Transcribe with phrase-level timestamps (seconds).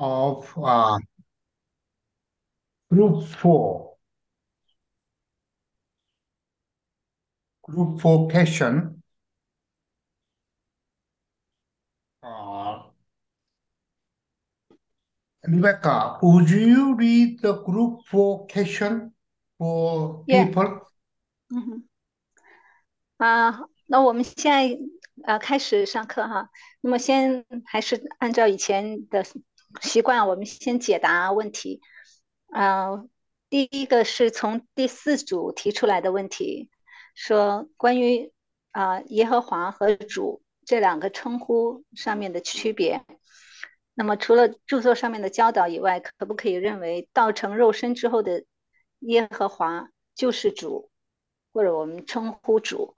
[0.00, 0.98] of uh,
[2.90, 3.96] group four.
[7.62, 9.02] Group four question.
[12.22, 12.82] Uh,
[15.44, 19.12] Rebecca, would you read the group four question
[19.58, 20.46] for Yeah.
[20.46, 20.82] people?
[21.48, 21.88] 嗯哼，
[23.18, 24.76] 啊，那我们现在
[25.24, 26.50] 呃开始上课哈。
[26.80, 29.24] 那么先还是按照以前的
[29.81, 31.81] 习惯，我们先解答问题。
[32.47, 33.05] 啊，
[33.49, 36.69] 第一个是从第四组提出来的问题，
[37.15, 38.33] 说关于
[38.71, 43.05] 啊耶和华和主这两个称呼上面的区别。
[43.93, 48.43] 那么除了著作上面的教导以外，可不可以认为道成肉身之后的
[48.99, 50.89] 耶和华就是主？
[51.53, 52.95] 或者我们称呼主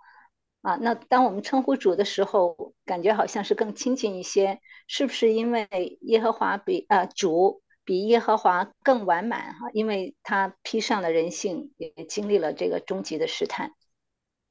[0.62, 9.70] 啊，那当我们称呼主的时候，感觉好像是更亲近一些，是不是因为耶和华比啊主比耶和华更完满哈？
[9.72, 13.72] 因为他披上了人性，也经历了这个终极的试探。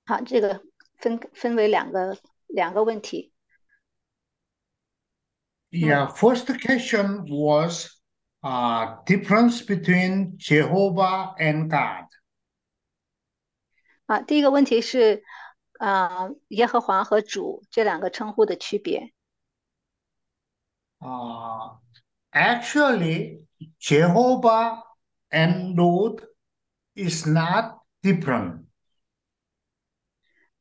[0.05, 0.63] 好，这个
[0.97, 3.33] 分分为两个两个问题。
[5.69, 7.89] Yeah, first question was
[8.41, 12.07] uh, difference between Jehovah and God.
[14.05, 15.21] 啊，第一个问题是
[15.81, 19.13] 啊耶和华和主这两个称呼的区别。
[20.99, 21.77] Uh,
[22.31, 23.45] actually,
[23.79, 24.81] Jehovah
[25.29, 26.23] and Lord
[26.95, 28.65] is not different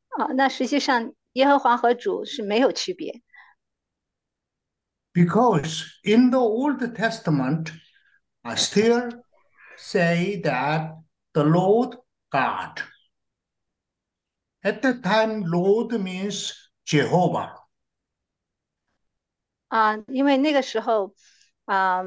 [0.09, 3.21] 啊，那实际上耶和华和主是没有区别。
[5.13, 7.71] because in the Old Testament,
[8.43, 9.09] I still
[9.75, 10.95] say that
[11.33, 11.97] the Lord
[12.29, 12.83] God.
[14.62, 16.52] At that time, Lord means
[16.84, 17.62] Jehovah.
[19.68, 21.14] 啊，因为那个时候，
[21.64, 22.02] 啊，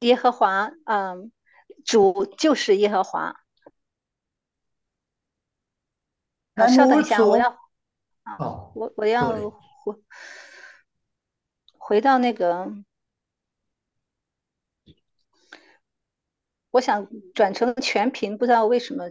[0.00, 1.30] 耶和华，嗯，
[1.84, 3.34] 主就是耶和华。
[6.54, 7.50] 啊，稍等一下，我要
[8.38, 9.94] ，Oh, 我我要回
[11.76, 12.72] 回到那个，
[16.70, 19.10] 我想转成全屏，不知道为什么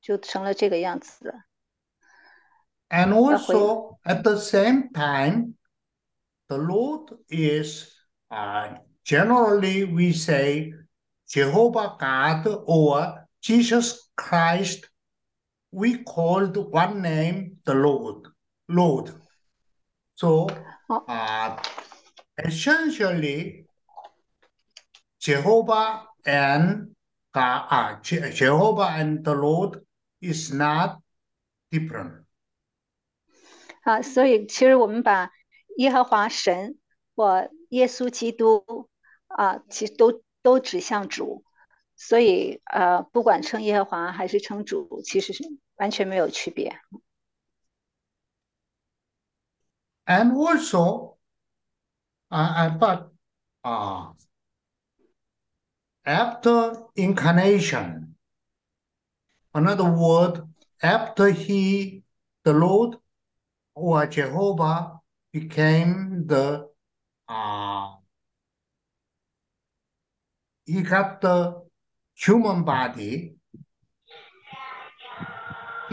[0.00, 1.34] 就成了这个样子了。
[2.90, 3.38] And wait.
[3.38, 5.54] also, at the same time,
[6.48, 7.90] the Lord is
[8.30, 10.72] uh, generally we say
[11.28, 14.88] Jehovah God or Jesus Christ.
[15.72, 18.28] We called one name the Lord,
[18.68, 19.10] Lord.
[20.14, 20.48] So,
[20.88, 21.02] Oh.
[21.08, 21.56] uh,
[22.38, 23.66] essentially,
[25.18, 26.94] Jehovah and
[27.32, 29.80] God, uh, Je- Jehovah and the Lord
[30.20, 31.00] is not
[31.70, 32.24] different.
[33.82, 35.30] 啊，所以其实我们把
[35.76, 36.78] 耶和华神
[37.14, 38.88] 或耶稣基督
[39.26, 41.44] 啊，其实都都指向主，
[41.96, 45.44] 所以呃，不管称耶和华还是称主，其实是
[45.76, 46.80] 完全没有区别。
[50.06, 51.16] And also,
[52.28, 53.10] uh, uh, but
[53.62, 54.12] uh,
[56.04, 57.97] after incarnation,
[59.58, 60.42] another word,
[60.82, 62.02] after he,
[62.44, 62.96] the Lord
[63.74, 65.00] or Jehovah
[65.32, 66.68] became the,
[67.28, 67.94] uh,
[70.64, 71.62] he got the
[72.14, 73.34] human body,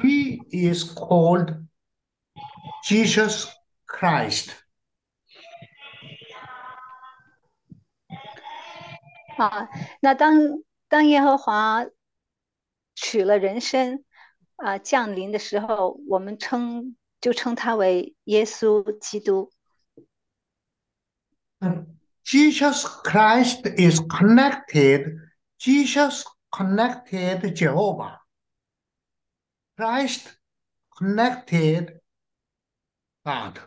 [0.01, 1.55] he is called
[2.83, 3.47] Jesus
[3.87, 4.55] Christ.
[9.37, 9.67] 啊，
[10.01, 11.83] 那当当耶和华
[12.96, 14.04] 取了人身
[14.56, 19.52] 啊降临的时候，我们称就称他为耶稣基督
[22.24, 25.16] Jesus Christ is connected.
[25.58, 28.18] Jesus connected Jehovah.
[29.76, 30.32] Christ
[30.90, 32.00] connected
[33.22, 33.58] God.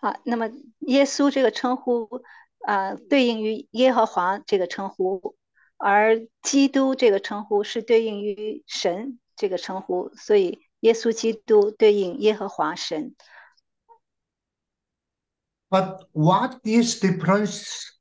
[0.00, 0.20] 啊。
[0.24, 0.48] 那么
[0.80, 2.22] 耶稣这个称呼
[2.60, 5.36] 啊，对应于耶和华这个称呼，
[5.78, 13.14] 而基督这个称呼是对应于神这个称呼，所以耶稣基督对应耶和华神。
[15.70, 17.92] But what is difference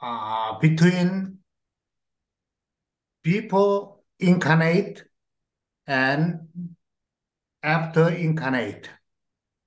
[0.00, 1.38] uh, between
[3.22, 5.04] people incarnate
[5.84, 6.48] and
[7.62, 8.88] after incarnate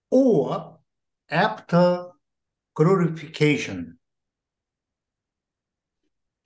[0.10, 0.80] or
[1.30, 2.14] after
[2.74, 4.00] glorification?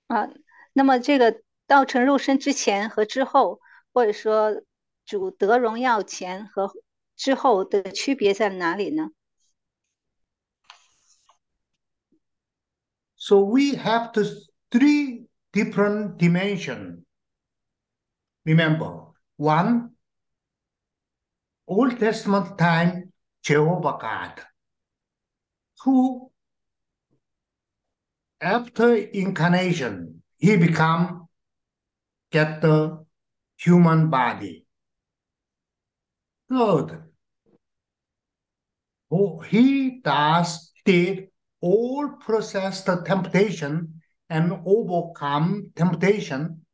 [0.07, 0.27] 啊，
[0.76, 3.60] 那么这个道成肉身之前和之后，
[3.92, 4.62] 或者说
[5.04, 6.72] 主得荣耀前和
[7.16, 9.10] 之后的区别在哪里呢？
[13.16, 14.24] So we have the
[14.70, 17.04] three different dimensions.
[18.44, 19.90] Remember, one,
[21.66, 23.12] Old Testament time,
[23.42, 24.44] Jehovah God,
[25.84, 26.32] who
[28.40, 31.27] after incarnation, he become
[32.31, 33.05] get the
[33.57, 34.65] human body.
[36.49, 37.03] Third,
[39.11, 41.27] oh, he does did
[41.59, 46.65] all process the temptation and overcome temptation.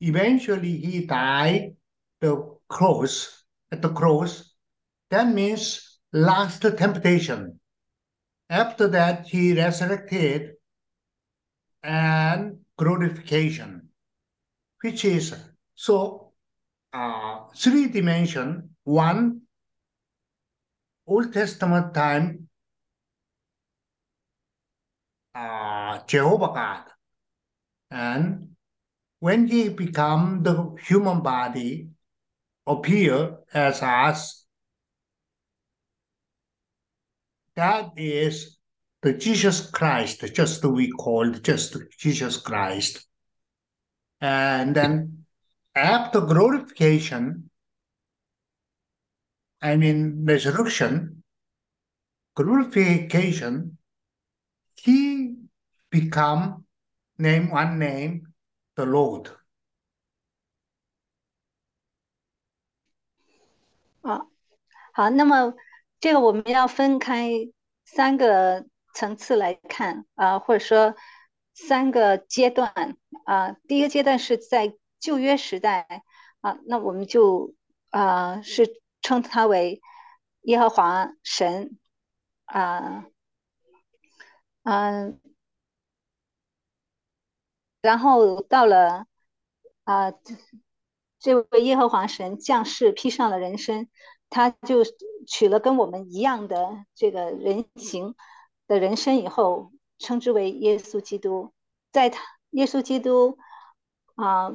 [0.00, 1.74] Eventually, he died
[2.20, 4.54] the cross at the cross.
[5.10, 7.58] That means last temptation.
[8.48, 10.52] After that, he resurrected
[11.82, 13.88] and glorification,
[14.82, 15.34] which is
[15.74, 16.32] so
[16.92, 18.70] uh, three dimension.
[18.84, 19.42] One,
[21.06, 22.48] Old Testament time,
[25.34, 26.84] uh, Jehovah God,
[27.90, 28.48] and
[29.20, 31.90] when he become the human body,
[32.66, 34.46] appear as us.
[37.54, 38.58] That is
[39.01, 43.07] the Jesus Christ, just we called just Jesus Christ.
[44.19, 45.25] And then
[45.75, 47.49] after glorification,
[49.61, 51.23] I mean resurrection,
[52.35, 53.77] glorification,
[54.75, 55.35] he
[55.89, 56.65] become
[57.17, 58.33] name one name,
[58.75, 59.29] the Lord.
[64.01, 64.25] 啊，
[64.93, 65.53] 好，那么
[65.99, 67.29] 这个我们要分开
[67.83, 70.94] 三个 层次来看啊，或者说
[71.54, 73.56] 三个阶段啊。
[73.66, 76.04] 第一个阶段是在旧约时代
[76.40, 77.54] 啊，那我们就
[77.90, 79.80] 啊是称它为
[80.42, 81.78] 耶和华神
[82.44, 83.06] 啊，
[84.64, 85.20] 嗯，
[87.80, 89.06] 然后到了
[89.84, 90.12] 啊，
[91.18, 93.88] 这位耶和华神降世披上了人身，
[94.30, 94.84] 他就
[95.26, 98.14] 取了跟我们一样的这个人形。
[98.72, 101.52] 的人生以后，称之为耶稣基督。
[101.92, 102.22] 在他
[102.52, 103.36] 耶稣基督
[104.14, 104.50] 啊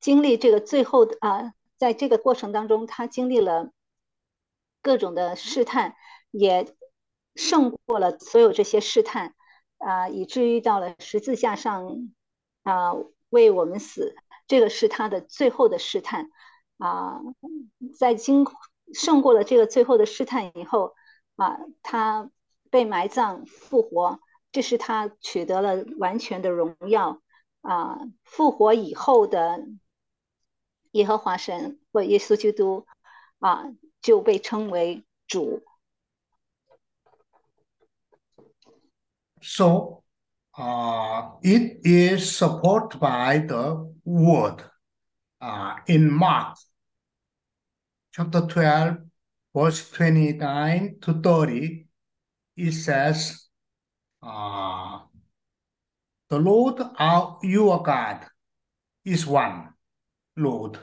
[0.00, 3.70] 经历这个最后的啊，在这个过程当中，他经历了
[4.80, 5.94] 各种的试探，
[6.30, 6.74] 也
[7.34, 9.34] 胜过了所有这些试探
[9.76, 12.08] 啊，以至于到了十字架上
[12.62, 12.94] 啊
[13.28, 14.16] 为我们死。
[14.46, 16.30] 这个是他的最后的试探
[16.78, 17.20] 啊，
[17.98, 18.46] 在经
[18.94, 20.94] 胜过了这个最后的试探以后
[21.36, 22.30] 啊，他。
[22.69, 24.19] 被埋葬、复活，
[24.51, 27.21] 这是他取得了完全的荣耀
[27.61, 27.99] 啊！
[28.23, 29.65] 复活以后的
[30.91, 32.85] 耶和华神或耶稣基督
[33.39, 33.65] 啊，
[34.01, 35.63] 就被称为主。
[39.41, 40.03] So,
[40.53, 44.63] uh, it is supported by the word
[45.39, 46.57] uh, in Mark
[48.11, 48.99] chapter 12,
[49.53, 51.86] verse 29 to 30.
[52.57, 53.49] it says,
[54.21, 54.99] uh,
[56.29, 58.25] the Lord our your God
[59.03, 59.73] is one
[60.35, 60.79] Lord.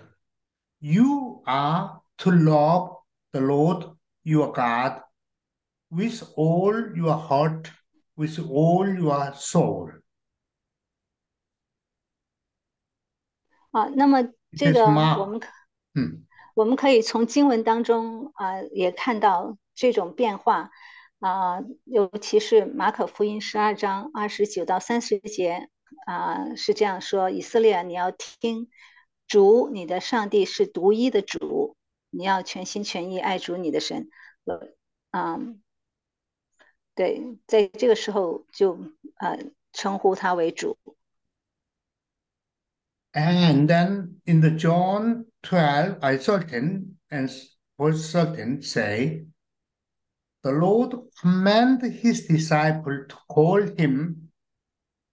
[0.81, 2.97] You are to love
[3.33, 5.01] the Lord your God
[5.91, 7.71] with all your heart,
[8.17, 9.91] with all your soul.
[13.73, 14.23] 啊，那么
[14.57, 15.41] 这个我们，
[15.95, 20.71] 嗯，我们可以从经文当中啊，也看到这种变化。
[21.20, 25.70] 啊，尤其是马可福音十二章二十九到三十节
[26.06, 28.70] 啊，是这样说：以色列，你要听，
[29.28, 31.76] 主你的上帝是独一的主，
[32.10, 34.10] 你要全心全意爱主你的神。
[35.10, 35.40] 啊，
[36.94, 38.78] 对，在这个时候就
[39.16, 39.40] 呃
[39.74, 40.78] 称呼他为主。
[43.14, 47.30] And then in the John twelve, I certain and
[47.78, 49.28] verse certain say.
[50.45, 54.31] the Lord commanded his disciple to call him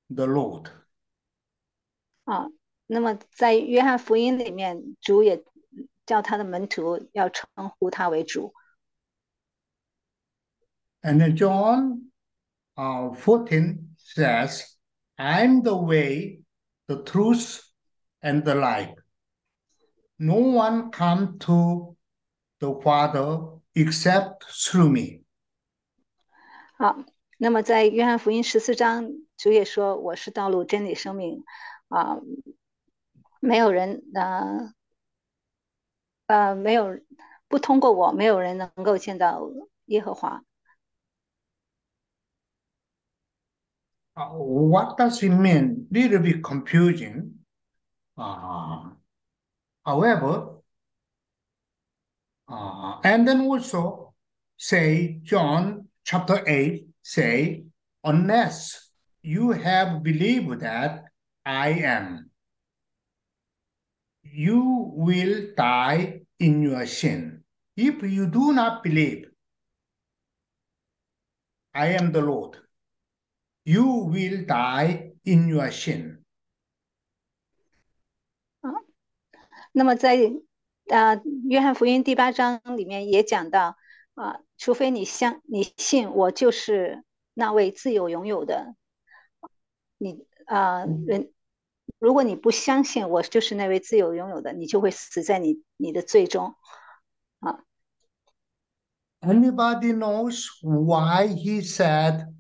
[0.09, 0.71] the Lord.
[2.25, 2.47] 啊，
[2.87, 5.43] 那么在约翰福音里面，主也
[6.05, 8.53] 叫他的门徒要称呼他为主。
[11.01, 12.11] And then John
[12.75, 14.63] uh, 14 says,
[15.17, 16.41] I'm the way,
[16.87, 17.61] the truth,
[18.21, 18.95] and the life.
[20.17, 21.95] No one come to
[22.59, 25.20] the Father except through me.
[26.82, 26.96] 好，
[27.38, 31.44] 那么在约翰福音十四章，主也说：“我是道路、真理、生命。”
[31.86, 32.18] 啊，
[33.38, 34.74] 没有人呃
[36.26, 36.98] 呃，没有
[37.46, 39.48] 不通过我，没有人能够见到
[39.84, 40.42] 耶和华。
[44.16, 45.86] Uh, what does it mean?
[45.92, 47.44] Little bit confusing.
[48.16, 48.90] Uh,
[49.84, 50.60] however,
[52.48, 54.14] uh, and then also
[54.56, 57.63] say John chapter 8 say
[58.03, 61.05] unless you have believed that
[61.45, 62.29] I am
[64.23, 67.43] you will die in your sin.
[67.75, 69.29] If you do not believe
[71.73, 72.57] I am the Lord,
[73.65, 76.23] you will die in your sin.
[79.73, 80.15] 那么在
[80.89, 83.77] 啊、呃约翰福音第八章里面也讲到
[84.15, 87.02] 啊、 除非你相你信我就是
[87.34, 88.76] 那位自有永有的，
[89.98, 91.32] 你啊、呃、人，
[91.98, 96.54] 如果你不相信我就是那位自有永有的，你就会死在你你的罪中
[97.40, 97.64] 啊。
[99.20, 102.32] Anybody knows why he said,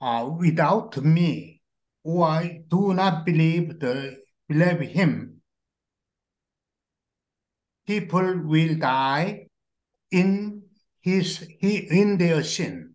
[0.00, 1.62] uh, "Without me,
[2.02, 5.40] why do not believe the believe him?
[7.86, 9.48] People will die
[10.10, 10.53] in
[11.04, 12.94] his he in their sin.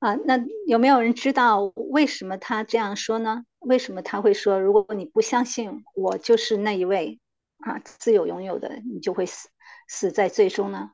[0.00, 3.44] 啊，那有没有人知道为什么他这样说呢？
[3.58, 7.20] 为什么他会说，如果你不相信我就是那一位
[7.58, 9.50] 啊自由拥有的，你就会死
[9.86, 10.92] 死在最终呢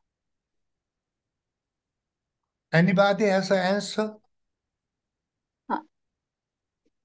[2.73, 4.21] ？Anybody has an answer?
[5.67, 5.85] 啊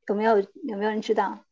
[0.07, 1.45] 有没有有没有人知道？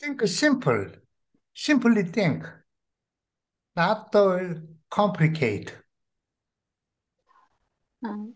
[0.00, 0.86] Think simple,
[1.54, 2.46] simply think,
[3.76, 5.74] not to complicate.
[8.00, 8.34] 嗯，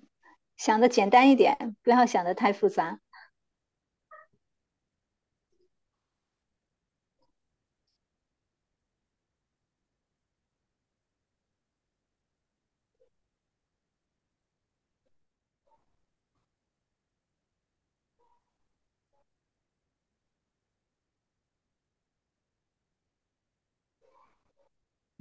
[0.59, 3.01] 想的简单一点，不要想的太复杂。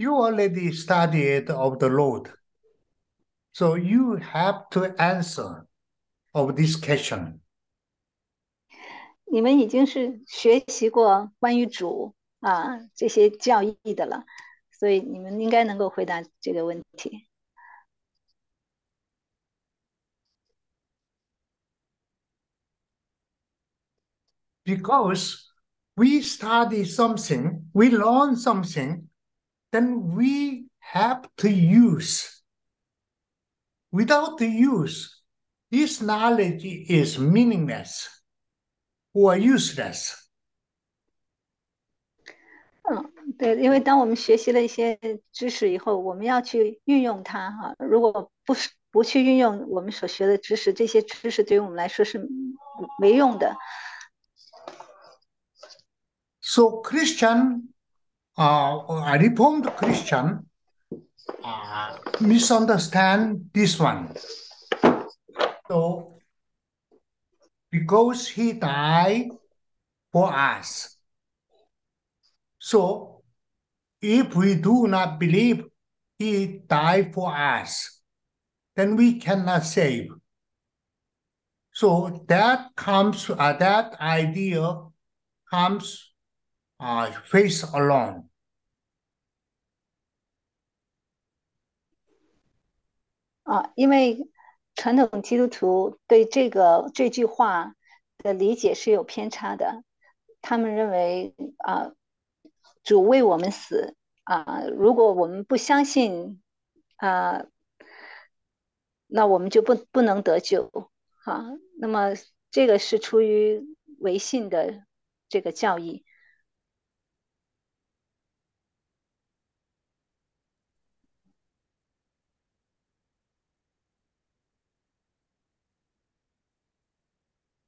[0.02, 2.30] You already studied of the Lord,
[3.52, 5.66] so you have to answer
[6.32, 7.40] of this question.
[9.24, 14.24] 你们已经是学习过关于主啊这些教义的了，
[14.70, 17.28] 所以你们应该能够回答这个问题。
[24.64, 25.46] Because
[25.94, 29.08] we study something, we learn something,
[29.72, 32.42] then we have to use.
[33.90, 35.22] Without the use,
[35.70, 38.08] this knowledge is meaningless
[39.14, 40.14] or useless.
[42.90, 44.98] 嗯，对，因为当我们学习了一些
[45.30, 52.26] 知识以后，我们要去运用它哈、如果不是不去运用我们所学的知识，这些知识对于我们来说是
[52.98, 53.54] 没用的。
[56.40, 57.68] So Christian,
[58.37, 60.45] or Reformed Christian,
[62.19, 64.15] misunderstand this one.
[65.67, 66.17] So
[67.71, 69.29] because he died
[70.11, 70.97] for us,
[72.59, 73.23] so
[74.01, 75.65] if we do not believe
[76.19, 78.01] he died for us,
[78.75, 80.09] then we cannot save.
[81.73, 84.77] So that comes, uh, that idea
[85.49, 86.12] comes
[86.83, 88.27] 啊 face alone.
[93.43, 94.29] 啊，因为
[94.75, 97.75] 传统基督徒对这个这句话
[98.17, 99.85] 的理解是有偏差的，
[100.41, 101.93] 他们认为啊，
[102.83, 106.41] 主为我们死啊，如果我们不相信
[106.97, 107.45] 啊，
[109.07, 110.69] 那我们就不不能得救
[111.23, 111.45] 啊。
[111.79, 112.09] 那么
[112.51, 113.61] 这个是出于
[113.99, 114.85] 唯信的
[115.29, 116.03] 这个教义。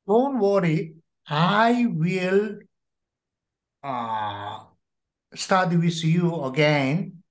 [0.07, 0.95] Don't worry,
[1.29, 2.59] I will
[3.83, 4.59] uh,
[5.35, 7.23] study with you again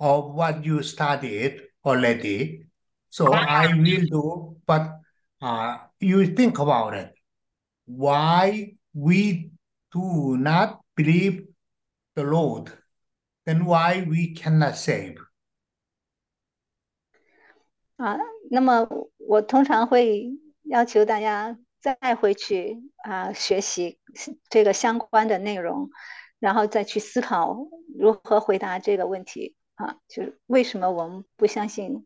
[0.00, 2.66] of what you studied already.
[3.10, 5.00] So I will do, but
[5.40, 7.14] uh, you think about it.
[7.86, 9.52] Why we
[9.92, 11.46] do not believe
[12.14, 12.72] the Lord,
[13.46, 15.16] then why we cannot save?
[17.96, 18.18] 啊，
[18.50, 18.86] 那么
[19.16, 20.26] 我通常会
[20.64, 23.99] 要求大家 再回去啊学习
[24.49, 25.89] 这个相关的内容，
[26.39, 27.57] 然后再去思考
[27.97, 32.05] 如何回答这个问题啊，就是为什么我们不相信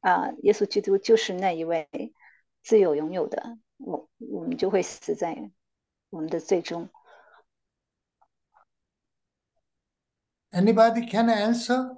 [0.00, 1.88] 啊耶稣基督就是那一位
[2.62, 5.50] 自有拥有的，我我们就会死在
[6.10, 6.88] 我们的最终。
[10.50, 11.96] Anybody can answer?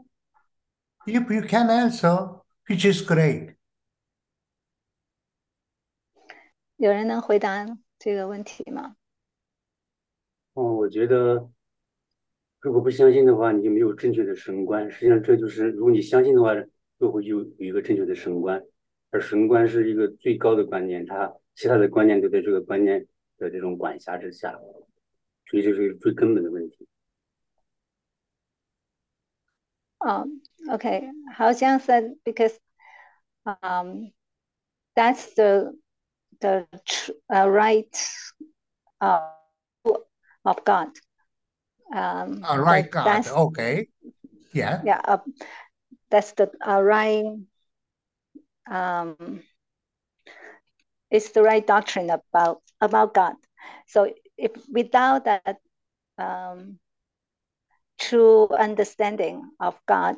[1.07, 3.57] If you can answer, which is great.
[6.77, 7.67] 有人能回答
[7.99, 8.97] 这个问题吗？
[10.55, 11.51] 哦，我觉得，
[12.61, 14.91] 如果不相信的话，你就没有正确的神观。
[14.91, 16.55] 实际上，这就是如果你相信的话，
[16.99, 18.63] 就会有有一个正确的神观。
[19.11, 23.07] 而神观是一个最高的观念，它其他的观念都在这个观念
[23.39, 24.59] 的这种管辖之下，
[25.47, 26.89] 所以这是最根本的问题。
[30.01, 32.59] Um, okay, Hao Jiang said because
[33.45, 34.13] um,
[34.95, 35.79] that's the
[36.45, 36.69] the
[37.35, 37.89] uh, right
[39.01, 39.33] uh,
[40.45, 40.89] of God.
[41.89, 43.27] Um, uh, right God.
[43.27, 43.89] Okay.
[44.53, 44.83] Yeah.
[44.85, 45.01] Yeah.
[45.05, 45.25] Uh,
[46.11, 47.25] that's the uh, right.
[48.71, 49.41] Um,
[51.11, 53.37] it's the right doctrine about about God.
[53.89, 55.57] So if without that
[56.19, 56.79] um,
[57.99, 60.17] true understanding of God,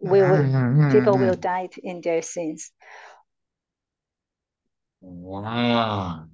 [0.00, 0.90] we will, mm-hmm.
[0.90, 1.40] people will mm-hmm.
[1.40, 2.72] die in their sins.
[5.00, 6.28] Wow.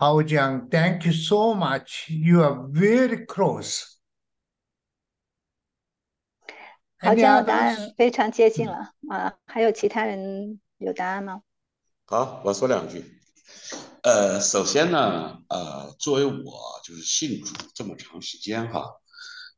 [0.00, 2.08] Hao Jiang, thank you so much.
[2.08, 3.96] You are very close.
[7.00, 9.34] 好像答案非常接近了啊！
[9.46, 11.42] 还有其他人有答案吗？
[12.06, 13.04] 好，我说两句。
[14.02, 18.84] 呃，首先呢，呃，作为我就是信主这么长时间哈，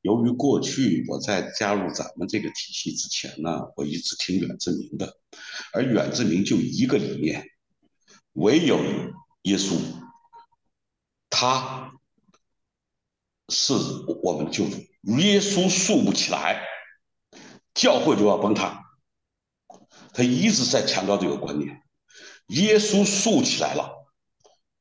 [0.02, 5.16] 由于过去我在加入咱们这个体系之前呢，我一直听远志明的，
[5.73, 7.42] 而远志明就一个理念，
[8.35, 8.79] 唯有
[9.43, 9.79] 耶稣，
[11.29, 11.93] 他
[13.49, 13.73] 是
[14.23, 14.77] 我们的救主，
[15.19, 16.66] 耶稣竖不起来，
[17.75, 18.85] 教会就要崩塌。
[20.12, 21.83] 他一直在强调这个观念，
[22.49, 24.12] 耶稣竖起来了，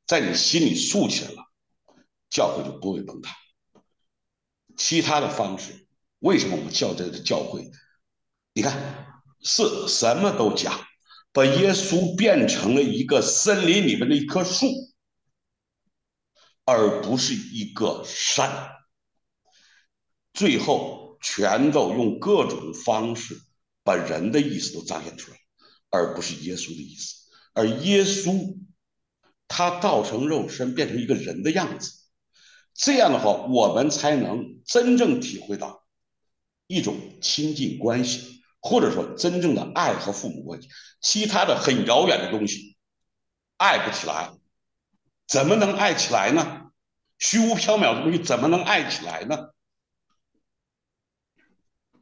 [0.05, 1.43] 在你心里竖起来了，
[2.29, 3.35] 教会就不会崩塌。
[4.75, 5.87] 其他的方式，
[6.19, 7.71] 为什么我们叫这个教会？
[8.53, 10.88] 你看，是什么都假，
[11.31, 14.67] 把耶稣变成了一个森林里面的一棵树，
[16.65, 18.69] 而不是一个山。
[20.33, 23.35] 最后，全都用各种方式
[23.83, 25.37] 把人的意思都彰显出来，
[25.89, 27.15] 而不是耶稣的意思。
[27.53, 28.57] 而耶稣，
[29.47, 31.93] 他造成肉身，变成一个人的样子。
[32.73, 35.83] 这样的话，我们才能真正体会到
[36.67, 40.68] 一种亲近关系，或者说真正的爱和父母关系。
[41.00, 42.76] 其他的很遥远的东西，
[43.56, 44.30] 爱不起来，
[45.26, 46.70] 怎么能爱起来呢？
[47.18, 49.50] 虚无缥缈的东西怎么能爱起来呢？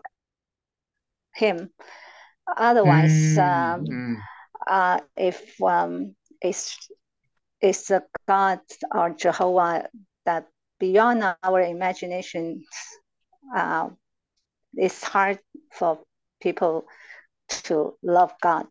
[1.34, 1.70] him.
[2.58, 4.14] Otherwise, um, mm-hmm.
[4.68, 6.90] uh, if um, it's
[7.62, 8.60] is a God
[8.94, 9.90] or Jehovah
[10.26, 10.48] that
[10.80, 12.64] beyond our imagination.
[13.56, 13.90] Uh,
[14.74, 15.40] it's hard
[15.72, 16.00] for
[16.42, 16.86] people
[17.65, 18.67] to love God.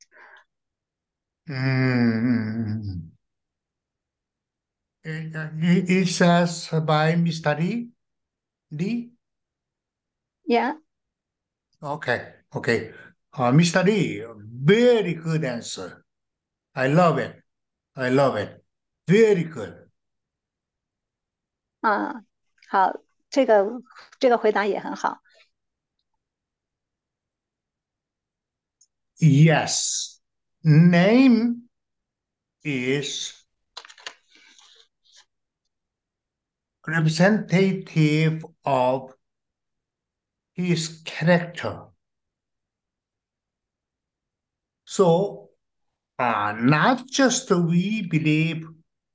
[1.50, 3.10] Mm.
[5.04, 7.58] It, it says by Mr.
[7.58, 7.90] D.
[8.70, 9.12] D.
[10.46, 10.74] Yeah.
[11.82, 12.34] Okay.
[12.56, 12.92] Okay.
[13.34, 13.86] Uh, Mr.
[13.86, 14.24] D,
[14.64, 16.04] very good answer.
[16.76, 17.42] I love it.
[17.96, 18.64] I love it.
[19.08, 19.90] Very good.
[21.82, 22.26] 啊，
[22.70, 22.94] 好，
[23.30, 23.66] 这个
[24.20, 25.22] 这个回答也很好。
[29.19, 30.21] Yes.
[30.63, 31.63] Name
[32.63, 33.33] is
[36.87, 39.13] representative of
[40.55, 41.83] his character.
[44.85, 45.51] So,
[46.19, 48.67] uh, not just we believe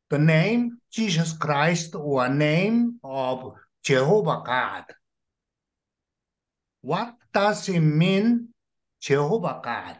[0.10, 4.86] the name Jesus Christ or name of Jehovah God.
[6.82, 8.49] What does it mean,
[9.00, 9.98] Jehovah God?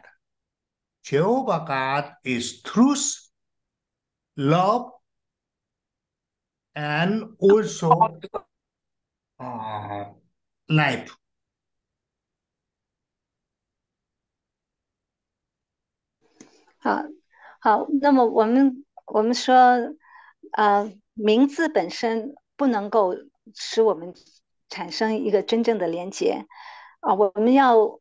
[1.02, 3.30] Jehovah God is truth,
[4.36, 4.90] love,
[6.74, 7.90] and also
[9.38, 10.04] uh,
[10.68, 11.16] life.
[16.82, 17.02] 好，
[17.60, 19.54] 好，那么我们我们说，
[20.52, 23.14] 呃，名字本身不能够
[23.54, 24.14] 使我们
[24.68, 26.46] 产生一个真正的连接，
[27.00, 27.99] 啊，我们要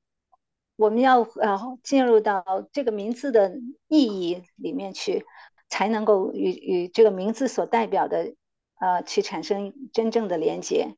[0.80, 5.26] 我们要呃进入到这个名字的意义里面去，
[5.68, 8.34] 才能够与与这个名字所代表的
[8.80, 10.96] 呃去产生真正的连接。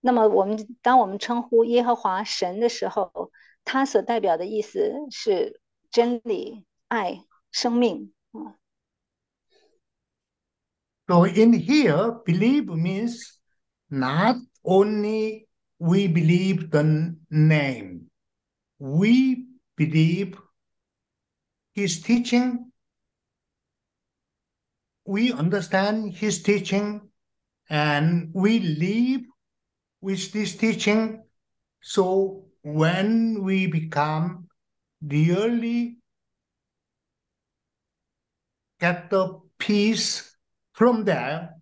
[0.00, 3.30] 那么我们当我们称呼耶和华神的时候，
[3.64, 6.66] 它所代表的意思是真理。
[6.90, 8.56] 爱生命啊。
[11.06, 13.38] So in here, believe means
[13.88, 18.07] not only we believe the name,
[18.78, 20.38] we believe
[21.74, 22.70] his teaching,
[25.04, 27.00] we understand his teaching,
[27.70, 29.22] and we live
[30.00, 31.22] with this teaching.
[31.80, 34.48] So when we become
[35.02, 35.98] really
[38.80, 40.36] get the peace
[40.72, 41.54] from there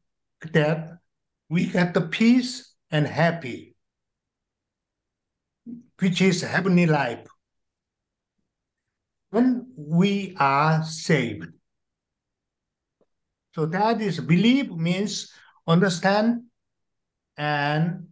[0.53, 0.99] that
[1.49, 3.76] we get the peace and happy
[5.99, 7.27] which is heavenly life
[9.31, 11.47] when we are saved
[13.55, 15.33] so that is believe means
[15.67, 16.43] understand
[17.37, 18.09] and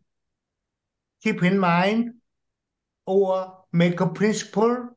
[1.23, 2.15] keep in mind
[3.07, 4.89] or make a principle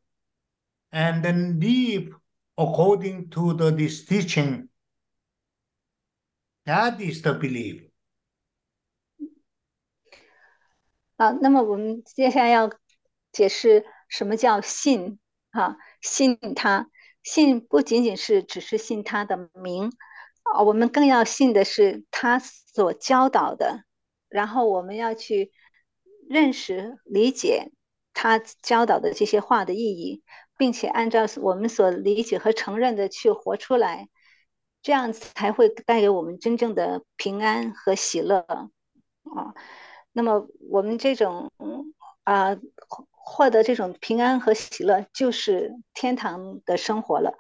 [0.92, 2.14] and then live
[2.58, 4.70] according to the this teaching.
[6.66, 7.87] That is the belief.
[11.18, 12.72] 啊，那么我们接下来要
[13.32, 15.78] 解释什么叫信啊？
[16.02, 16.90] 信他，
[17.24, 19.92] 信不仅仅是只是信他的名
[20.44, 23.84] 啊，我们更要信的是他所教导的，
[24.30, 25.52] 然后我们要去
[26.30, 27.72] 认识、理解
[28.14, 30.24] 他教导的这些话的意义，
[30.56, 34.08] 并且按照我们所理解和承认的去活出来，
[34.84, 39.56] 这样才会带给我们真正的平安和喜乐啊。
[40.18, 41.52] 那么我们这种
[42.24, 42.58] 啊，
[43.12, 47.38] 获得这种平安和喜乐，就是天堂的生活了，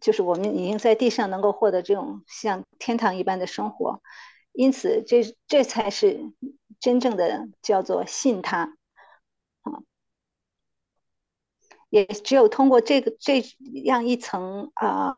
[0.00, 4.02] 就是我们已经在地上能够获得这种像天堂一般的生活。
[4.50, 6.32] 因此，这这才是
[6.80, 8.76] 真正的叫做信他。
[11.90, 13.40] 也只有通过这个这
[13.84, 15.14] 样一层啊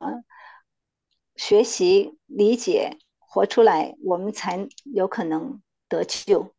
[1.37, 6.53] 学习、理解、活出来，我们才有可能得救。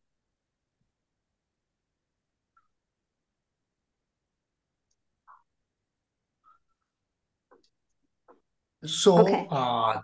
[8.84, 10.00] So, uh,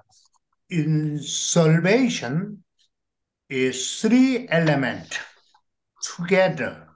[0.71, 2.65] in salvation
[3.49, 5.19] is three element
[6.17, 6.89] together.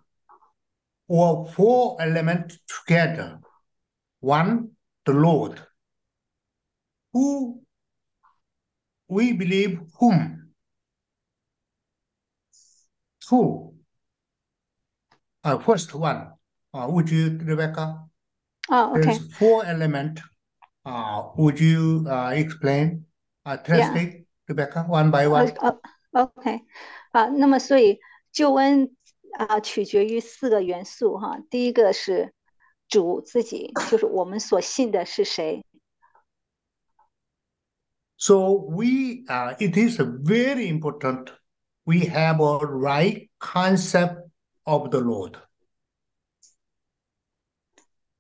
[1.11, 3.41] or four elements together.
[4.21, 4.73] One,
[5.07, 5.59] the Lord,
[7.15, 7.63] who
[9.09, 10.51] we believe whom.
[13.27, 13.73] Two,
[15.45, 16.33] uh, first one,
[16.75, 18.05] uh, would you, Rebecca?
[18.71, 19.17] Oh, okay.
[19.17, 20.21] There's four element.
[20.88, 23.06] Uh, would you uh, explain,
[23.46, 24.24] uh, translate, yeah.
[24.48, 25.52] Rebecca, one by one?
[25.62, 25.80] Oh,
[26.12, 26.62] OK，
[27.12, 28.00] 啊，那么所以
[28.32, 28.96] 救恩
[29.38, 31.40] 啊，取决于四个元素哈。
[31.50, 32.34] 第一个是
[32.90, 35.64] 主自己，就是我们所信的是谁。
[38.18, 41.30] So we, uh, it is very important.
[41.86, 44.30] We have a right concept
[44.64, 45.38] of the Lord.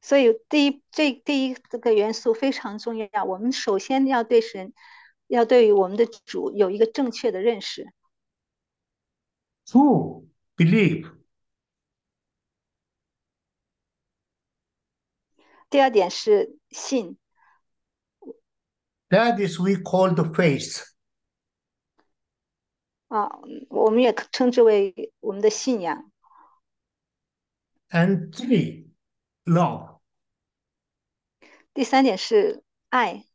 [0.07, 3.23] 所以第一，这第一这个元素非常重要。
[3.23, 4.73] 我们首先要对神，
[5.27, 7.93] 要对于我们的主有一个正确的认识。
[9.65, 10.27] Two.
[10.55, 11.11] believe.
[15.69, 17.17] 第二点是信。
[19.09, 20.83] That is we call the faith.
[23.07, 26.11] 啊，我们也称之为我们的信仰。
[27.89, 28.89] And three,
[29.45, 29.86] love.
[31.77, 33.25] 第三点是爱。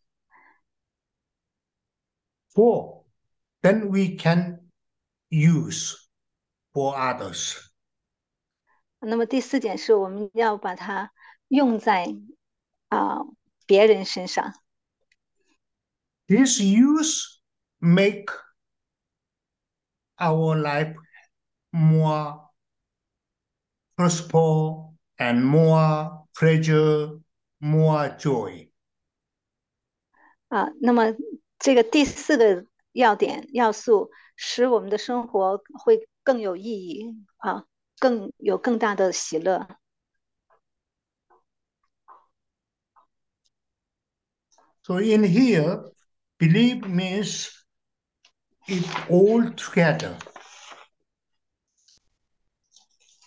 [2.55, 3.05] Four,
[3.63, 4.71] then we can
[5.31, 5.95] use
[6.73, 7.69] for others.
[9.01, 11.13] 那么第四点是我们要把它
[11.49, 12.17] 用在
[12.89, 13.19] 啊、
[13.67, 14.55] 别人身上。
[16.27, 17.41] This use
[17.79, 18.33] make
[20.19, 20.95] our life
[21.71, 22.51] more
[23.97, 27.21] prosper and more pleasure,
[27.64, 28.70] more joy.
[30.50, 31.16] 啊，那么
[31.58, 37.66] 这个第四个要点要素，使我们的生活会更有意义啊，
[37.98, 39.68] 更有更大的喜乐。
[44.84, 45.94] So in here,
[46.38, 47.50] believe means
[48.68, 50.18] it all together.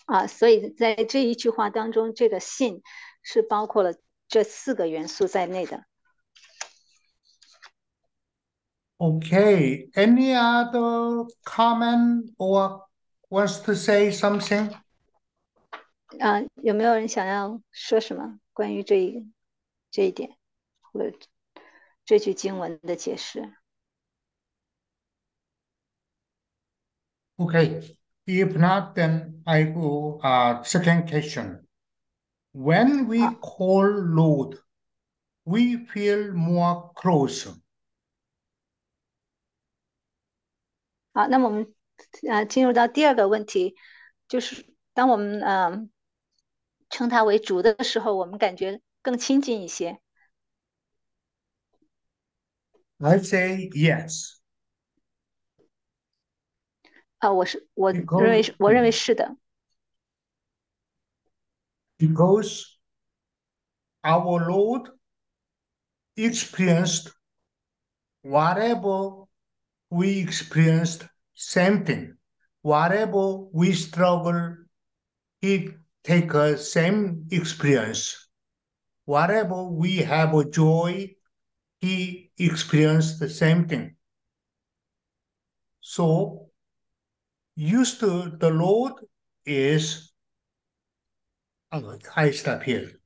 [0.04, 2.82] 啊，所以在这一句话当中，这个信
[3.22, 3.94] 是包括了
[4.27, 5.85] 这四个元素在内的。
[8.97, 12.85] Okay, any other comment or
[13.29, 14.71] wants to say something?
[16.19, 19.31] 啊，有没有人想要说什么关于这一
[19.89, 20.37] 这一点，
[20.81, 21.17] 或者
[22.05, 23.53] 这句经文的解释？
[27.37, 31.64] Okay, if not, then I go uh second question.
[32.58, 34.58] When we call Lord,
[35.44, 37.54] we feel more close.
[41.12, 41.74] 好，那么我们
[42.26, 43.76] 呃进入到第二个问题，
[44.26, 45.86] 就是当我们呃
[46.88, 50.00] 称他为主的时候，我们感觉更亲近一些。
[52.98, 54.38] I say yes.
[57.18, 59.36] 啊，我是我认为是我认为是的。
[61.98, 62.78] Because
[64.04, 64.88] our Lord
[66.16, 67.12] experienced
[68.22, 69.24] whatever
[69.90, 72.16] we experienced, same thing.
[72.62, 74.56] Whatever we struggle,
[75.40, 75.70] He
[76.02, 78.28] take a same experience.
[79.04, 81.14] Whatever we have a joy,
[81.80, 83.96] He experienced the same thing.
[85.80, 86.50] So,
[87.54, 88.94] used to the Lord
[89.44, 90.12] is
[91.69, 92.99] Oh, I stop here.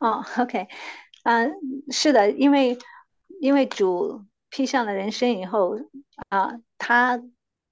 [0.00, 0.66] 哦，OK，
[1.22, 1.44] 啊，
[1.90, 2.76] 是的，因为
[3.40, 5.78] 因为主披上了人身以后
[6.28, 7.22] 啊，他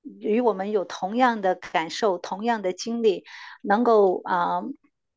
[0.03, 3.25] 与我们有同样的感受、同样的经历，
[3.63, 4.63] 能够啊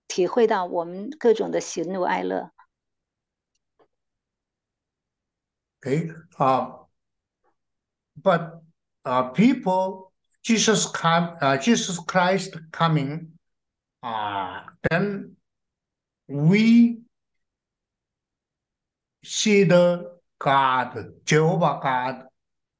[0.07, 2.51] 体会到我们各种的喜怒哀乐。
[5.79, 6.13] Okay.
[6.37, 6.87] Uh,
[8.21, 8.61] but
[9.03, 13.33] uh, people, Jesus come, uh, Jesus Christ coming,
[14.02, 15.36] uh, then
[16.28, 17.00] we
[19.24, 22.24] see the God, Jehovah God,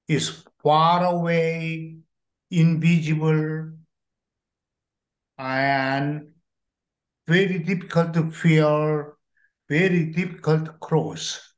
[0.07, 1.97] is far away,
[2.51, 3.73] invisible,
[5.37, 6.29] and
[7.27, 9.17] very difficult to feel,
[9.69, 11.53] very difficult to cross.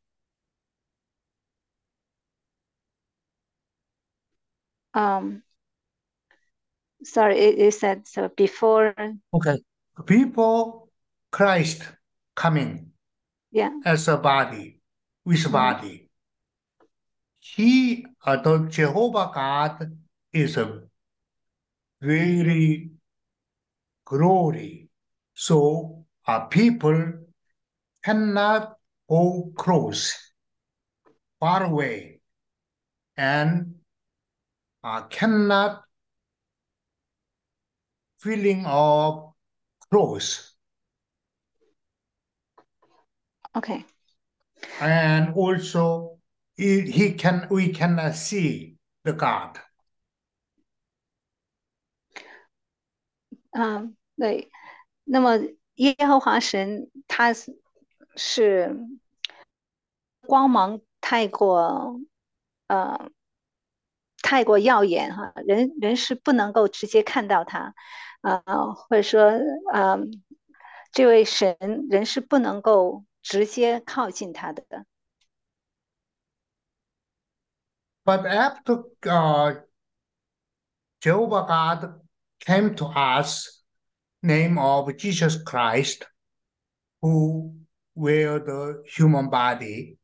[4.95, 5.43] Um,
[7.05, 8.95] sorry, it, it said so before.
[9.35, 9.59] Okay.
[10.07, 10.91] People,
[11.31, 11.83] Christ
[12.35, 12.93] coming
[13.51, 13.71] Yeah.
[13.85, 14.81] as a body,
[15.25, 15.53] with Mhm.
[15.53, 16.11] body.
[17.39, 19.97] He, uh, the Jehovah God
[20.33, 20.83] is a
[22.01, 22.91] very
[24.05, 24.89] glory.
[25.35, 27.27] So uh, people
[28.03, 28.77] cannot
[29.09, 30.17] go close,
[31.39, 32.21] far away,
[33.17, 33.81] and
[34.83, 35.85] uh, cannot
[38.20, 39.34] feeling of
[39.90, 40.56] close.
[43.54, 43.86] OK，
[44.82, 46.20] and also
[46.58, 49.60] he, he can we cannot see the God.
[53.52, 54.52] 嗯，对。
[55.06, 55.38] 那么
[55.76, 57.58] 耶和华神他是
[58.18, 58.76] 是
[60.22, 62.02] 光芒太过
[62.68, 63.10] 呃
[64.30, 67.74] 太过耀眼哈，人人是不能够直接看到他，
[68.22, 68.42] 啊、
[68.74, 69.32] 或者说
[69.72, 69.98] 啊、
[70.92, 71.58] 这位神
[71.90, 74.64] 人是不能够直接靠近他的。
[78.04, 79.64] But after uh,
[81.02, 82.02] Jehovah God
[82.40, 83.64] came to us,
[84.22, 86.08] name of Jesus Christ,
[87.02, 87.54] who
[87.96, 89.98] wear the human body,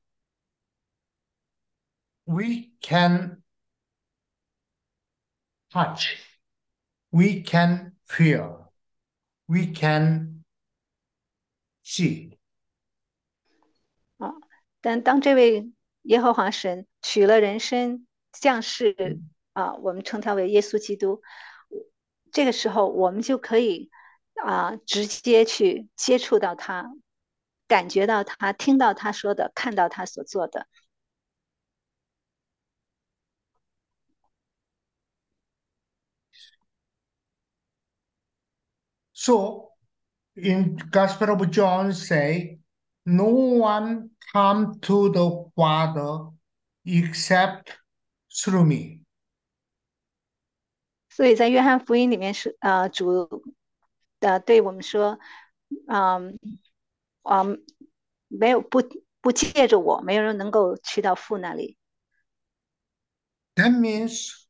[2.26, 3.44] we can
[5.77, 6.17] touch,
[7.11, 8.73] we can feel,
[9.47, 10.43] we can
[11.85, 12.39] see.
[14.17, 14.33] 啊
[14.81, 15.71] 但当这位
[16.03, 19.21] 耶和华神取了人身降世
[19.53, 21.21] 啊，我们称他为耶稣基督。
[22.33, 23.91] 这个时候，我们就可以
[24.43, 26.91] 啊，直接去接触到他，
[27.69, 30.67] 感觉到他，听到他说的，看到他所做的。
[39.26, 39.72] So,
[40.36, 42.60] in Gospel of John say,
[43.06, 46.32] no one come to the Father
[46.86, 47.78] except
[48.30, 49.02] through me.
[51.10, 53.44] 所以在约翰福音里面是呃主
[54.22, 55.20] 呃对我们说，
[55.88, 56.40] 嗯
[57.24, 57.64] 嗯，
[58.30, 58.82] 没有不
[59.20, 61.78] 不借着我，没有人能够去到父那里。
[63.56, 64.48] That means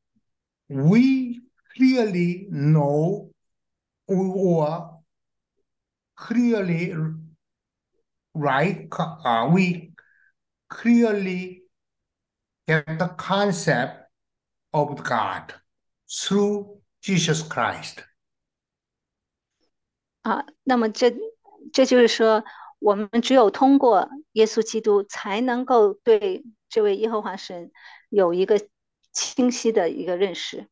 [0.67, 1.41] we
[1.75, 3.31] clearly know
[4.06, 5.02] or
[6.16, 6.94] clearly
[8.34, 9.92] right uh, we
[10.68, 11.62] clearly
[12.66, 14.08] get the concept
[14.72, 15.54] of God
[16.08, 18.04] through Jesus Christ.
[20.22, 21.14] 啊，那么这
[21.72, 22.44] 这就是说，
[22.80, 27.70] 我们只有通过耶稣基督，才能够对这位耶和华神
[28.08, 28.60] 有一个
[29.12, 30.68] 清晰的一个认识。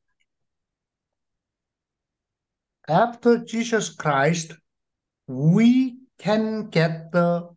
[2.87, 4.53] After Jesus Christ,
[5.27, 7.49] we can get the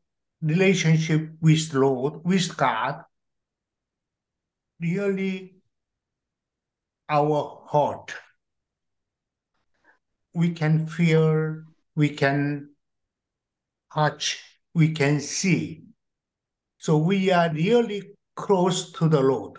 [0.43, 3.05] relationship with Lord, with God,
[4.81, 5.55] really
[7.09, 8.13] our heart.
[10.35, 11.63] We can feel,
[11.95, 12.71] we can
[13.93, 14.43] touch,
[14.75, 15.85] we can see.
[16.79, 19.59] So we are really close to the Lord.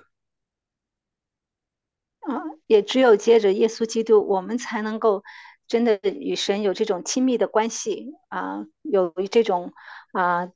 [2.22, 5.24] 啊，也只有接着耶稣基督，我们才能够
[5.69, 9.73] 真的与神有这种亲密的关系啊，有这种
[10.13, 10.51] 啊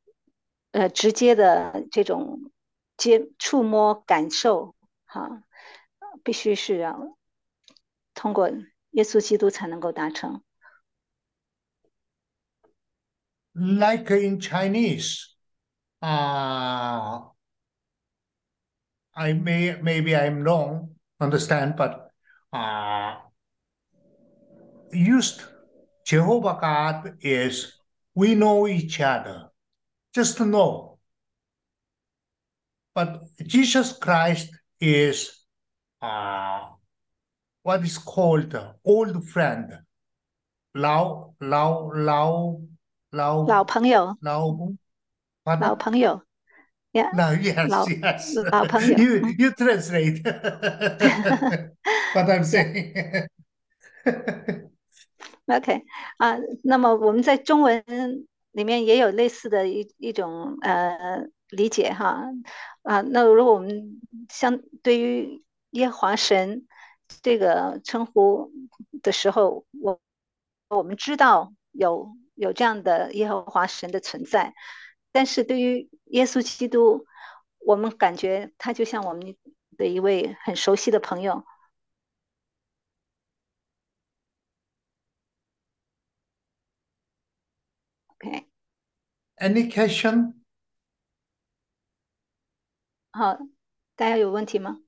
[0.72, 2.51] 呃直接的这种
[2.96, 5.42] 接触摸感受哈、
[6.25, 7.18] 必须是要
[8.14, 8.51] 通过
[8.90, 10.42] 耶稣基督才能够达成。
[13.55, 15.27] Like in Chinese,
[16.01, 17.31] uh,
[19.12, 22.11] I may maybe I'm wrong, understand, but
[22.51, 23.18] uh,
[24.91, 25.41] used
[26.05, 27.73] Jehovah God is
[28.15, 29.49] we know each other,
[30.13, 30.97] just to know.
[32.95, 35.45] But Jesus Christ is
[36.01, 36.62] uh,
[37.63, 39.79] what is called old friend,
[40.73, 42.57] 老老老
[43.12, 45.75] 老老朋友，老老 pardon?
[45.77, 46.21] 朋友
[46.91, 48.36] 呀 No, yes, Lao- yes.
[48.51, 48.97] Lao Pengyo.
[48.97, 49.39] You Mm.
[49.39, 50.23] you translate
[52.13, 53.27] what I'm saying.
[55.46, 55.85] ，OK
[56.18, 57.85] 啊，那么我们在中文
[58.52, 62.24] 里面也有类似的一一种呃理解哈
[62.83, 64.00] 啊，那如果我们
[64.31, 66.66] 相对于耶和华神
[67.22, 68.50] 这个称呼
[69.02, 70.00] 的时候，我
[70.68, 74.55] 我们知道有有这样的耶和华神的存在，
[75.12, 77.07] 但是对于耶稣基督，
[77.59, 79.37] 我们感觉他就像我们
[79.76, 81.44] 的一位很熟悉的朋友。
[88.16, 88.46] OK，
[89.42, 90.35] Any question?
[93.11, 93.40] 好，
[93.96, 94.78] 大家有问题吗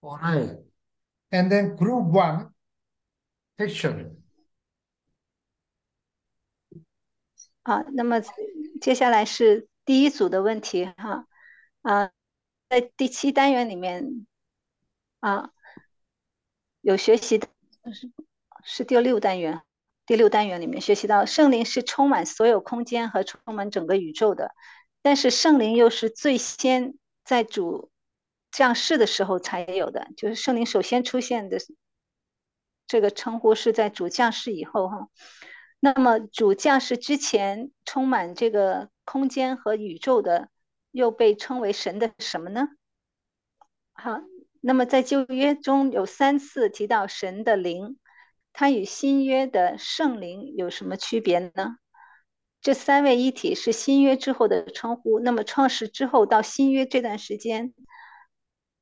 [0.00, 0.62] ？All right.
[1.30, 2.52] And then group one,
[3.56, 4.22] question.
[7.64, 8.20] 好，那么
[8.80, 11.26] 接下来是第一组的问题哈，
[11.82, 12.12] 啊，
[12.68, 14.24] 在第七单元里面
[15.18, 15.50] 啊，
[16.88, 17.46] 有学习的
[17.92, 18.10] 是
[18.64, 19.60] 是第六单元，
[20.06, 24.54] 第六单元里面学习到圣灵是充满所有空间和充满整个宇宙的，
[25.02, 26.94] 但是圣灵又是最先
[27.26, 27.90] 在主
[28.50, 31.58] 降世的时候才有的，就是圣灵首先出现的
[32.86, 35.08] 这个称呼是在主降世以后哈。
[35.80, 40.48] 那么主降世之前充满这个空间和宇宙的，
[40.90, 42.70] 又被称为神的什么呢？
[43.92, 44.22] 好，
[44.60, 47.98] 那么在旧约中有三次提到神的灵，
[48.52, 51.76] 它与新约的圣灵有什么区别呢？
[52.60, 55.20] 这三位一体是新约之后的称呼。
[55.20, 57.72] 那么创世之后到新约这段时间，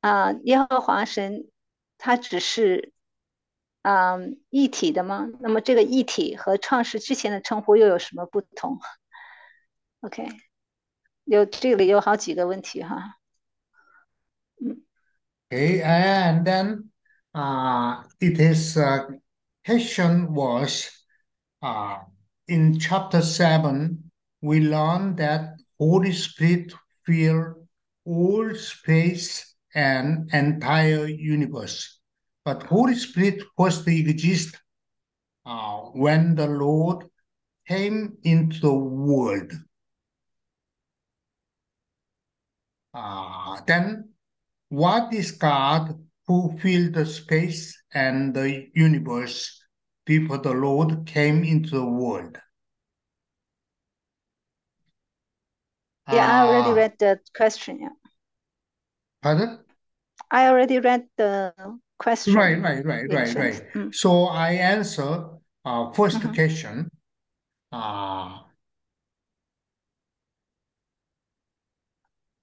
[0.01, 1.51] 啊、耶和华神
[1.99, 2.95] 他只是
[3.83, 4.17] 啊、
[4.49, 5.29] 一体的吗？
[5.41, 8.81] 那么这个一体和创世之前的称呼又有什么不同
[10.01, 10.27] ？OK，
[11.25, 13.19] 有这里有好几个问题哈。
[15.53, 16.91] Okay, and then
[17.33, 19.07] uh, it is uh,
[19.65, 20.91] question was
[21.63, 21.99] uh,
[22.49, 24.11] in chapter seven
[24.43, 26.73] we learn that Holy Spirit
[27.05, 27.69] fill
[28.05, 32.01] all space and entire universe.
[32.45, 34.57] But Holy Spirit first exist
[35.45, 37.05] uh, when the Lord
[37.69, 39.53] came into the world.
[42.93, 44.16] Uh, then
[44.69, 49.63] what is God who filled the space and the universe
[50.05, 52.39] before the Lord came into the world?
[56.13, 57.81] Yeah, I already Uh, read the question.
[57.81, 57.95] Yeah.
[59.23, 59.59] Pardon?
[60.31, 61.53] I already read the
[61.99, 62.35] question.
[62.35, 63.63] Right, right, right, right, right.
[63.75, 63.95] Mm.
[63.95, 65.31] So I answer
[65.65, 66.35] uh, 1st Mhm.
[66.35, 66.91] question.
[67.73, 68.43] Uh,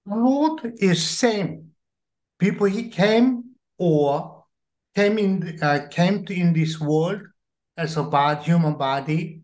[0.06, 1.73] Lord is same.
[2.44, 4.44] People he came or
[4.94, 7.22] came in uh, came to in this world
[7.78, 9.39] as a bad human body,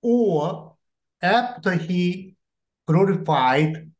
[0.00, 0.72] or
[1.20, 2.34] after he
[2.88, 3.92] glorified,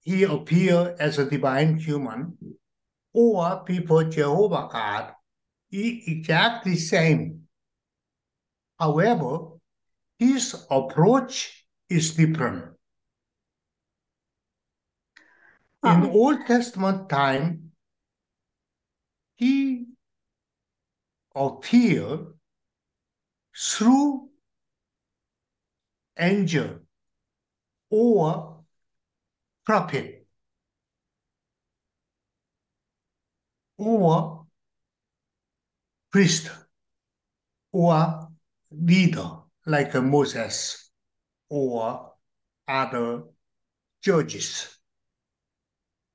[0.00, 2.36] he appeared as a divine human,
[3.14, 5.14] or people Jehovah God,
[5.70, 7.46] exactly same.
[8.76, 9.54] However,
[10.18, 12.74] his approach is different.
[15.82, 17.72] In Uh, Old Testament time,
[19.36, 19.86] he
[21.34, 22.34] appeared
[23.56, 24.28] through
[26.18, 26.80] angel
[27.88, 28.62] or
[29.64, 30.26] prophet
[33.78, 34.46] or
[36.10, 36.50] priest
[37.72, 38.28] or
[38.70, 39.30] leader
[39.64, 40.90] like Moses
[41.48, 42.12] or
[42.68, 43.22] other
[44.02, 44.79] judges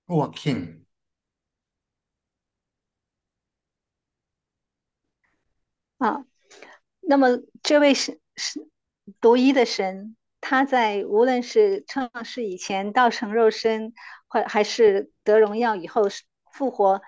[0.06, 0.86] 我 king.
[5.98, 6.26] 啊，
[7.00, 7.30] 那么
[7.64, 8.68] 这位是是
[9.22, 13.94] 独一的神，他在无论是创世以前道成肉身，
[14.28, 16.04] 或还是得荣耀以后
[16.52, 17.02] 复活，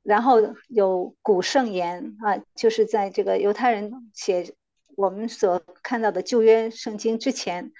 [0.03, 4.53] 然后有古圣言啊，就是在这个犹太人写
[4.95, 7.71] 我们所看到的旧约圣经之前，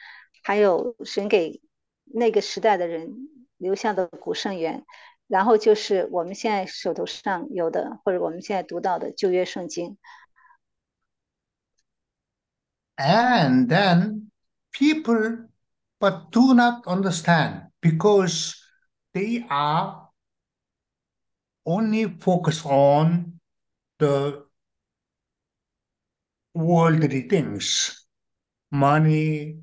[0.44, 1.62] 还有神给
[2.04, 4.86] 那个时代的人留下的古圣言，
[5.28, 9.98] 然后就是我们现在手头上有的，或者我们现在读到的旧约圣经。
[12.98, 14.32] And then
[14.78, 15.48] people,
[16.00, 18.62] but do not understand because
[19.14, 20.10] they are
[21.66, 23.40] only focused on
[24.00, 24.44] the
[26.54, 28.06] worldly things,
[28.72, 29.58] money,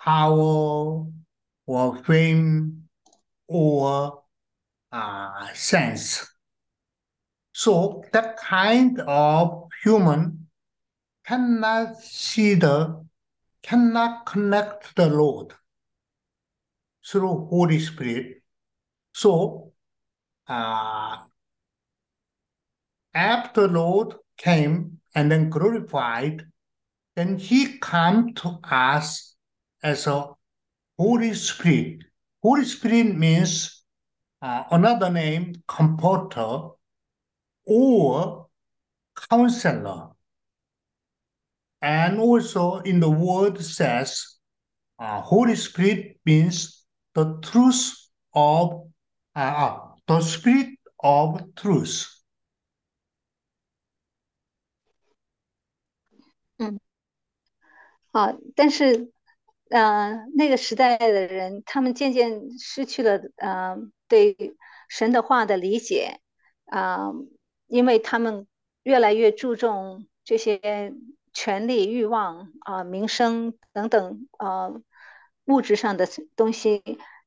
[0.00, 1.06] power,
[1.66, 2.88] or fame,
[3.48, 4.22] or
[4.92, 6.26] uh, sense.
[7.52, 10.48] So that kind of human
[11.24, 13.03] cannot see the,
[13.64, 15.54] cannot connect the Lord
[17.06, 18.42] through Holy Spirit.
[19.12, 19.72] So,
[20.46, 21.16] uh,
[23.14, 26.46] after Lord came and then glorified,
[27.16, 29.34] then he come to us
[29.82, 30.28] as a
[30.98, 32.04] Holy Spirit.
[32.42, 33.82] Holy Spirit means
[34.42, 36.68] uh, another name, comforter
[37.64, 38.46] or
[39.30, 40.13] counselor.
[41.83, 44.39] And also in the word says,
[44.99, 47.93] uh, Holy Spirit means the truth
[48.33, 48.89] of,
[49.35, 52.05] uh, the spirit of truth.
[58.11, 59.11] 啊，但是，
[59.69, 63.77] 呃，那个时代的人，他们渐渐失去了呃
[64.07, 64.55] 对
[64.89, 66.19] 神的话的理解，
[66.65, 67.11] 啊、
[67.67, 68.47] 因为他们
[68.81, 70.91] 越来越注重这些
[71.34, 74.70] 权力、欲望啊、名声等等啊、
[75.44, 76.82] 物质上的东西，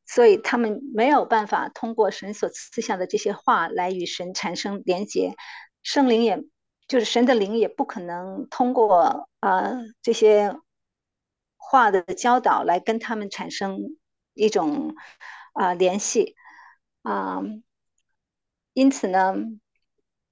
[0.05, 5.35] 所以他们没有办法通过神所赐下的这些话来与神产生连结，
[5.83, 6.41] 圣灵也
[6.87, 10.57] 就是神的灵也不可能通过啊、这些
[11.57, 13.97] 话的教导来跟他们产生
[14.33, 14.95] 一种
[15.53, 16.35] 啊、联系。
[17.03, 17.41] 啊、
[18.73, 19.35] 因此呢，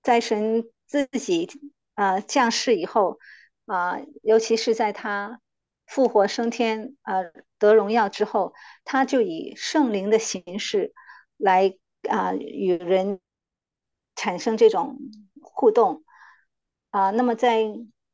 [0.01, 1.49] 在神自己
[1.93, 3.17] 啊、降世以后
[3.65, 5.41] 啊、尤其是在他
[5.85, 7.21] 复活升天啊、
[7.57, 8.53] 得荣耀之后，
[8.83, 10.93] 他就以圣灵的形式
[11.37, 11.77] 来
[12.09, 13.19] 啊、与人
[14.15, 14.97] 产生这种
[15.41, 16.03] 互动。
[16.89, 17.63] 啊、那么在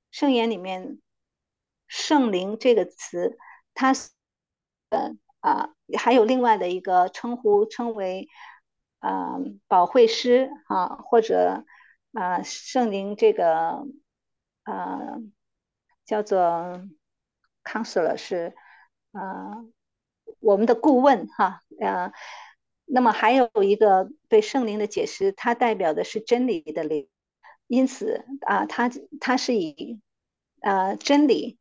[0.10, 1.00] 圣言里面，
[1.88, 3.38] 圣灵这个词，
[3.74, 3.94] 它
[4.90, 8.28] 呃啊、还有另外的一个称呼，称为
[9.00, 9.36] 啊、
[9.68, 11.64] 保惠师啊，或者
[12.14, 13.86] 啊、圣灵这个
[14.64, 15.18] 啊、
[16.06, 16.82] 叫做
[17.64, 18.56] counselor 是
[19.12, 19.66] 啊、
[20.40, 22.12] 我们的顾问哈啊。
[22.86, 27.08] 那么还有一个对圣灵的解释，它代表的是真理的灵，
[27.68, 28.92] 因此啊，它
[29.22, 30.02] 它是以
[30.60, 31.58] 啊真理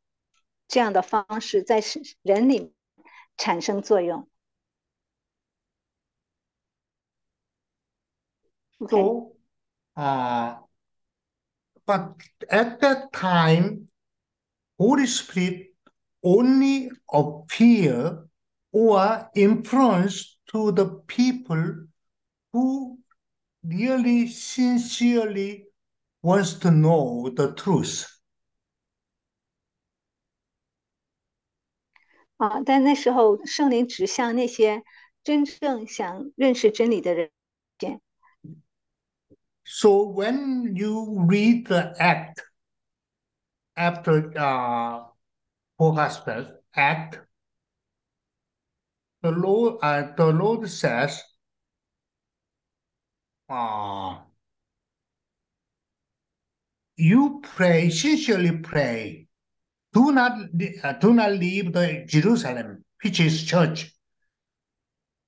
[0.66, 1.80] 这样的方式在
[2.22, 2.74] 人里
[3.36, 4.28] 产生作用。
[8.88, 9.36] So,
[9.94, 10.56] uh,
[11.84, 12.14] but
[12.48, 13.89] at that time,
[14.79, 15.73] Holy Spirit
[16.21, 18.27] only appear
[18.71, 21.87] or influence to the people
[22.51, 22.99] who
[23.63, 25.67] really sincerely
[26.21, 28.05] wants to know the truth.
[32.37, 34.83] 啊，但那时候圣灵指向那些
[35.23, 37.31] 真正想认识真理的人。
[39.63, 42.43] So when you read the Act
[43.76, 45.04] after uh,
[45.78, 47.18] Gospels, Act,
[49.22, 51.22] the Lord, uh, the Lord says,
[53.48, 54.18] uh,
[56.96, 59.26] you pray, sincerely pray.
[59.92, 60.32] Do not,
[60.82, 63.92] uh, do not leave the Jerusalem, which is church,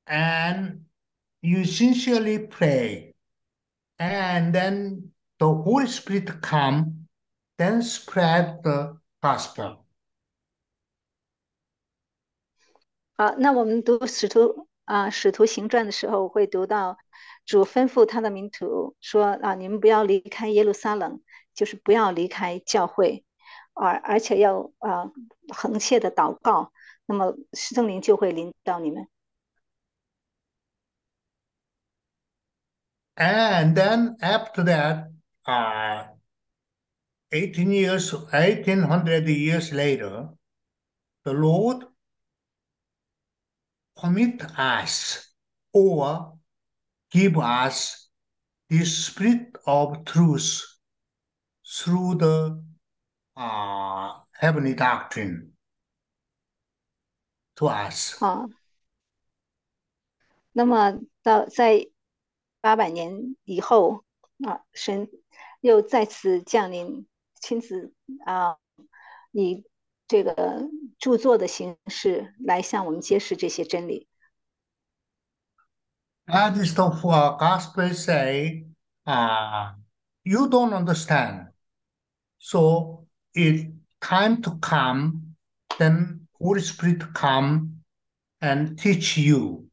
[0.07, 0.85] and
[1.41, 3.15] you sincerely pray,
[3.99, 7.02] and then the Holy Spirit come,
[7.63, 9.85] then spread the gospel.
[13.17, 16.99] 好，那我们读使徒啊使徒行传的时候，会读到
[17.47, 21.21] 主吩咐他的门徒说啊，你们不要离开耶路撒冷，
[21.55, 23.25] 就是不要离开教会，
[23.75, 25.13] 而而且要啊
[25.55, 26.73] 横切的祷告，
[27.07, 29.07] 那么圣灵就会临到你们。
[33.15, 35.13] And then after that,
[35.45, 36.12] uh,
[37.32, 40.30] 18 years, 1800 years later,
[41.24, 41.86] the Lord
[43.96, 45.34] permit us
[45.74, 46.38] or
[47.12, 48.10] give us
[48.70, 50.64] the spirit of truth
[51.66, 52.64] through the
[53.36, 55.52] uh, heavenly doctrine
[57.56, 58.22] to us.
[58.24, 58.48] 啊，
[60.54, 61.90] 那么到在
[62.62, 64.06] 八百年以后
[64.46, 65.10] 啊，神
[65.62, 67.08] 又再次降临，
[67.42, 67.94] 亲自
[68.26, 68.58] 啊，
[69.32, 69.66] 以
[70.08, 70.70] 这个
[71.00, 74.08] 着作的形式来向我们揭示这些真理。
[76.28, 78.66] That is the uh, gospel say,
[79.06, 79.74] uh,
[80.24, 81.54] you don't understand.
[82.38, 83.72] So it
[84.02, 85.36] time to come,
[85.78, 87.84] then Holy Spirit come
[88.42, 89.70] and teach you.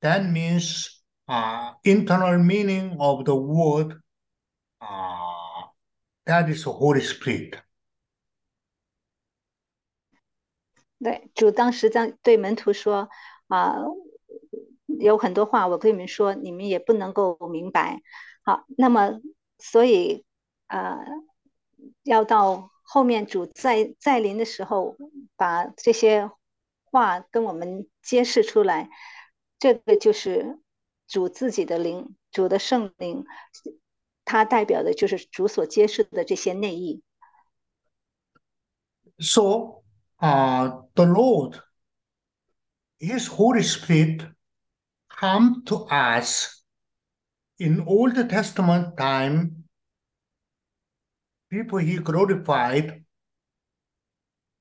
[0.00, 4.00] That means uh, internal meaning of the word.
[4.80, 5.29] Uh,
[6.31, 7.59] That is the Holy Spirit.
[11.03, 13.09] 对，主当时在对门徒说
[13.47, 13.75] 啊，
[14.99, 18.01] 有很多话我跟你们说，你们也不能够明白。
[18.43, 19.19] 好，那么
[19.57, 20.25] 所以
[20.67, 20.99] 啊、
[22.03, 24.95] 要到后面主再再临的时候，
[25.35, 26.29] 把这些
[26.85, 28.89] 话跟我们揭示出来，
[29.59, 30.59] 这个就是
[31.07, 33.25] 主自己的灵，主的圣灵，
[34.30, 37.02] 它代表的就是主所揭示的这些内意。
[39.18, 39.82] So,
[40.18, 41.62] uh, the Lord,
[42.98, 44.26] His Holy Spirit,
[45.08, 46.62] come to us
[47.58, 49.64] in Old Testament time.
[51.48, 53.04] People He glorified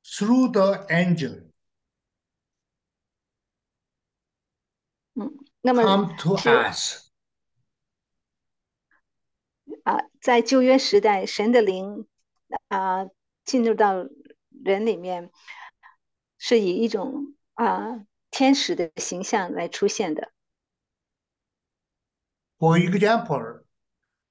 [0.05, 1.45] through the angel
[5.61, 7.09] 那么 come to 是 us.
[9.91, 12.07] 啊，在旧约时代，神的灵
[12.68, 13.07] 啊
[13.45, 14.07] 进入到
[14.62, 15.32] 人里面，
[16.38, 20.30] 是以一种啊天使的形象来出现的。
[22.61, 23.64] For example,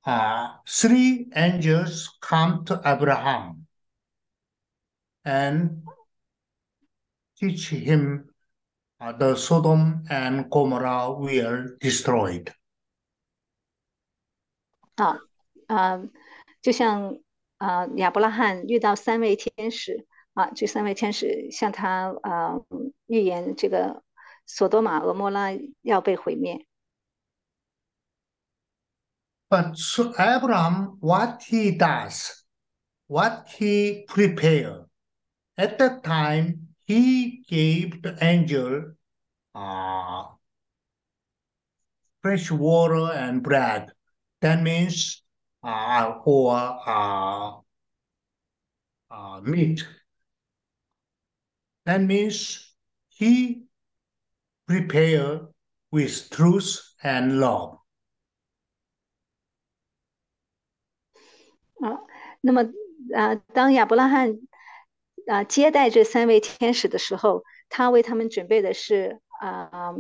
[0.04, 3.66] uh, three angels come to Abraham
[5.24, 5.84] and
[7.36, 8.30] teach him
[9.00, 12.54] uh, the Sodom and Gomorrah were destroyed.
[14.96, 15.20] 啊
[15.70, 16.02] 啊，
[16.62, 17.20] 就像
[17.58, 22.60] 啊亚伯拉罕遇到三位天使啊，这三位天使向他啊
[23.06, 24.04] 预言这个
[24.48, 25.52] 索多玛、俄摩拉
[25.82, 26.66] 要被毁灭。
[29.48, 32.44] But so Abraham, what he does,
[33.08, 34.88] what he prepare,
[35.56, 38.96] at that time he gave the angel
[39.54, 40.26] uh,
[42.22, 43.92] fresh water and bread.
[44.42, 45.22] That means
[45.63, 47.61] uh, or uh,
[49.11, 49.87] uh, meat.
[51.87, 52.75] That means
[53.09, 53.65] he
[54.67, 55.49] prepare
[55.91, 57.81] with truth and love.
[61.81, 62.01] 啊，
[62.41, 62.63] 那么
[63.15, 64.39] 啊，当亚伯拉罕
[65.27, 69.95] 啊接待这三位天使的时候，他为他们准备的是啊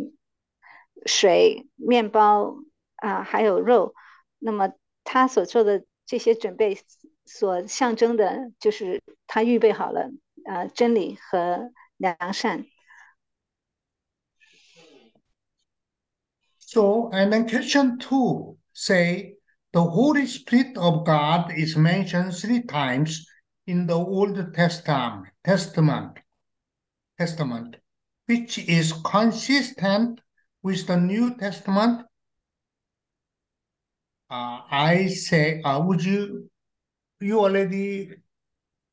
[1.04, 2.56] 水、面包
[2.96, 3.94] 啊，还有肉。
[4.38, 4.72] 那么
[5.08, 6.78] 他所做的这些准备，
[7.24, 10.10] 所象征的就是他预备好了
[10.44, 12.66] 啊真理和良善。
[16.58, 19.36] So, and then question two say
[19.72, 23.26] the Holy Spirit of God is mentioned three times
[23.66, 26.18] in the Old Testament, Testament,
[27.16, 27.76] Testament,
[28.26, 30.20] which is consistent
[30.62, 32.06] with the New Testament.
[34.30, 36.50] Uh, I say, uh, would you,
[37.20, 38.10] you already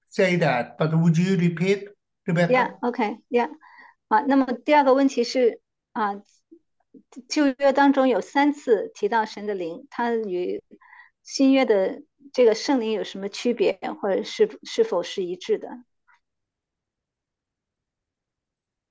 [0.10, 1.88] say that, but would you repeat,
[2.28, 2.54] Rebecca?
[2.54, 3.50] Yeah，OK，Yeah，
[4.10, 5.62] 啊，那么第二个问题是
[5.94, 6.22] 啊，
[7.30, 10.62] 旧约当中有三次提到神的灵，它与
[11.24, 15.70] 新约的这个圣灵有什么区别，或者是是否是一致的？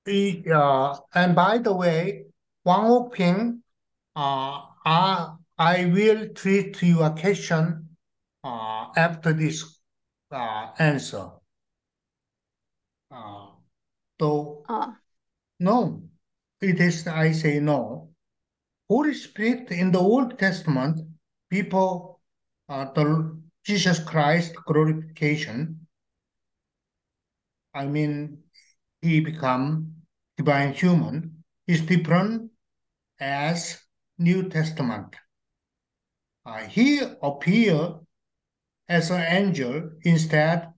[0.03, 2.25] Uh, and by the way,
[2.63, 3.61] Wang Okping,
[4.15, 7.88] uh, I, I will treat your question
[8.44, 9.80] uh, after this
[10.30, 11.30] uh, answer.
[13.10, 13.46] Uh,
[14.20, 15.00] so, 啊
[15.58, 16.02] no,
[16.60, 18.10] it is, I say no.
[18.88, 21.00] Holy Spirit in the Old Testament,
[21.50, 22.20] people,
[22.68, 25.86] uh, the Jesus Christ glorification,
[27.74, 28.42] I mean,
[29.00, 29.92] he become
[30.36, 32.50] divine human is different
[33.18, 33.78] as
[34.18, 35.16] New Testament.
[36.46, 37.98] Uh, he appear
[38.88, 40.72] as an angel instead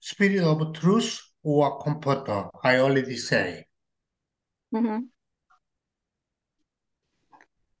[0.00, 2.50] spirit of truth or comforter.
[2.60, 3.68] I already say.
[4.70, 5.10] 嗯哼。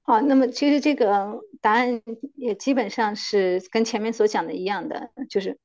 [0.02, 2.00] 好，那么其实这个答案
[2.36, 5.58] 也基本上是跟前面所讲的一样的，就是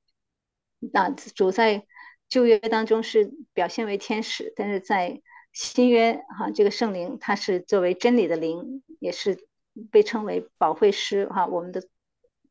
[0.79, 1.85] 那主在
[2.27, 5.21] 旧约当中是表现为天使，但是在
[5.53, 9.46] 新约哈、这个圣灵它是作为真理的灵，也是
[9.91, 11.87] 被称为保惠师哈、我们的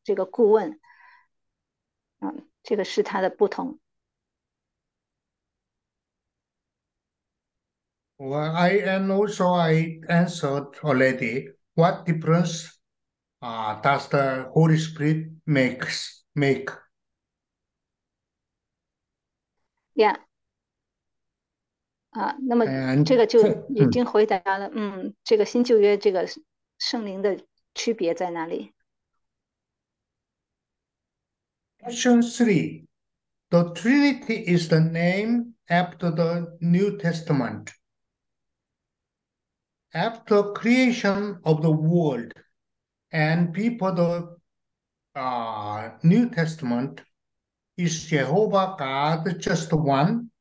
[0.05, 0.81] 这个顾问，
[2.20, 3.79] 嗯，这个是它的不同。
[8.18, 11.55] Well, I and also I answered already.
[11.74, 12.70] What difference
[13.43, 16.72] uh, does the Holy Spirit makes make?
[19.93, 20.20] Yeah，
[22.11, 22.64] 啊，那么
[23.05, 26.27] 这个就已经回答了，嗯，这个新旧约这个
[26.78, 28.74] 圣灵的区别在哪里？
[31.80, 32.86] Question three.
[33.50, 37.72] The Trinity is the name after the New Testament.
[39.94, 42.34] After creation of the world
[43.12, 44.38] and before the
[45.16, 47.02] uh, New Testament,
[47.76, 50.32] is Jehovah God just one?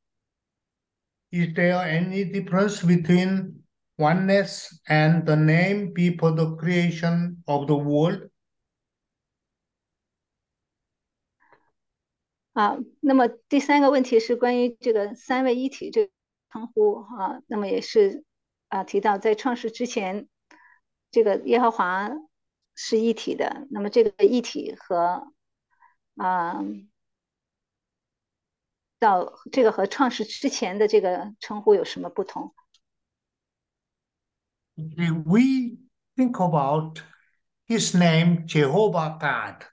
[1.33, 3.54] Is there any difference between
[3.98, 8.30] oneness and the name before the creation of the world?
[12.54, 16.12] 啊，那么第三个问题是关于这个三位一体这个
[16.52, 18.24] 称呼啊，那么也是
[18.70, 20.30] 啊提到在创世之前，
[21.12, 22.10] 这个耶和华
[22.74, 25.34] 是一体的，那么这个一体和
[26.16, 26.64] 啊
[29.00, 32.56] 到这个和创世之前的这个称呼有什么不同？
[34.78, 35.78] We
[36.18, 37.02] think about
[37.66, 39.66] his name, Jehovah God,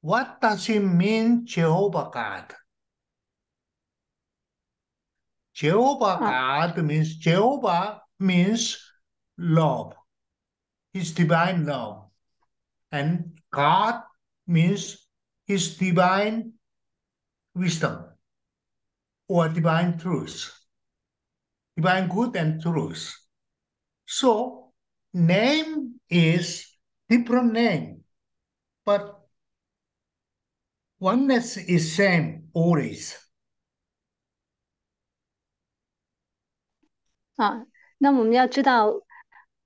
[0.00, 2.54] what does it mean, Jehovah God?
[5.52, 8.78] Jehovah God means Jehovah means
[9.38, 9.94] love,
[10.92, 12.10] his divine love,
[12.92, 14.02] and God
[14.46, 15.08] means
[15.46, 16.52] his divine
[17.54, 18.04] wisdom
[19.28, 20.52] or divine truth,
[21.74, 23.25] divine good and truth.
[24.06, 24.72] So
[25.12, 26.64] name is
[27.08, 28.04] different name,
[28.84, 29.16] but
[31.00, 33.16] oneness is same always.
[37.36, 37.66] 啊，
[37.98, 39.02] 那我们要知道，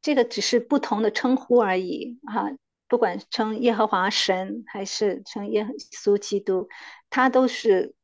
[0.02, 2.50] 这个只是不同的称呼而已啊。
[2.88, 6.68] 不管称耶和华神还是称耶稣基督，
[7.08, 7.94] 它都是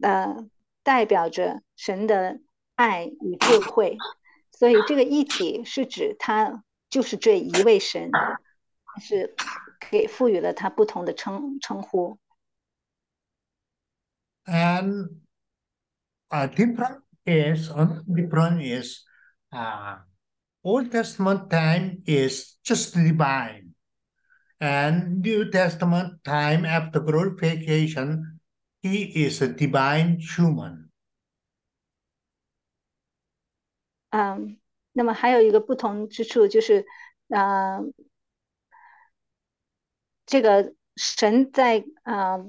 [0.00, 0.36] 呃
[0.84, 2.40] 代表着神的
[2.76, 3.98] 爱与智慧。
[4.58, 8.10] 所以这个一体是指他就是这一位神，
[8.98, 9.34] 是
[9.90, 12.18] 给赋予了他不同的称称呼。
[14.46, 15.10] And
[16.30, 19.04] ah different is another different is
[19.52, 19.98] uh,
[20.62, 23.74] Old Testament time is just divine,
[24.58, 28.40] and New Testament time after glorification,
[28.80, 30.85] he is a divine human.
[34.16, 34.58] 嗯，
[34.92, 36.86] 那么还有一个不同之处就是，
[37.28, 37.80] 呃，
[40.24, 42.42] 这个神在呃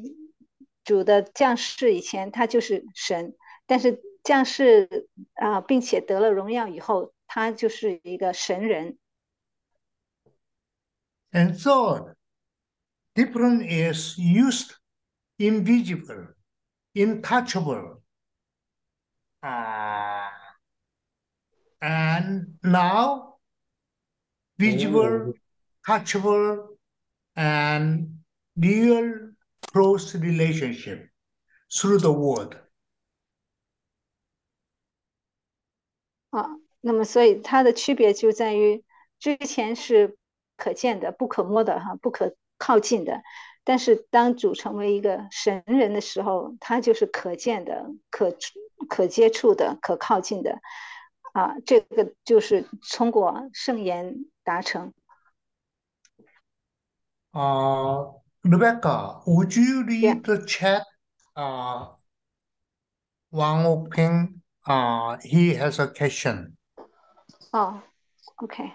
[0.86, 8.98] 主的降世以前，他就是神，但是降世啊、并且得了荣耀以后，他就是一个神人。
[11.34, 12.16] And so,
[13.14, 14.72] different is used
[15.38, 16.30] invisible,
[16.96, 18.02] untouchable.
[19.42, 20.17] Uh,
[21.81, 23.39] and now
[24.59, 25.33] visible,
[25.87, 26.77] touchable,
[27.35, 28.19] and
[28.57, 29.33] real
[29.73, 31.09] close relationship
[31.71, 32.57] through the word.
[36.31, 36.47] 啊，
[36.81, 38.85] 那么所以它的区别就在于，
[39.19, 40.17] 之前是
[40.57, 43.23] 可见的、不可摸的哈、不可靠近的，
[43.65, 50.61] 但是当主成为一个神人的时候，他就是可见的、可触可接触的、可靠近的，
[51.38, 54.92] 啊，这个就是通过圣言达成。
[57.32, 60.20] Uh, Rebecca, would you read Yeah.
[60.20, 60.84] the chat?
[61.36, 61.90] Uh,
[63.30, 66.56] Wang Oping, uh, he has a question.
[67.52, 67.84] 哦
[68.38, 68.74] ，OK。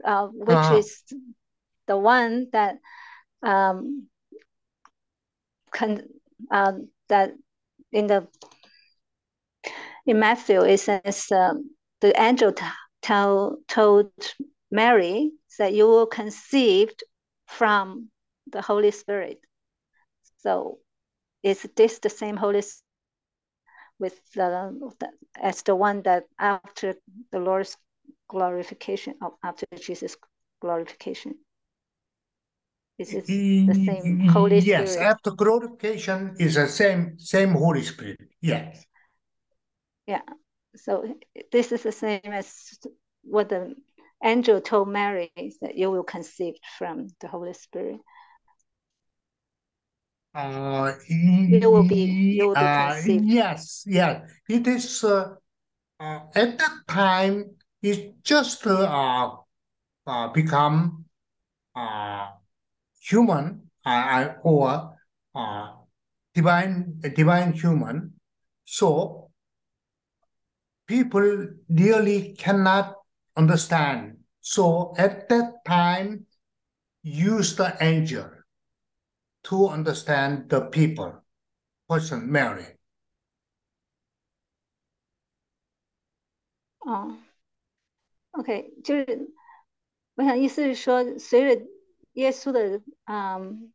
[0.06, 0.78] uh, which Ah.
[0.80, 1.04] is
[1.88, 2.78] the one that
[3.44, 4.08] um,
[5.74, 6.04] can
[6.52, 6.74] uh,
[7.10, 7.34] that
[7.92, 8.28] in the
[10.06, 11.72] in Matthew it says um,
[12.02, 12.66] the angel t-
[13.02, 14.12] tell, told
[14.72, 17.04] Mary that you will conceived
[17.48, 18.10] from
[18.48, 19.40] the Holy Spirit.
[20.40, 20.80] So
[21.44, 22.62] is this the same Holy
[24.04, 25.10] with the,
[25.42, 26.96] as the one that after
[27.32, 27.78] the Lord's
[28.28, 30.18] glorification of after Jesus
[30.62, 31.36] glorification?
[33.00, 35.12] Is it the same Holy Yes, Spirit?
[35.12, 38.20] after glorification is the same same Holy Spirit.
[38.42, 38.86] Yes.
[40.06, 40.22] Yeah.
[40.76, 41.16] So
[41.52, 42.78] this is the same as
[43.24, 43.74] what the
[44.24, 45.32] angel told Mary
[45.62, 48.00] that you will conceive from the Holy Spirit.
[50.34, 51.96] Uh, You will be-
[52.38, 53.26] you will be uh, conceived.
[53.26, 54.32] yes, yes.
[54.50, 55.36] It is uh,
[56.00, 59.38] uh, at that time it just uh,
[60.08, 61.06] uh, become
[61.76, 62.32] uh,
[63.00, 64.98] human uh, or
[65.36, 65.68] uh,
[66.34, 68.14] divine divine human.
[68.66, 69.30] So
[70.88, 72.96] people really cannot
[73.38, 74.18] understand.
[74.42, 76.26] So at that time,
[77.04, 78.30] use the angel
[79.45, 81.23] to understand the people,
[81.87, 82.77] person Mary.
[86.81, 87.17] 哦，
[88.31, 89.31] OK，就是
[90.15, 91.67] 我想意思是说，随着
[92.13, 93.73] 耶稣的嗯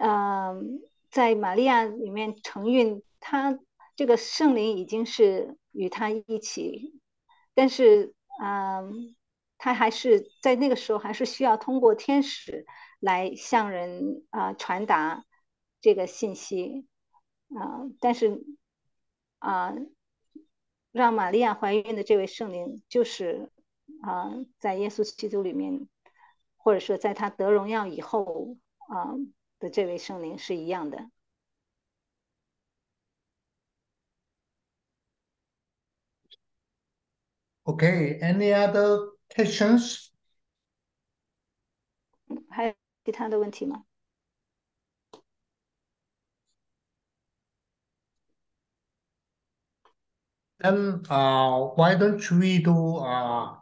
[0.00, 3.58] 嗯，在玛利亚里面承运，他
[3.96, 7.00] 这个圣灵已经是与他一起，
[7.54, 9.14] 但是嗯，
[9.58, 12.66] 他还是在那个时候还是需要通过天使
[13.00, 15.24] 来向人啊传达
[15.80, 16.86] 这个信息
[17.48, 18.44] 啊，但是
[19.38, 19.74] 啊。
[20.94, 23.50] 让玛利亚怀孕的这位圣灵，就是
[24.00, 25.88] 啊，在耶稣基督里面，
[26.56, 28.56] 或者说在他得荣耀以后
[28.86, 29.10] 啊
[29.58, 31.10] 的这位圣灵是一样的。
[37.64, 40.07] Okay, any other questions?
[43.08, 43.84] 其他的问题吗？
[50.58, 53.58] Then uh, why don't we do uh,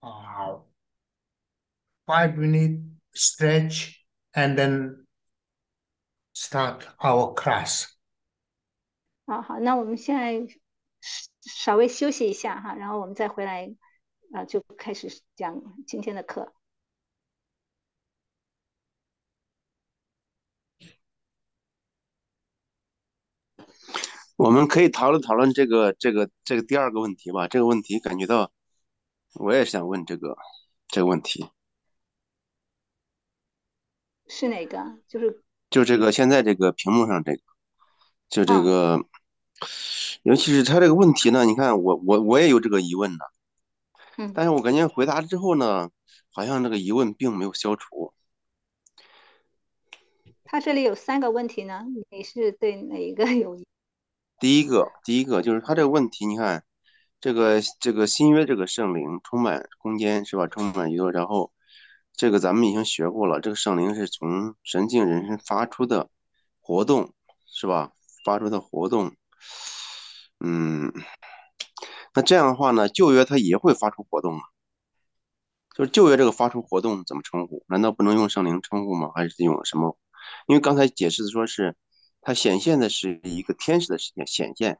[0.00, 0.60] uh,
[2.06, 2.82] five minute
[3.12, 5.06] stretch and then
[6.32, 7.86] start our class?
[9.26, 10.46] 好好，那我们现在
[11.40, 13.74] 稍微休息一下哈，然后我们再回来
[14.32, 16.54] 啊，就开始讲今天的课。
[24.41, 27.47] 我们可以讨论讨论这个这个这个第二个问题吧。
[27.47, 28.51] 这个问题感觉到，
[29.35, 30.35] 我也想问这个
[30.87, 31.47] 这个问题。
[34.27, 34.97] 是哪个？
[35.07, 37.41] 就是就这个现在这个屏幕上这个，
[38.29, 39.05] 就这个，
[40.23, 43.19] 尤其是他这个问题呢，你看我我我也有这个疑问呢。
[44.17, 44.33] 嗯。
[44.33, 45.91] 但是我感觉回答之后呢，
[46.31, 48.11] 好像这个疑问并没有消除。
[50.45, 53.63] 他这里有三个问题呢，你是对哪一个有疑？
[54.41, 56.63] 第一个，第一个就是他这个问题，你看，
[57.19, 60.47] 这个这个新约这个圣灵充满空间是吧？
[60.47, 61.53] 充满宇宙，然后
[62.13, 66.09] 这个咱们已经学过了，这个圣灵是从神性人生发出的
[66.59, 67.13] 活动
[67.45, 67.91] 是吧？
[68.25, 69.15] 发出的活动，
[70.39, 70.91] 嗯，
[72.15, 74.41] 那这样的话呢，旧约它也会发出活动吗？
[75.75, 77.63] 就是旧约这个发出活动怎么称呼？
[77.67, 79.11] 难道不能用圣灵称呼吗？
[79.13, 79.99] 还是用什么？
[80.47, 81.77] 因为刚才解释的说是。
[82.21, 84.79] 它显现的是一个天使的显显现，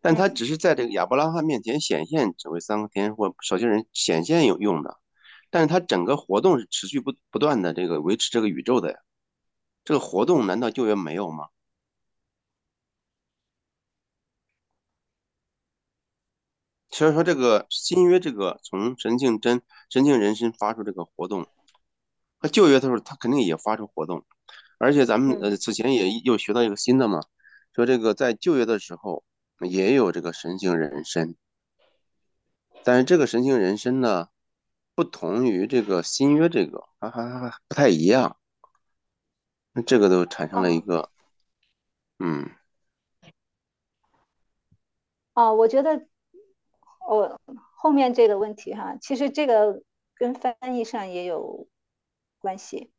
[0.00, 4.98] 但它只是在这个亚伯拉罕面前显现，只为三个天使或少些人显现有用的，
[5.50, 8.98] 但是它整个活动是持续不不断的，这个维持这个宇宙的呀。
[9.84, 11.48] 这个活动难道旧约没有吗？
[16.90, 21.46] 所以说，这个新约这个从神性真神性人身发出这个活动，
[22.38, 24.24] 和旧约的时候，他肯定也发出活动。
[24.82, 27.20] 而且咱们呃此前也又学到一个新的嘛，
[27.72, 29.22] 说这个在旧约的时候
[29.60, 31.36] 也有这个神性人身，
[32.82, 34.26] 但是这个神性人身呢，
[34.96, 38.36] 不同于这个新约这个还还还不太一样，
[39.72, 41.10] 那这个都产生了一个，
[42.18, 42.50] 嗯，
[45.34, 46.08] 哦，我觉得
[47.08, 47.40] 我
[47.76, 49.80] 后面这个问题哈，其实这个
[50.16, 51.68] 跟翻译上也有
[52.40, 52.91] 关系。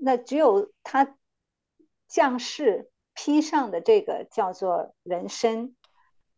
[0.00, 1.16] 那只有他
[2.06, 5.74] 降世披上的这个叫做人身，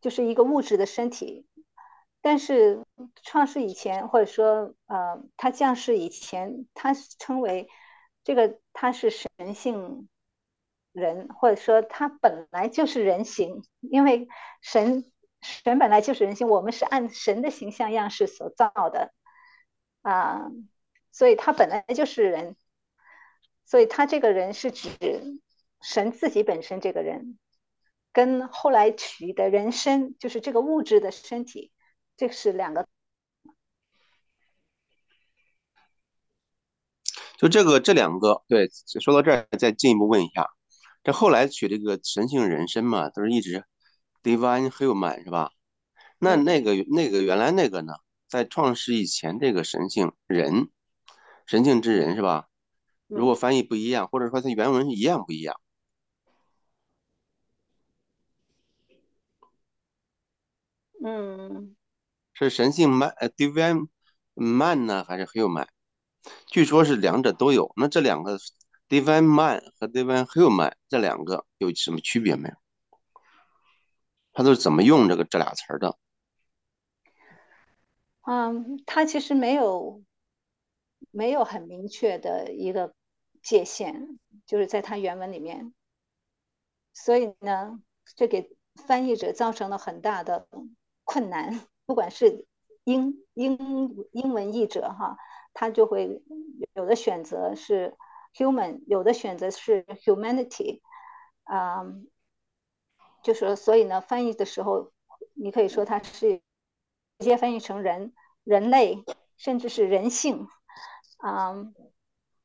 [0.01, 1.47] 就是一个物质的身体。
[2.23, 2.85] 但是
[3.23, 7.69] 创世以前，或者说呃，他降世以前，他称为
[8.25, 10.09] 这个他是神性
[10.93, 14.29] 人，或者说他本来就是人形，因为
[14.61, 19.13] 神神本来就是人形，我们是按神的形象样式所造的
[20.03, 20.51] 啊，
[21.13, 22.57] 所以他本来就是人。
[23.71, 24.91] 所以他这个人是指
[25.81, 27.39] 神自己本身这个人，
[28.12, 31.71] 跟后来取的人身，就是这个物质的身体，
[32.16, 32.89] 这是两个。
[37.39, 38.68] 就这个这两个，对，
[39.01, 40.51] 说到这儿再进一步问一下，
[41.05, 43.64] 这后来取这个神性人身嘛，都是一直
[44.25, 45.53] divine human 是吧？
[46.18, 47.93] 那那个那个原来那个呢，
[48.27, 50.71] 在创世以前这个神性人，
[51.47, 52.49] 神性之人是吧？
[53.11, 55.61] 如果翻译不一样，或者说它原文是一样不一样？
[61.03, 61.75] 嗯，
[62.35, 63.89] 是神性 man 呃 divine
[64.35, 65.67] man 呢，还是 human？
[66.47, 67.73] 据说是两者都有。
[67.77, 68.39] 那这两个
[68.89, 72.55] divine man 和 divine human 这两个有什么区别没有？
[74.33, 75.97] 他都是怎么用这个这俩词儿的？
[78.23, 80.03] 嗯，他其实没有
[81.11, 82.95] 没有很明确的一个。
[83.43, 85.74] 界限，就是在它原文里面。
[86.93, 87.80] 所以呢，
[88.16, 90.49] 这给翻译者造成了很大的
[91.05, 91.61] 困难。
[91.86, 92.47] 不管是
[92.84, 95.16] 英英英文译者哈，
[95.53, 96.22] 他就会
[96.74, 97.97] 有的选择是
[98.34, 100.80] human，有的选择是 humanity，
[101.45, 101.84] 啊，
[103.22, 104.93] 就说所以呢，翻译的时候，
[105.34, 106.41] 你可以说它是
[107.18, 108.14] 直接翻译成人、
[108.45, 109.05] 人类，
[109.36, 110.47] 甚至是人性，
[111.18, 111.55] 啊，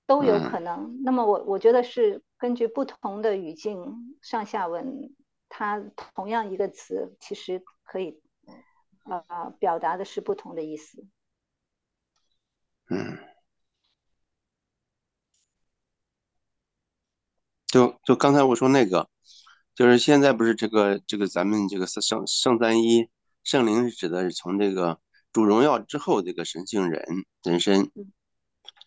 [0.05, 1.01] 都有可能。
[1.03, 5.15] 那么我我觉得是根据不同的语境上下文，
[5.49, 5.79] 它
[6.15, 8.21] 同样一个词其实可以。
[9.07, 11.05] 呃，表达的是不同的意思。
[12.89, 13.19] 嗯，
[17.67, 19.07] 就就刚才我说那个，
[19.75, 23.07] 就是现在不是这个这个咱们这个圣圣三一
[23.43, 24.99] 圣灵是指的是从这个
[25.31, 27.05] 主荣耀之后这个神性人
[27.43, 27.91] 人身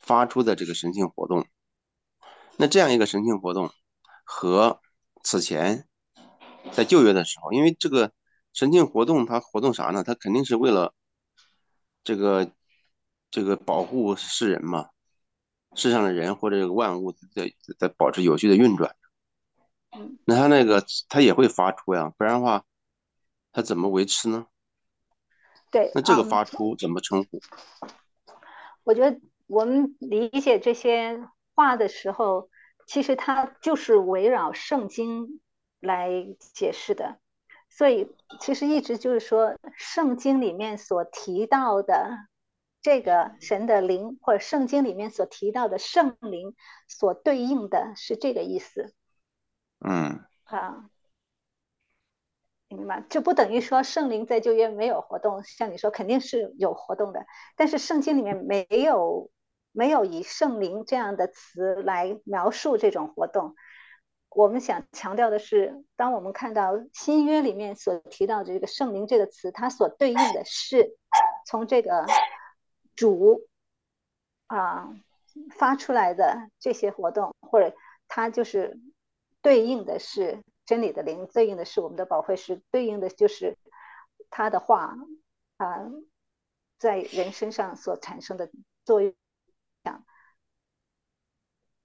[0.09, 1.47] 发出的这个神性活动。
[2.57, 3.71] 那这样一个神性活动
[4.25, 4.81] 和
[5.23, 5.87] 此前
[6.73, 8.13] 在旧约的时候，因为这个。
[8.55, 10.03] 神性活动，它活动啥呢？
[10.03, 10.93] 它肯定是为了
[12.03, 12.51] 这个
[13.31, 14.89] 这个保护世人嘛，
[15.77, 18.97] 世上的人或者这个万物在在保持有序的运转。
[20.25, 22.65] 那它那个它也会发出呀，不然的话，
[23.53, 24.47] 它怎么维持呢？
[25.71, 25.93] 对。
[25.95, 27.41] 那这个发出怎么称呼？
[28.83, 32.49] 我觉得我们理解这些话的时候，
[32.87, 35.41] 其实它就是围绕圣经
[35.81, 37.19] 来解释的。
[37.71, 38.09] 所以，
[38.41, 42.29] 其实一直就是说，圣经里面所提到的
[42.81, 46.55] 这个神的灵，或者圣经里面所提到的圣灵，
[46.87, 48.95] 所对应的是这个意思。
[49.81, 50.25] 嗯。
[50.45, 50.91] 啊，
[52.69, 53.07] 明白吗？
[53.09, 57.27] 就不等于说圣灵在旧约没有活动，像你说肯定是有活动的，
[57.57, 59.31] 但是圣经里面没有
[59.73, 63.55] 没有以圣灵这样的词来描述这种活动。
[64.31, 70.97] 我们想强调的是，当我们看到新约里面所提到的这个“圣灵”这个词，它所对应的是
[71.47, 72.07] 从这个
[72.95, 73.49] 主
[74.47, 74.91] 啊
[75.57, 77.75] 发出来的这些活动，或者
[78.07, 78.79] 它就是
[79.41, 83.57] 对应的是真理的灵，对应的是我们的宝会师，对应的就是
[84.29, 84.95] 他的话
[85.57, 85.87] 啊，
[86.79, 88.51] 在人身上所产生的
[88.85, 89.15] 作用。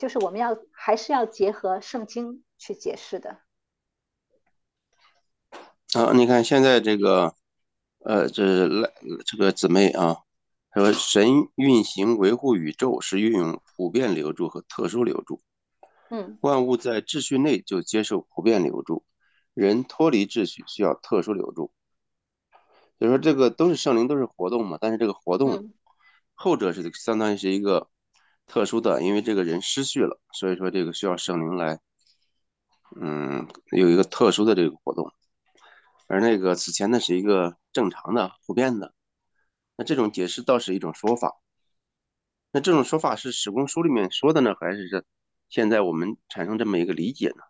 [0.03, 3.39] 就是我们要还是要结合圣经去解释的。
[5.93, 7.33] 啊，你看现在这个，
[7.99, 8.91] 呃，这来
[9.25, 10.17] 这个姊妹啊，
[10.73, 15.41] 说神运行维护宇宙是运用普遍流注和特殊流注。
[16.09, 19.05] 嗯，万物在秩序内就接受普遍流注，
[19.53, 21.71] 人脱离秩序需要特殊流注。
[22.99, 25.71] 就说这个都是圣灵，都是活动嘛，但是这个活动
[26.33, 27.87] 后者是相当于是一个。
[28.45, 31.79] 特殊的，因为这个人失去了，所以说这个需要圣灵来，
[33.01, 35.11] 嗯，有一个特殊的这个活动，
[36.07, 38.93] 而那个此前呢是一个正常的、普遍的，
[39.75, 41.33] 那这种解释倒是一种说法，
[42.51, 45.03] 那这种说法是史公书里面说的呢，还是这
[45.49, 47.43] 现在我们产生这么一个理解呢？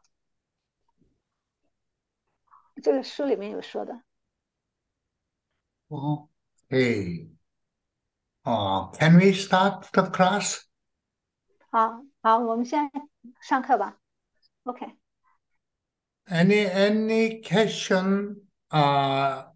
[2.82, 4.02] 这个书里面有说的。
[5.90, 6.28] 哦，
[6.70, 7.28] 哎，
[8.44, 10.64] 哦，Can we start the class?
[11.73, 12.91] 好好，我们先
[13.41, 13.99] 上课吧。
[14.65, 18.43] OK。Any any question?
[18.71, 19.47] Uh,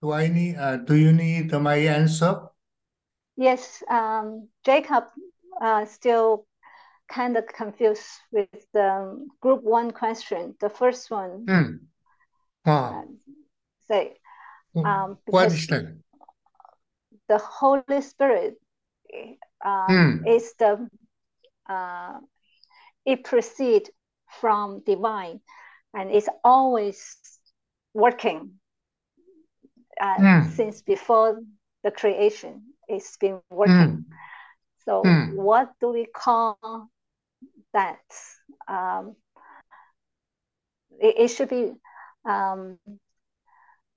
[0.00, 0.56] do I need?
[0.56, 2.48] Uh, do you need my answer?
[3.36, 3.82] Yes.
[3.88, 5.04] Um, Jacob,
[5.60, 6.46] uh, still
[7.08, 10.56] kind of confused with the group one question.
[10.60, 11.44] The first one.
[11.46, 11.76] Hmm.
[12.64, 13.00] Ah.
[13.00, 13.02] Uh,
[13.86, 14.18] say.
[14.74, 15.96] Um, what is that?
[17.28, 18.60] The Holy Spirit
[19.64, 20.26] uh, hmm.
[20.26, 20.88] is the
[21.71, 22.19] uh,
[23.05, 23.89] it proceeds
[24.39, 25.39] from divine
[25.93, 27.17] and it's always
[27.93, 28.51] working
[29.99, 30.51] uh, mm.
[30.51, 31.39] since before
[31.83, 34.03] the creation it's been working mm.
[34.85, 35.33] so mm.
[35.35, 36.57] what do we call
[37.73, 37.99] that
[38.67, 39.15] um,
[40.99, 41.71] it, it, should be
[42.25, 42.77] um,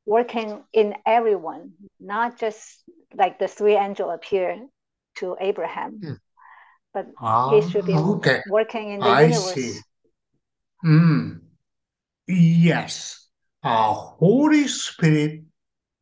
[0.07, 2.83] working in everyone not just
[3.14, 4.66] like the three angels appear
[5.16, 6.14] to abraham hmm
[6.95, 8.41] but ah, he should be okay.
[8.49, 9.53] working in the I universe.
[9.53, 9.81] see.
[10.85, 11.41] Mm.
[12.29, 13.29] Yes.
[13.63, 15.43] Uh, Holy Spirit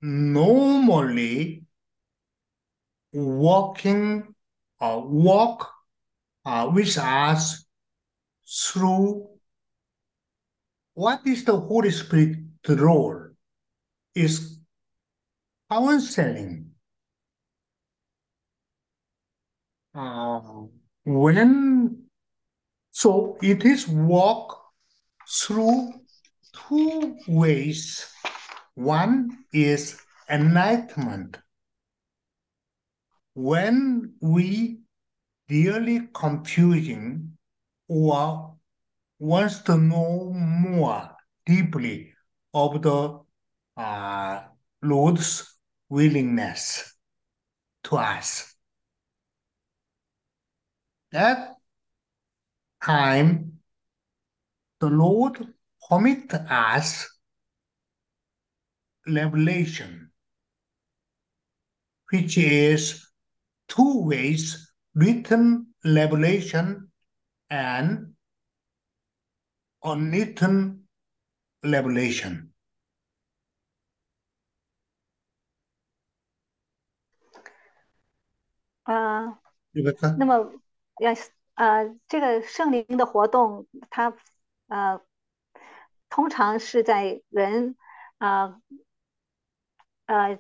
[0.03, 1.65] normally
[3.13, 4.35] walking
[4.81, 5.71] uh, walk
[6.45, 7.65] uh, with us
[8.47, 9.29] through
[10.95, 12.37] what is the Holy Spirit
[12.69, 13.29] role?
[14.15, 14.59] Is
[15.71, 16.73] counseling.
[19.95, 20.67] Uh,
[21.05, 22.03] when
[22.95, 24.61] So it is walk
[25.27, 25.95] through
[26.53, 28.07] two ways.
[28.75, 29.99] One is
[30.29, 31.39] enlightenment.
[33.35, 34.81] When we
[35.49, 37.39] really confusing
[37.89, 38.57] or
[39.19, 42.13] wants to know more deeply
[42.53, 43.21] of the
[43.77, 44.43] uh,
[44.83, 46.95] Lord's willingness
[47.85, 48.52] to us
[51.13, 51.57] that
[52.83, 53.59] time
[54.81, 55.47] the Lord
[55.89, 57.09] permit us
[59.07, 60.11] revelation,
[62.11, 63.07] which is
[63.69, 66.91] two ways written revelation
[67.51, 68.15] and
[69.85, 70.89] unwritten
[71.63, 72.49] revelation.
[78.85, 79.31] Uh,
[79.73, 80.62] nhưng
[80.99, 81.13] 要
[81.55, 84.15] 呃，这个圣灵的活动，它
[84.69, 85.01] 呃，
[86.09, 87.77] 通常是在人
[88.19, 88.61] 啊
[90.07, 90.39] 呃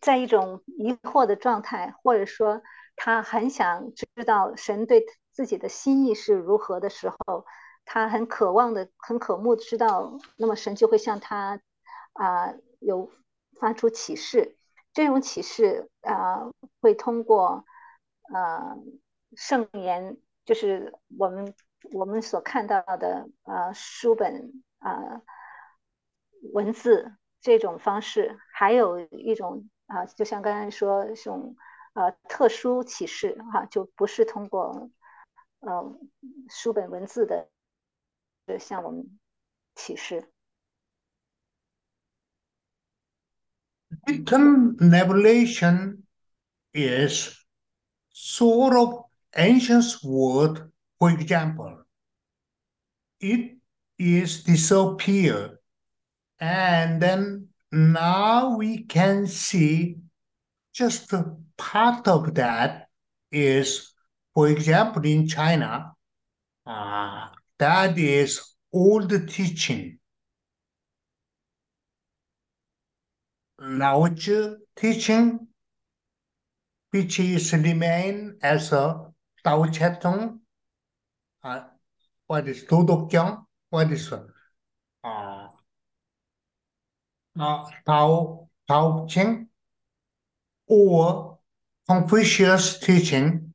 [0.00, 2.62] 在一种疑惑的状态，或者说
[2.96, 7.44] 他很想知道神对自己的心意是如何的时候，
[7.84, 11.60] 他很渴望的、很渴慕知道，那么神就会向他
[12.12, 13.10] 啊、有
[13.58, 14.56] 发出启示。
[14.92, 16.50] 这种启示啊、
[16.80, 17.64] 会通过
[18.32, 18.76] 呃
[19.36, 21.54] 圣言，就是我们
[21.92, 25.22] 我们所看到的呃书本啊、
[26.52, 31.56] 文字这种方式，还有一种啊、就像刚才说这种
[31.94, 34.90] 呃特殊启示哈、就不是通过
[35.60, 35.98] 呃
[36.48, 37.48] 书本文字的
[38.58, 39.18] 向我们
[39.74, 40.30] 启示。
[44.06, 46.04] written revelation
[46.72, 47.36] is
[48.12, 50.70] sort of ancient word.
[50.98, 51.82] For example,
[53.20, 53.56] it
[53.98, 55.60] is disappear,
[56.38, 59.96] and then now we can see
[60.72, 62.88] just a part of that
[63.30, 63.92] is,
[64.34, 65.92] for example, in China,
[66.66, 67.28] uh,
[67.58, 69.98] that is old teaching.
[73.58, 75.46] Lao Tzu teaching,
[76.90, 79.09] which is remain as a
[79.42, 80.40] Tao Te Ching,
[81.42, 81.60] uh,
[82.26, 85.48] what is Tô Đốc Kiang, what is uh,
[87.38, 89.48] uh, Tao Tao Ching,
[90.66, 91.38] or
[91.88, 93.52] Confucius teaching,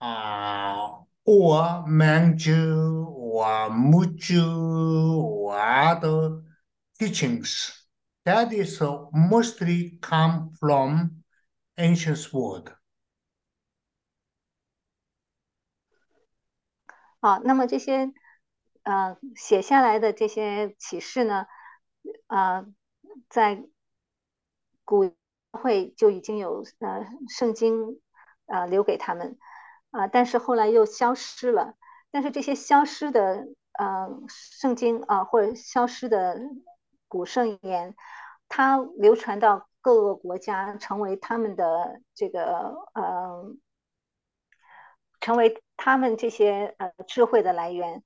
[0.00, 0.88] uh,
[1.24, 6.42] or Manchu, or Muju, or other
[6.98, 7.86] teachings.
[8.24, 11.22] That is uh, mostly come from
[11.78, 12.72] ancient world.
[17.24, 18.12] 好，那么这些
[18.82, 21.46] 呃写下来的这些启示呢，
[22.26, 22.66] 呃，
[23.30, 23.64] 在
[24.84, 25.10] 古
[25.50, 27.98] 会就已经有呃圣经
[28.44, 29.38] 呃留给他们
[29.90, 31.76] 啊、但是后来又消失了。
[32.10, 36.38] 但是这些消失的呃圣经啊、或者消失的
[37.08, 37.96] 古圣言，
[38.50, 43.56] 它流传到各个国家，成为他们的这个呃
[45.20, 48.02] 成为他们这些呃智慧的来源，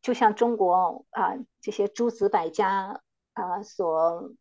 [0.00, 3.00] 就像中国啊、这些诸子百家
[3.34, 4.32] 啊、所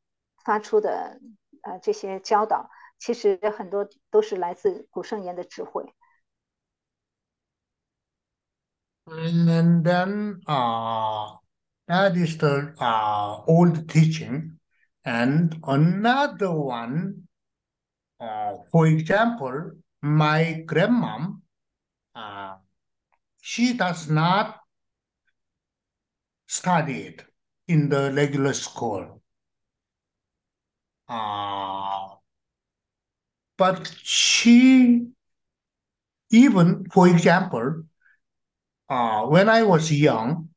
[0.43, 1.19] 发出的
[1.61, 5.93] 呃这些教导，其实很多都是来自古圣言的智慧。
[9.07, 11.39] And then uh,
[11.87, 14.57] that is the uh, old teaching.
[15.03, 17.27] And another one,
[18.19, 19.71] uh, for example,
[20.01, 21.41] my grandmom,
[22.15, 22.57] uh,
[23.41, 24.61] she does not
[26.47, 27.25] study it
[27.67, 29.21] in the regular school.
[31.07, 32.15] Uh,
[33.57, 35.07] but she,
[36.31, 37.83] even for example,
[38.89, 40.49] uh, when I was young,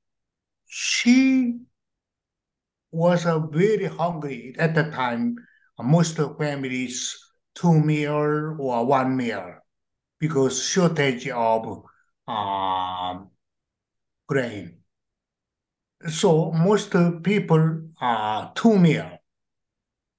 [0.66, 1.58] she
[2.90, 5.36] was uh, very hungry at the time.
[5.78, 7.18] Most of families
[7.54, 9.56] two meal or one meal
[10.20, 11.82] because shortage of
[12.26, 13.30] um,
[14.26, 14.78] grain.
[16.08, 19.18] So most people are two meal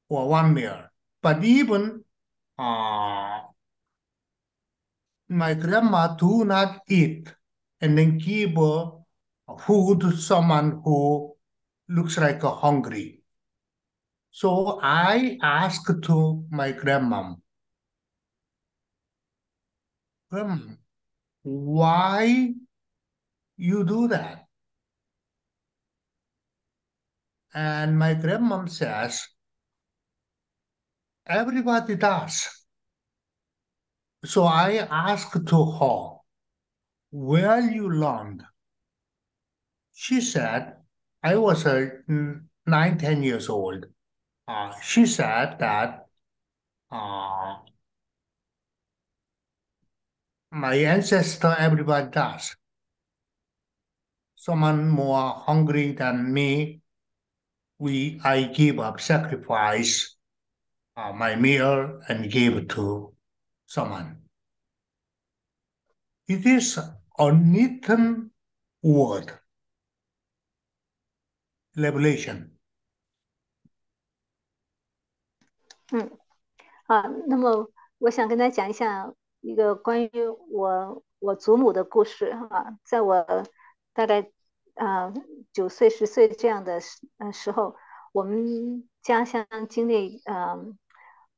[0.10, 0.90] or one meal.
[1.22, 2.04] But even
[2.58, 3.42] uh,
[5.30, 7.34] my grandma do not eat
[7.82, 8.92] and then give uh,
[9.60, 11.36] food to someone who
[11.90, 13.22] looks like uh, hungry.
[14.32, 17.42] So I asked to my grandmom,
[20.30, 20.76] Grandma,
[21.46, 22.54] why
[23.56, 24.48] you do that.
[27.54, 29.22] And my grandmom says,
[31.28, 32.50] everybody does.
[34.26, 36.18] So I asked to her,
[37.12, 38.44] where you learned?
[39.94, 40.78] She said,
[41.24, 41.90] I was uh,
[42.66, 43.86] nine, ten years old.
[44.48, 46.08] Uh, she said that
[46.92, 47.56] uh,
[50.55, 52.57] my ancestor, everybody does.
[54.37, 56.81] Someone more hungry than me,
[57.79, 60.17] we I give up, sacrifice
[60.97, 63.15] uh, my meal and give to
[63.67, 64.23] someone.
[66.27, 68.31] It is a written
[68.83, 69.33] word,
[71.77, 72.57] revelation.
[75.93, 76.09] 嗯，
[76.87, 79.13] 啊，那么我想跟大家讲一下
[79.46, 80.10] 一个关于
[80.50, 83.24] 我我祖母的故事啊，在我
[83.94, 84.32] 大概
[84.74, 85.14] 啊
[85.54, 87.76] 九岁十岁这样的时呃时候，
[88.12, 90.58] 我们家乡经历呃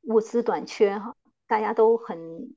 [0.04, 1.16] 物资短缺哈，
[1.48, 2.56] 大家都很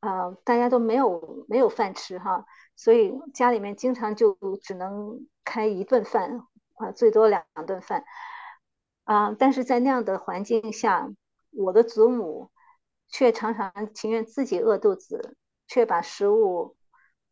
[0.00, 2.44] 啊大家都没有没有饭吃哈，
[2.74, 6.44] 所以家里面经常就只能开一顿饭
[6.74, 8.04] 啊，最多两顿饭
[9.04, 11.08] 啊，但是在那样的环境下。
[11.50, 12.50] 我的祖母
[13.08, 15.36] 却常常情愿自己饿肚子，
[15.66, 16.76] 却把食物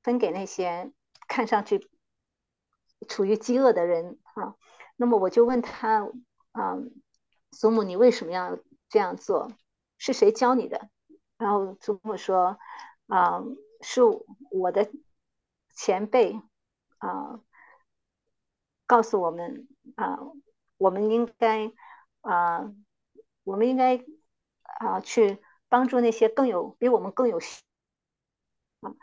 [0.02, 0.92] 分给那些
[1.28, 1.88] 看上去
[3.08, 4.56] 处于饥饿的人啊。
[4.96, 6.08] 那么我就问他
[6.52, 6.76] 啊，
[7.50, 8.58] 祖母，你为什么要
[8.88, 9.52] 这样做？
[9.98, 10.88] 是谁教你的？
[11.38, 12.58] 然后祖母说
[13.06, 13.42] 啊，
[13.80, 14.02] 是
[14.50, 14.90] 我的
[15.74, 16.40] 前辈
[16.98, 17.40] 啊，
[18.86, 20.18] 告诉我们啊，
[20.78, 21.72] 我们应该
[22.20, 22.72] 啊。
[23.46, 24.04] 我们应该
[24.80, 27.38] 啊去帮助那些更有比我们更有
[28.80, 28.94] 啊。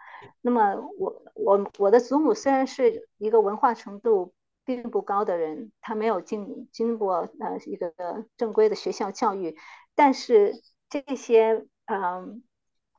[0.41, 4.33] 那么我我我的祖母虽然是一个文化程度
[4.65, 7.93] 并不高的人，她没有经经过呃一个
[8.37, 9.57] 正规的学校教育，
[9.95, 12.43] 但是这些嗯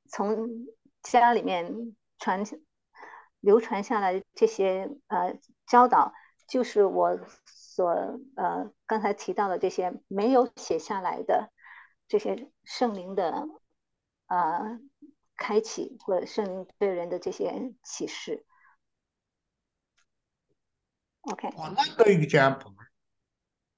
[0.08, 0.48] 从
[1.02, 2.44] 家里面传
[3.40, 6.12] 流传下来这些呃教导，
[6.46, 7.18] 就是我。
[7.76, 7.90] 所
[8.36, 11.50] 呃刚才提到的这些没有写下来的
[12.07, 13.31] 这些圣灵的
[14.27, 14.80] 呃
[15.35, 18.45] 开启或者圣灵对人的这些启示。
[21.21, 22.73] OK。Another example,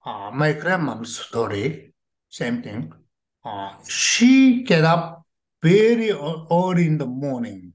[0.05, 1.93] uh, my grandma's story,
[2.29, 2.93] same thing.
[3.43, 5.25] Uh, she get up
[5.61, 7.73] very early in the morning,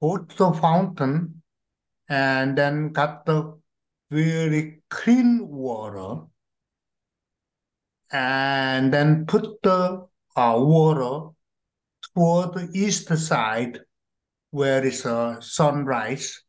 [0.00, 1.42] go to the fountain,
[2.08, 3.58] and then got the
[4.10, 6.26] very clean water
[8.11, 11.33] and then put the uh, water
[12.13, 13.79] toward the east side
[14.51, 16.41] where is a sunrise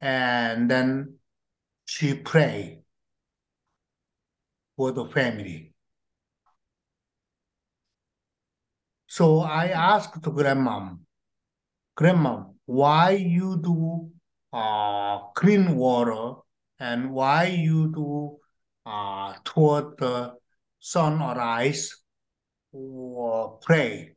[0.00, 1.14] and then
[1.84, 2.80] she pray
[4.76, 5.72] for the family.
[9.06, 10.94] So I asked grandma,
[11.94, 14.10] grandma, why you do
[14.52, 16.40] uh, clean water
[16.78, 18.38] and why you do
[18.84, 20.34] uh, toward the
[20.86, 22.04] sun or ice
[22.70, 24.14] or pray.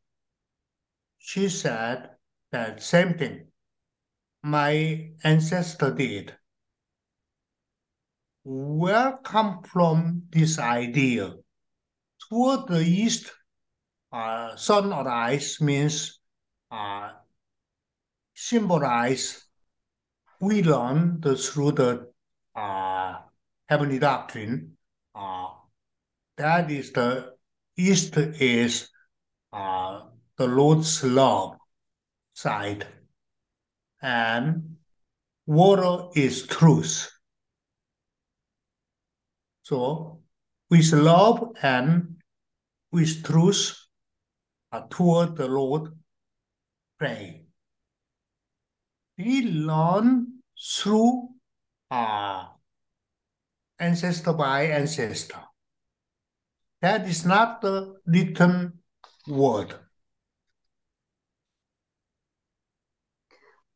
[1.18, 2.12] She said
[2.52, 3.48] that same thing
[4.44, 6.36] my ancestor did.
[8.44, 11.34] Where come from this idea?
[12.30, 13.32] Toward the east,
[14.12, 16.22] uh, sun or ice means
[16.72, 17.14] uh,
[18.36, 19.44] symbolize
[20.40, 22.08] we learn the, through the
[22.56, 23.16] uh,
[23.68, 24.78] heavenly doctrine.
[26.40, 27.36] That is the
[27.76, 28.88] east is
[29.52, 30.04] uh,
[30.38, 31.58] the Lord's love
[32.32, 32.88] side,
[34.02, 34.78] and
[35.46, 37.12] water is truth.
[39.64, 40.22] So,
[40.70, 42.16] with love and
[42.94, 43.76] with truth
[44.72, 45.92] uh, toward the Lord,
[46.98, 47.44] pray.
[49.18, 51.32] We learn through
[51.92, 52.46] uh,
[53.78, 55.49] ancestor by ancestor.
[56.82, 58.80] That is not the written
[59.28, 59.74] word.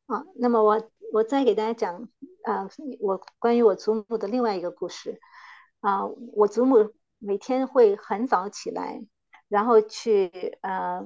[0.05, 2.09] 啊，那么我我再给大家讲
[2.43, 2.69] 啊，
[2.99, 5.19] 我关于我祖母的另外一个故事
[5.81, 9.03] 啊，我祖母每天会很早起来，
[9.49, 11.03] 然后去呃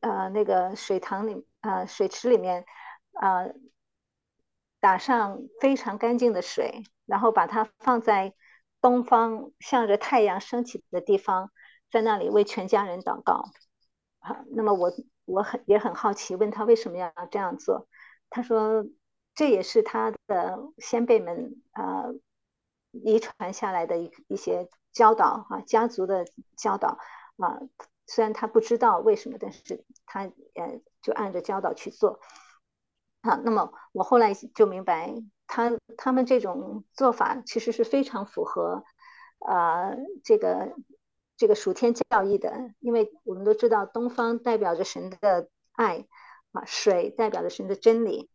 [0.00, 2.64] 呃那个水塘里啊水池里面
[3.12, 3.46] 啊
[4.80, 8.34] 打上非常干净的水，然后把它放在
[8.84, 11.50] 东方向着太阳升起的地方，
[11.90, 13.50] 在那里为全家人祷告。
[14.18, 14.92] 啊，那么我
[15.24, 17.88] 我很也很好奇，问他为什么要这样做。
[18.28, 18.84] 他说，
[19.34, 22.04] 这也是他的先辈们啊
[22.90, 26.98] 遗传下来的一一些教导啊，家族的教导
[27.38, 27.60] 啊。
[28.06, 32.20] 虽然他不知道为什么，但是他呃就按着教导去做。
[33.24, 35.14] 啊，那么我后来就明白，
[35.46, 38.84] 他他们这种做法其实是非常符合
[39.38, 39.92] 啊
[40.22, 40.74] 这个
[41.36, 46.06] 这个属天教义的，因为我们都知道东方代表着神的爱
[46.52, 48.30] 啊，水代表着神的真理。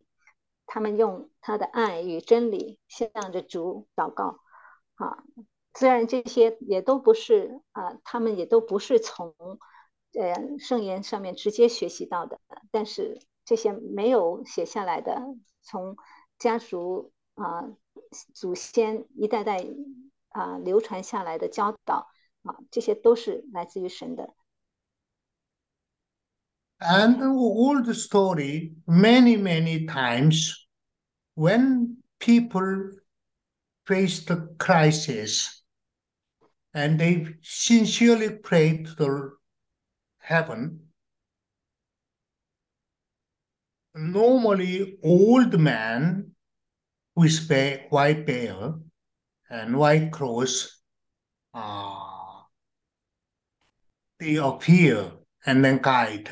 [0.72, 4.40] 他们用他的爱与真理向着主祷告，
[4.96, 5.24] 啊，
[5.74, 9.36] 虽然这些也都不是啊，他们也都不是从
[10.14, 12.40] 呃圣言上面直接学习到的，
[12.72, 15.21] 但是这些没有写下来的，
[15.63, 15.97] 从
[16.39, 17.65] 家族啊
[18.33, 19.65] 祖先一代代
[20.29, 22.09] 啊流传下来的教导
[22.43, 24.35] 啊，这些都是来自于神的。
[26.81, 30.67] And all the story, many, many times,
[31.35, 33.01] when people
[33.87, 35.63] face the crisis
[36.73, 39.39] and they sincerely pray to the
[40.19, 40.88] heaven,
[44.00, 46.32] Normally old man
[47.16, 47.50] with
[47.90, 48.74] white bear
[49.50, 50.82] and white cross,
[51.54, 52.44] uh,
[54.20, 55.12] they appear
[55.46, 56.30] and then guide.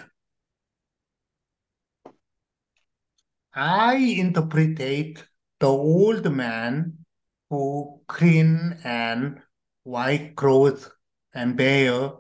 [3.54, 5.26] I interpretate
[5.60, 7.06] the old man
[7.50, 9.42] who clean and
[9.84, 10.90] white clothes
[11.34, 12.12] and bear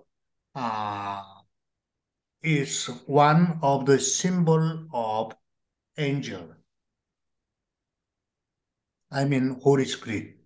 [0.55, 1.23] uh,
[2.47, 5.35] is one of the symbol of
[5.97, 6.55] angel.
[9.11, 10.37] I mean Holy Spirit.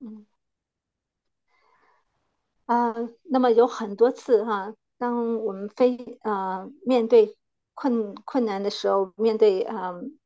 [0.00, 0.26] 嗯，
[2.66, 7.36] 啊，那么有很多次哈，当我们非呃面对
[7.74, 10.18] 困困难的时候，面对嗯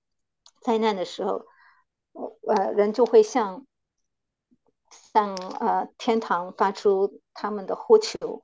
[0.63, 1.47] 灾难的时候，
[2.47, 3.67] 呃，人就会向
[4.91, 8.43] 向呃天堂发出他们的呼求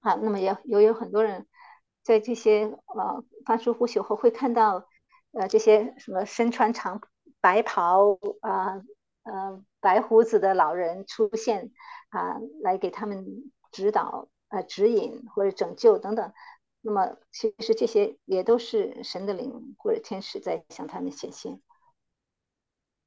[0.00, 0.14] 啊。
[0.14, 1.46] 那么也也有很多人
[2.02, 4.86] 在这些呃发出呼求后，会看到
[5.32, 7.00] 呃这些什么身穿长
[7.40, 8.82] 白袍啊
[9.22, 11.70] 呃白胡子的老人出现
[12.08, 16.32] 啊，来给他们指导呃指引或者拯救等等。
[16.80, 21.60] 那么，其实这些也都是神的灵或者天使在向他们显现。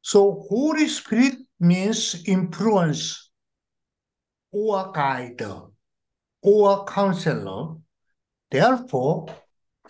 [0.03, 3.29] So Holy Spirit means influence
[4.51, 5.70] or guide
[6.42, 7.76] or counselor.
[8.50, 9.26] Therefore,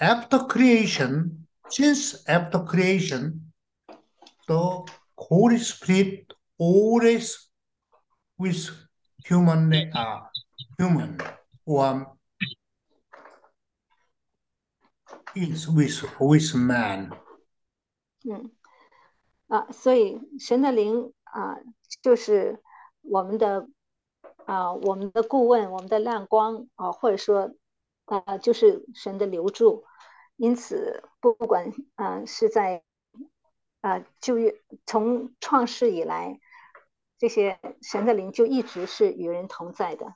[0.00, 3.52] after creation, since after creation,
[4.46, 4.86] the
[5.18, 7.50] Holy Spirit always
[8.38, 8.70] with
[9.24, 10.20] human, uh,
[10.78, 11.18] human
[11.64, 12.16] or
[15.34, 17.10] is with with man.
[18.24, 18.50] 嗯，
[19.48, 21.56] 啊，所以神的灵啊，
[22.02, 22.62] 就是
[23.02, 23.68] 我们的
[24.45, 27.51] 啊、呃，我们的顾问，我们的亮光啊、呃，或者说，
[28.05, 29.85] 呃，就是神的流注。
[30.35, 32.83] 因此，不管呃是在
[33.81, 34.55] 啊旧约
[34.85, 36.39] 从创世以来，
[37.17, 40.15] 这些神的灵就一直是与人同在的。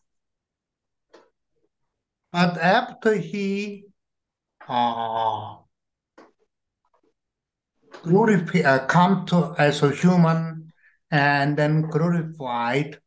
[2.31, 3.91] And after he,
[4.68, 5.61] ah.
[8.03, 10.69] Glorified, uh, come to as a human
[11.10, 12.99] and then glorified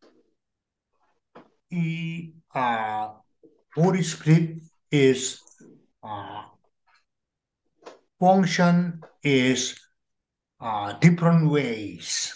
[1.69, 3.13] he, uh,
[3.75, 4.61] Holy Spirit
[4.91, 5.39] is
[6.03, 6.43] uh,
[8.19, 9.75] function is
[10.59, 12.31] uh, different ways.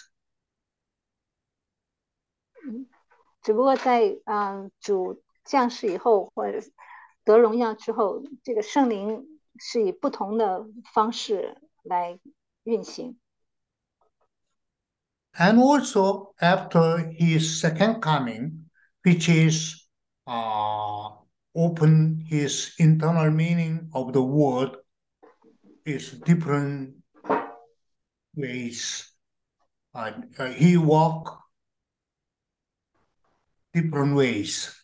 [3.40, 6.60] 只不过在嗯主降世以后，或者
[7.24, 12.18] 得荣耀之后，这个圣灵是以不同的方式来
[12.64, 13.18] 运行。
[15.32, 18.61] And also after his second coming,
[19.04, 19.88] which is
[20.26, 21.10] uh,
[21.54, 24.76] open his internal meaning of the word
[25.84, 26.94] is different
[28.34, 29.10] ways.
[29.94, 31.42] Uh, uh, he walk
[33.72, 34.74] different ways.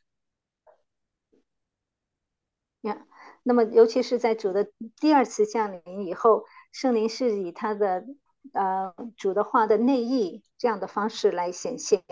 [3.47, 8.07] 那么，尤其是在主的第二次降临以后，圣灵是以他的
[8.55, 12.03] 呃主的话的内意这样的方式来显现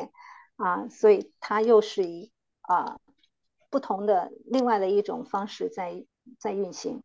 [0.57, 2.99] 啊，所以他又是以啊
[3.71, 6.05] 不同的另外的一种方式在
[6.39, 7.03] 在运行。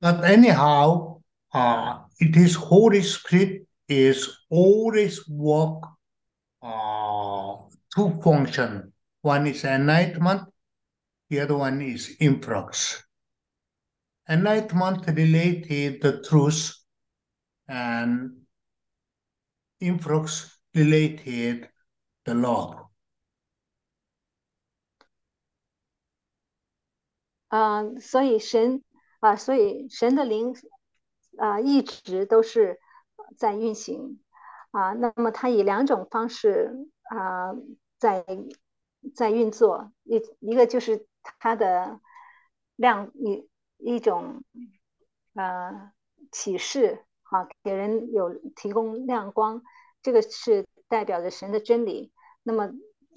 [0.00, 1.20] But anyhow,
[1.52, 5.82] uh, it is Holy Spirit is always work
[6.62, 8.92] uh, to function.
[9.20, 10.46] One is enlightenment,
[11.30, 13.04] The other one is influx.
[14.28, 16.74] Enlightenment related the truth
[17.68, 18.32] and
[19.85, 21.69] influx related
[22.23, 22.87] the love.
[27.47, 28.83] 啊、所以神
[29.19, 30.55] 啊、所以神的灵
[31.37, 32.79] 啊、一直都是
[33.37, 34.19] 在运行
[34.71, 37.53] 啊、那么它以两种方式啊、
[37.97, 38.25] 在
[39.15, 41.07] 在运作，一一个就是
[41.39, 42.01] 它的
[42.75, 44.43] 亮一一种
[45.33, 45.91] 呃
[46.31, 49.63] 启示，啊，给人有提供亮光，
[50.05, 52.11] 这个是代表着神的真理。
[52.43, 52.71] 那么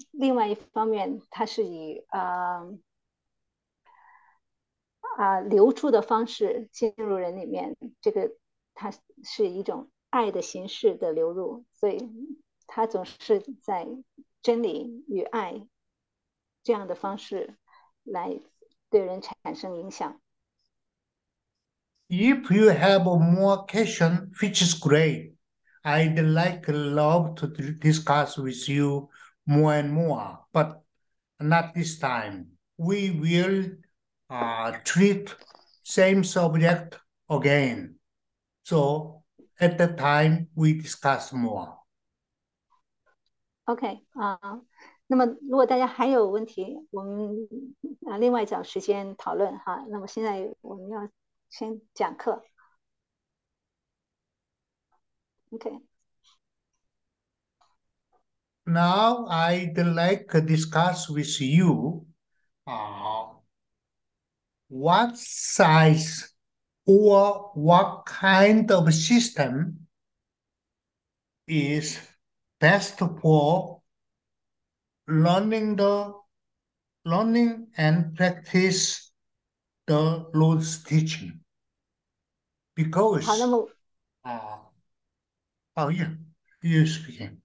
[0.09, 2.75] 另外一方面，它是以呃
[5.15, 8.35] 啊流出的方式进入人里面，这个
[8.73, 8.91] 它
[9.23, 12.09] 是一种爱的形式的流入，所以
[12.65, 13.87] 它总是在
[14.41, 15.67] 真理与爱
[16.63, 17.55] 这样的方式
[18.03, 18.39] 来
[18.89, 20.19] 对人产生影响。
[22.07, 25.35] If you have more question, which is great,
[25.88, 29.10] I'd like love to d- discuss with you
[29.46, 30.82] more and more, but
[31.38, 32.56] not this time.
[32.78, 33.76] We will
[34.30, 35.34] uh, treat
[35.82, 36.98] same subject
[37.28, 37.96] again.
[38.64, 39.24] So
[39.60, 41.78] at the time we discuss more.
[43.66, 44.38] OK 啊，
[45.06, 47.46] 那么如果大家还有问题，我们
[48.06, 49.84] 啊另外找时间讨论哈。
[49.90, 51.08] 那么现在我们要
[51.50, 52.42] 先讲课。
[55.51, 55.79] Okay.
[58.65, 62.05] Now I'd like to discuss with you
[62.67, 63.25] uh,
[64.67, 66.33] what size
[66.85, 69.87] or what kind of system
[71.47, 71.99] is
[72.59, 73.81] best for
[75.07, 76.13] learning the
[77.05, 79.11] learning and practice
[79.87, 81.39] the Lord's teaching.
[82.75, 83.27] Because
[84.23, 84.57] uh,
[85.79, 86.17] oh yeah,
[86.61, 87.39] you speaking.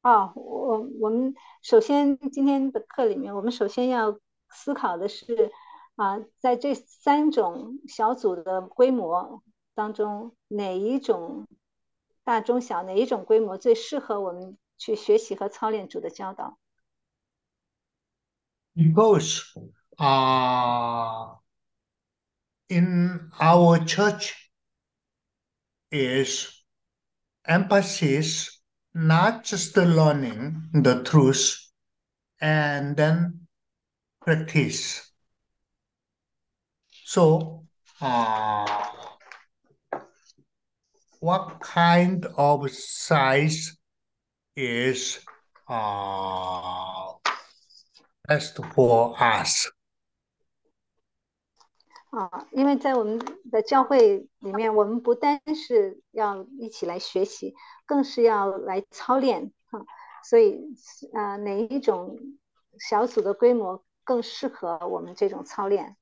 [0.00, 5.52] 啊，我我们首先今天的课里面，我们首先要思考的是
[5.96, 9.42] 啊，在这三种小组的规模
[9.74, 11.46] 当中，哪一种
[12.24, 16.58] 大、中、小，哪一种规模最适合我们去学习和操练主的教导
[18.74, 19.42] ？Because
[19.98, 21.36] uh,
[22.68, 24.32] in our church
[25.90, 26.48] is
[27.46, 28.60] emphasis
[28.94, 31.56] not just the learning the truth
[32.40, 33.46] and then
[34.20, 35.10] practice.
[37.04, 37.66] So,
[38.00, 38.86] uh,
[41.20, 43.76] what kind of size
[44.56, 45.20] is
[45.68, 47.12] uh,
[48.26, 49.70] best for us?
[52.10, 53.20] 啊，因为在我们
[53.50, 57.54] 的教会里面，我们不单是要一起来学习，
[57.86, 59.80] 更是要来操练啊。
[60.24, 60.74] 所以，
[61.14, 62.18] 啊，哪一种
[62.78, 65.96] 小组的规模更适合我们这种操练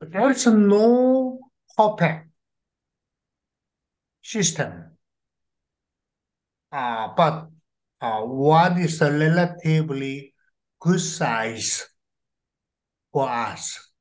[0.00, 1.38] ？？There is no
[1.76, 2.30] perfect
[4.22, 4.96] system.
[6.72, 7.50] Uh, but
[8.00, 10.29] uh, what is a relatively
[10.79, 11.83] good size
[13.11, 13.91] for us?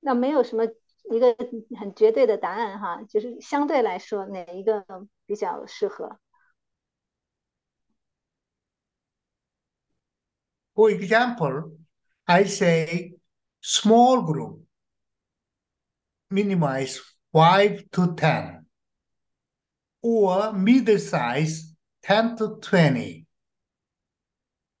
[0.00, 0.64] 那没有什么
[1.10, 1.34] 一个
[1.78, 4.84] 很绝对的答案哈，就是相对来说哪一个
[5.26, 6.20] 比较适合？
[10.74, 11.76] For example,
[12.24, 13.18] I say
[13.60, 14.60] small group,
[16.28, 17.00] minimize
[17.32, 18.66] 5 to 10,
[20.02, 23.19] or middle size 10 to 20,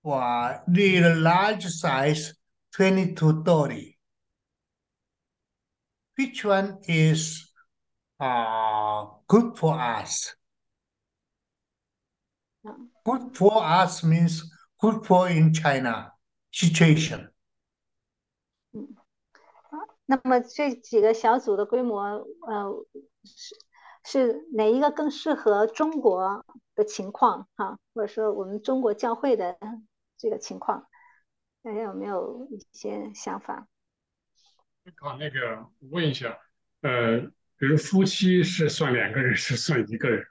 [0.02, 2.34] or the large size
[2.72, 3.96] 20 to 30.
[6.16, 7.52] Which one is
[8.20, 10.34] uh, good for us?
[13.04, 14.42] Good for us means
[14.80, 16.12] good for in China
[16.50, 17.30] situation.
[20.06, 22.00] 那么这几个小组的规模，
[22.46, 22.86] 呃，
[23.24, 23.56] 是
[24.04, 29.58] 是哪一个更适合中国的情况哈，或者说我们中国教会的
[30.20, 30.88] 这个情况，
[31.62, 33.68] 大家有没有一些想法？
[34.96, 36.38] 考那个问一下，
[36.82, 37.20] 呃，
[37.56, 40.24] 比如夫妻是算两个人，是算一个人？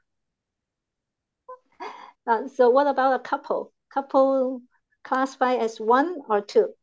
[2.24, 3.72] 啊、s o what about a couple?
[3.90, 4.62] Couple
[5.03, 6.76] classify as one or two?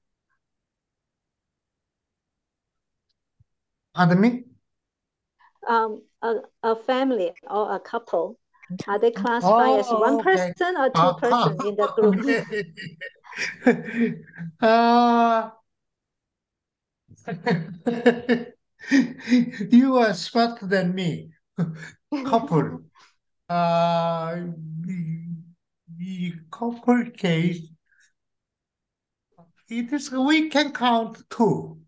[3.93, 4.45] Pardon me?
[5.69, 8.37] Um, a a family or a couple,
[8.88, 10.54] are they classified as one okay.
[10.54, 12.18] person or two Uh, person in the group?
[12.20, 12.44] okay.
[14.62, 15.52] Uh,
[19.72, 21.32] you are smarter than me.
[22.24, 22.82] Couple.
[23.50, 24.36] Uh,
[24.82, 25.26] the,
[25.98, 27.68] the couple case,
[29.70, 31.80] it is, we can count two.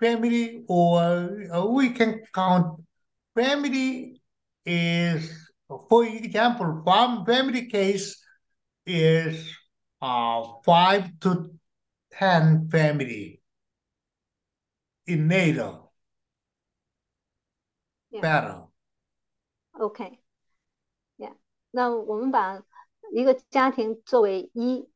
[0.00, 2.80] Family or uh, we can count
[3.36, 4.09] family
[4.65, 8.21] is, for example, farm family case
[8.85, 9.55] is
[10.01, 11.51] uh, five to
[12.11, 13.41] ten family
[15.07, 15.91] in NATO.
[18.11, 18.21] Yeah.
[18.21, 18.61] Better.
[19.77, 21.35] OK，yeah，
[21.71, 22.63] 那我们把
[23.11, 24.87] 一个家庭作为一，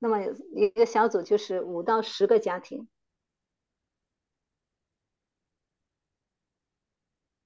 [0.00, 0.18] 那么
[0.54, 2.88] 一个小组就是五到十个家庭。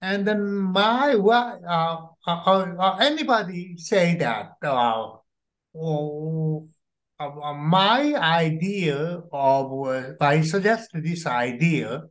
[0.06, 5.18] And then my what uh, uh, uh, anybody say that uh,
[5.74, 6.70] oh,
[7.20, 12.04] uh, my idea of uh, I suggest this idea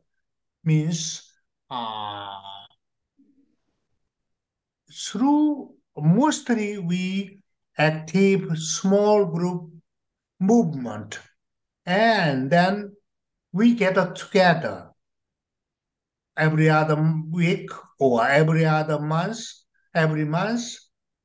[0.65, 1.23] means
[1.71, 2.35] uh,
[4.91, 7.39] through mostly we
[7.77, 9.71] active small group
[10.41, 11.19] movement.
[11.85, 12.91] And then
[13.53, 14.91] we get together
[16.35, 16.97] every other
[17.31, 17.69] week
[17.99, 19.39] or every other month,
[19.93, 20.63] every month,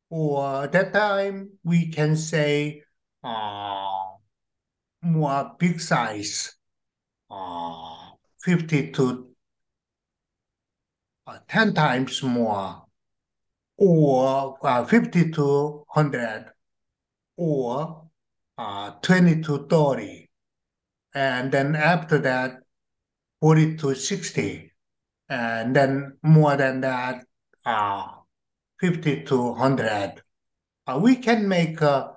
[0.08, 2.82] or that time we can say
[3.24, 4.02] uh,
[5.02, 6.54] more big size,
[7.30, 8.10] uh,
[8.42, 9.30] 50 to
[11.26, 12.84] uh, 10 times more,
[13.76, 16.52] or uh, 50 to 100,
[17.36, 18.08] or
[18.58, 20.28] uh, 20 to 30.
[21.14, 22.58] And then after that,
[23.40, 24.69] 40 to 60
[25.30, 27.24] and then more than that,
[27.64, 28.08] uh,
[28.80, 30.22] 50 to 100.
[30.86, 32.08] Uh, we can make, uh,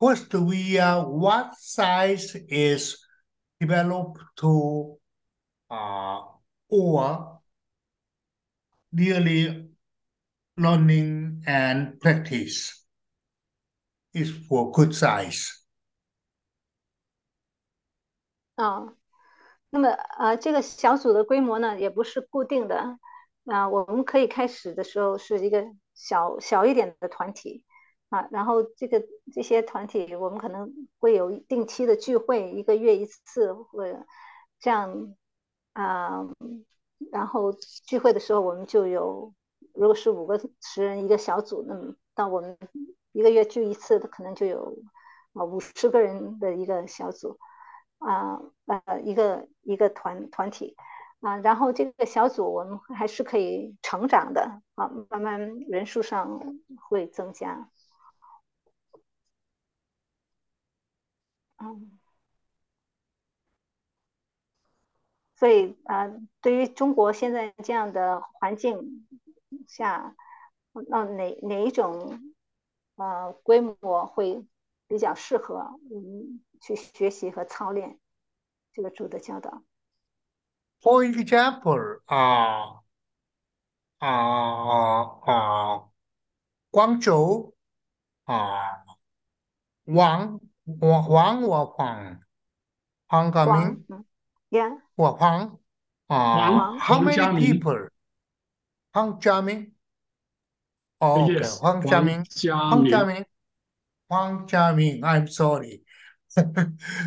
[0.00, 2.96] first we, uh, what size is
[3.60, 4.96] developed to,
[5.68, 6.20] uh,
[6.68, 7.40] or
[8.92, 9.68] really
[10.56, 12.84] learning and practice
[14.12, 15.64] is for good size.
[18.56, 18.94] 啊，
[19.74, 22.96] 那么呃，这个小组的规模呢，也不是固定的，
[23.46, 27.64] 啊、我们可以开始的时候是一个小小一点的团体，
[28.08, 34.06] 啊，然后这个这些团体我们可能会有定期的聚会，一个月一次或者
[34.60, 35.16] 这样，
[35.72, 36.24] 啊、
[37.10, 37.52] 然后
[37.84, 39.34] 聚会的时候我们就有，
[39.72, 42.56] 如果是五个十人一个小组，那么到我们
[43.10, 44.78] 一个月聚一次，可能就有
[45.32, 47.40] 啊五十个人的一个小组。
[47.98, 50.76] 啊呃一个一个团团体
[51.20, 56.40] 啊，然后这个小组我们还是可以成长的啊，慢慢人数上
[56.88, 57.70] 会增加。
[61.56, 61.98] 嗯，
[65.36, 66.08] 所以啊，
[66.40, 69.06] 对于中国现在这样的环境
[69.68, 70.14] 下，
[70.72, 72.34] 那哪哪一种
[72.96, 74.44] 呃规模会
[74.88, 77.98] 比较适合我们去学习和操练
[78.72, 79.62] 这个主的教导。
[80.80, 82.80] For example 啊
[83.98, 84.08] 啊
[85.26, 85.90] 啊，
[86.70, 87.54] 广州
[88.24, 88.86] 啊，
[89.84, 90.40] 黄
[90.80, 92.20] 黄黄，我黄
[93.06, 94.04] 黄家明，嗯
[94.48, 95.60] ，Yeah，我黄
[96.06, 97.90] 啊，How many people？
[98.90, 99.74] 黄家明
[100.98, 102.24] ，Okay，黄家明，
[102.70, 103.26] 黄家明，
[104.08, 105.83] 黄家明，I'm sorry。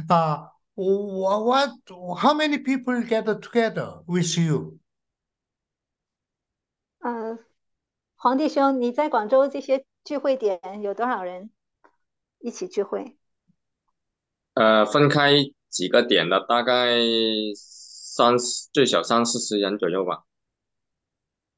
[0.10, 1.72] Uh, wha- what,
[2.18, 4.80] how many people gather together with you?
[7.00, 7.40] 呃，
[8.16, 11.52] 黄弟兄，你在广州这些聚会点有多少人
[12.40, 13.18] 一起聚会？
[14.54, 15.34] 呃，分开
[15.70, 16.96] 几个点的，大概
[17.56, 20.24] 三十最少三四十人左右吧。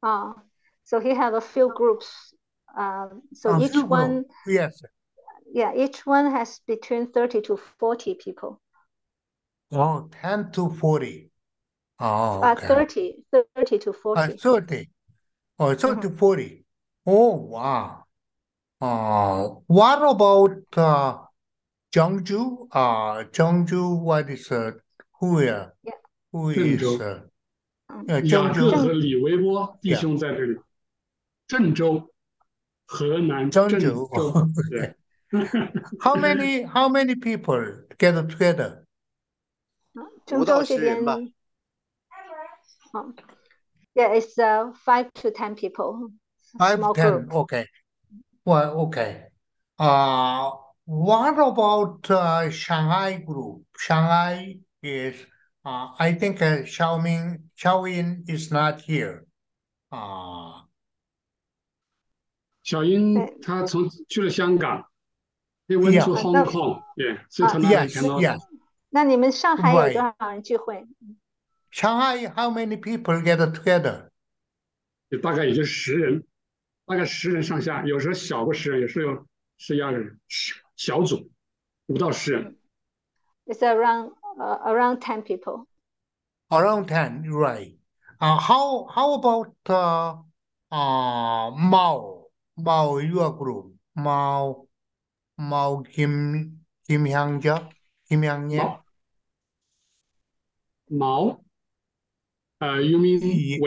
[0.01, 0.43] 啊
[0.83, 2.33] ，So he have a few groups.
[2.75, 4.83] Um, so A each one, yes.
[5.52, 8.60] yeah, each one has between 30 to 40 people.
[9.72, 11.30] Oh, 10 to 40.
[12.00, 12.66] Oh, Uh, okay.
[12.66, 14.38] 30, 30 to Uh, 40.
[14.38, 14.90] 30.
[15.58, 16.18] Oh, 30 to Mhm.
[16.18, 16.64] 40.
[17.06, 18.04] Oh, wow.
[18.80, 21.18] Uh, what about uh,
[21.92, 22.68] Jeongju?
[22.72, 24.72] Uh, Jeongju, what is uh,
[25.20, 25.94] who, uh, Yeah.
[26.32, 27.22] who 郑 is 州 uh,
[27.88, 28.84] 嗯 uh, 雅各 Jeongju?
[28.84, 30.58] 和李维波弟兄在这里，
[31.46, 32.10] 郑州，
[32.86, 34.32] 河南郑郑州州，
[34.70, 34.94] 对，
[36.00, 38.84] How many how many people get together?
[40.26, 41.18] 郑五到州这边十人吧，
[42.92, 43.14] 哦，
[43.94, 46.10] Yeah, it's uh five to ten people.
[46.58, 47.26] Five small ten.
[47.28, 47.32] group.
[47.32, 47.66] Okay.
[48.44, 49.28] Well, okay.
[49.78, 50.52] Uh,
[50.84, 53.64] what about uh, Shanghai group?
[53.76, 55.14] Shanghai is,
[55.64, 59.24] uh, I think uh, Xiaoming, Xiaoyin is not here.
[59.90, 60.62] Uh,
[62.62, 64.84] 小英对她从去了香港
[65.77, 66.15] Went to.
[66.15, 68.21] Hong 那 Kong，yeah，所以啊她那里 yes, cannot。
[68.21, 68.39] yes.
[68.89, 70.87] 那你们上海有.多少人聚会
[71.71, 74.09] ？Shanghai, how many people get together?
[75.09, 76.25] 也大概也就十人，
[76.85, 79.27] 大概十人上下，有时候小过十人，有时候有
[79.57, 80.19] 十一二个人，
[80.75, 81.29] 小组
[81.87, 82.57] 五到十人。
[83.45, 85.65] It's around uh, around ten people.
[86.49, 87.77] Around ten, right.
[88.19, 90.17] Uh, how how about uh,
[90.71, 92.27] uh, Mao?
[92.57, 93.73] Mao, your group.
[93.95, 94.67] Mao,
[95.39, 97.69] Mao Kim Kim Hyangja,
[98.09, 98.57] Kim Hyangye.
[98.57, 98.83] 毛，
[100.89, 101.41] 毛，
[102.59, 103.57] 呃，you mean Ye-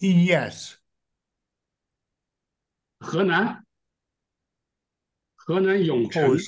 [0.00, 0.78] where？Yes.
[2.98, 3.64] 河南，
[5.36, 6.38] 河南永城 Oh,，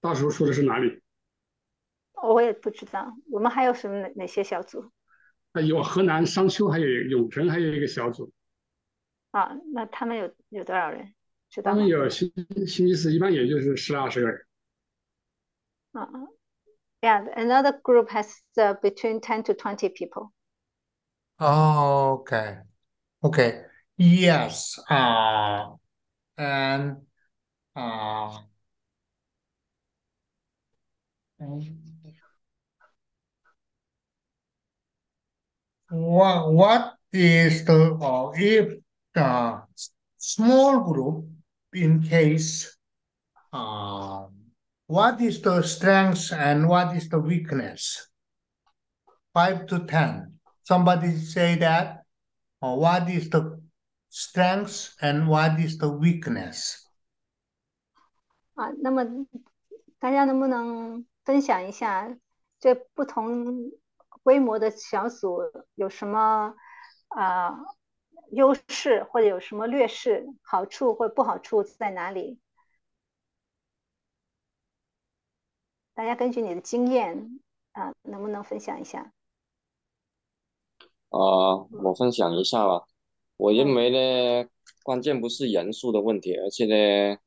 [0.00, 1.02] 大叔说的是哪里？
[2.22, 4.90] 我也不知道，我们还有什么哪哪些小组啊，
[5.65, 8.31] 有河南商丘，还有永城，还有一个小组。
[9.31, 9.51] 啊？
[9.73, 11.13] 那他们有有多少人？
[11.49, 11.89] 知道他吗们？
[11.89, 12.31] 有星
[12.67, 14.45] 星期四，一般也就是十来二十个人。
[15.93, 16.27] 啊啊，
[16.99, 20.33] Yeah, another group has uh, between ten to twenty people.
[21.39, 22.57] Oh, okay.
[23.21, 23.65] Okay.
[23.97, 24.79] Yes.
[24.89, 25.75] Uh,
[26.37, 27.05] and
[27.75, 28.39] uh,
[35.91, 38.79] what what is the uh, if
[39.13, 39.61] the
[40.17, 41.25] small group
[41.73, 42.77] in case
[43.53, 44.25] uh,
[44.87, 48.09] what is the strength and what is the weakness?
[49.33, 50.39] Five to ten.
[50.63, 52.03] Somebody say that.
[52.59, 53.61] Or what is the
[54.09, 56.89] strength and what is the weakness?
[58.55, 59.05] 啊，那么
[59.99, 62.17] 大家能不能分享一下
[62.59, 63.45] 这不同
[64.22, 65.40] 规模的小组
[65.74, 66.54] 有什么
[67.08, 67.56] 啊、
[68.30, 72.38] 优势，或者有什么劣势、好处或不好处在哪里？
[75.94, 77.40] 大家根据你的经验
[77.72, 79.12] 啊、能不能分享一下？
[81.10, 82.86] 啊，我分享一下吧。
[83.36, 84.48] 我认为呢，
[84.82, 87.18] 关键不是人数的问题，而且呢，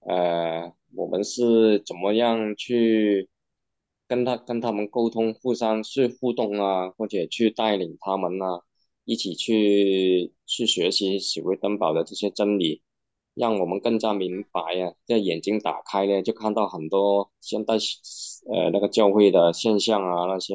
[0.00, 3.28] 呃，我们是怎么样去
[4.08, 8.60] 跟他跟他们沟通，互相去互动啊，或者去带领他们啊，
[9.04, 12.82] 一起去去学习许维登堡的这些真理，
[13.34, 17.74] 让我们更加明白啊，这眼睛打开呢，就看到很多现代
[18.52, 20.54] 呃那个教会的现象啊那些，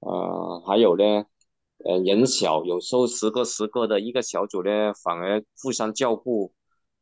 [0.00, 1.26] 呃，还有呢。
[1.84, 6.52] 呃，人小，有时候十个十个的一个小组呢，反而互相照顾，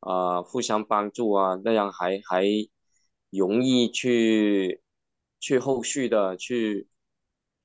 [0.01, 2.45] 啊、互相帮助啊，那样还还
[3.31, 4.83] 容易去
[5.45, 6.89] 去后续的去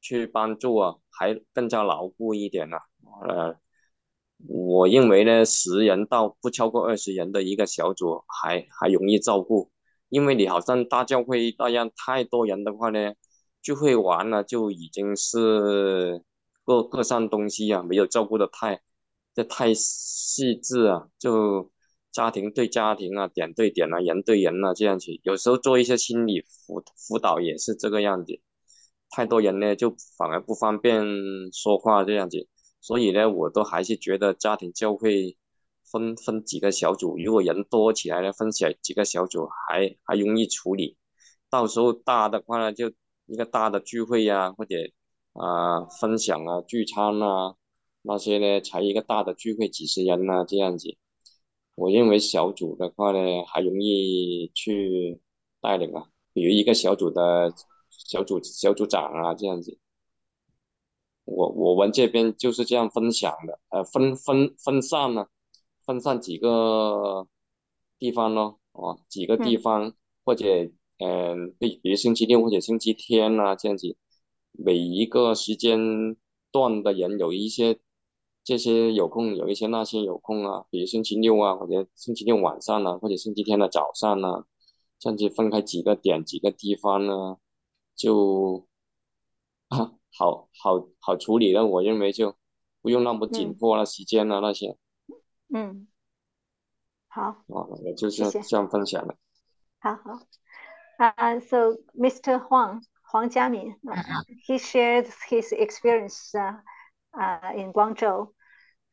[0.01, 2.77] 去帮助啊，还更加牢固一点啊。
[3.29, 3.55] 呃，
[4.47, 9.71] 我认为呢，十人到不超过二十人的一个小组还还容易照顾，
[10.09, 13.13] 因为你好像大教会那样太多人的话呢，
[13.61, 16.23] 聚会完了就已经是。
[16.65, 18.79] 各各项东西啊，没有照顾的太，
[19.33, 21.71] 这太细致啊，就
[22.19, 25.09] 家庭对家庭啊，点对点啊，人对人啊，这样子。
[25.23, 28.41] 有时候做一些心理辅辅导也是这个样子，
[29.09, 31.01] 太多人呢，就反而不方便
[31.53, 32.45] 说话这样子。
[32.81, 35.37] 所以呢，我都还是觉得家庭教会
[35.89, 40.97] 分分几个小组，如果人多起来呢，分起来几个小组还还容易处理。
[41.49, 42.91] 到时候大的话呢，就
[43.27, 44.75] 一个大的聚会呀、或者。
[45.33, 47.55] 啊，分享啊，聚餐啊，
[48.01, 50.97] 那些呢，才一个大的聚会，几十人啊，这样子。
[51.79, 55.19] 我认为小组的话呢，还容易去
[55.61, 57.53] 带领啊，比如一个小组的
[57.89, 59.77] 小组小组长啊，这样子。
[61.23, 65.27] 我我们这边就是这样分享的，呃，分分分散呢、
[65.85, 67.27] 分散几个
[67.97, 69.93] 地方咯，哦，几个地方，
[70.25, 70.45] 或者
[70.97, 73.95] 嗯，比比如星期六或者星期天啊，这样子。
[74.51, 75.79] 每一个时间
[76.51, 77.79] 段的人有一些，
[78.43, 84.45] 这些有空，有一些那些有空啊，比如星期六啊，或者星期六晚上啊，或者星期天的早上啊，
[84.97, 87.37] 这样子分开几个点、几个地方呢，
[87.95, 88.67] 就
[89.67, 91.65] 啊，好好好处理了。
[91.65, 92.35] 我认为就
[92.81, 94.77] 不用那么紧迫了，时间啊那些。
[95.53, 95.87] 嗯，
[97.07, 99.15] 好，啊，就是这样分享的。
[99.79, 100.19] 好好。
[100.97, 102.37] 啊、so Mr.
[102.37, 103.75] Huang, Huang Jiamin.
[104.45, 106.37] he shared his experience
[107.55, 108.29] in Guangzhou.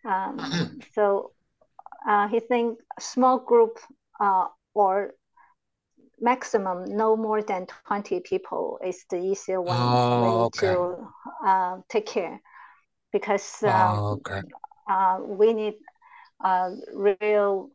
[0.04, 0.46] Um,
[0.94, 1.32] so
[2.30, 3.78] he think small group
[4.74, 5.14] or
[6.20, 10.68] maximum no more than 20 people is the easier one Oh, okay.
[10.70, 11.08] to
[11.46, 12.40] uh, take care
[13.12, 14.42] because um, Oh, okay.
[14.88, 15.74] uh, we need
[16.44, 17.70] a real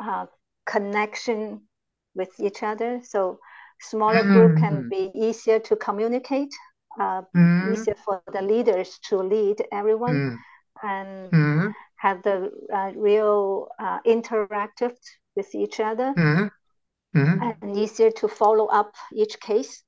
[0.00, 0.26] uh,
[0.66, 1.60] connection
[2.14, 3.38] with each other so
[3.80, 4.90] smaller group can Mhm.
[4.90, 6.52] be easier to communicate
[7.00, 7.72] uh, Mhm.
[7.72, 10.38] easier for the leaders to lead everyone Mm,
[10.82, 14.94] and mm, have the uh, real uh, interactive
[15.36, 16.50] with each other mm,
[17.14, 19.84] mm, and easier to follow up each case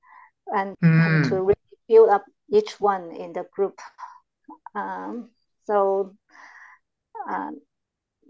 [0.49, 1.43] and, and to mm.
[1.43, 1.55] really
[1.89, 3.79] build up each one in the group.
[4.75, 5.31] Um,
[5.67, 6.15] so,
[7.29, 7.61] um,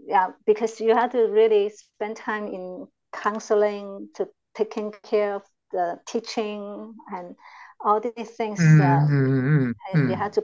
[0.07, 5.99] yeah, because you have to really spend time in counseling to taking care of the
[6.07, 7.35] teaching and
[7.83, 8.59] all these things.
[8.59, 10.43] Mm, Uh, mm, and you mm, have to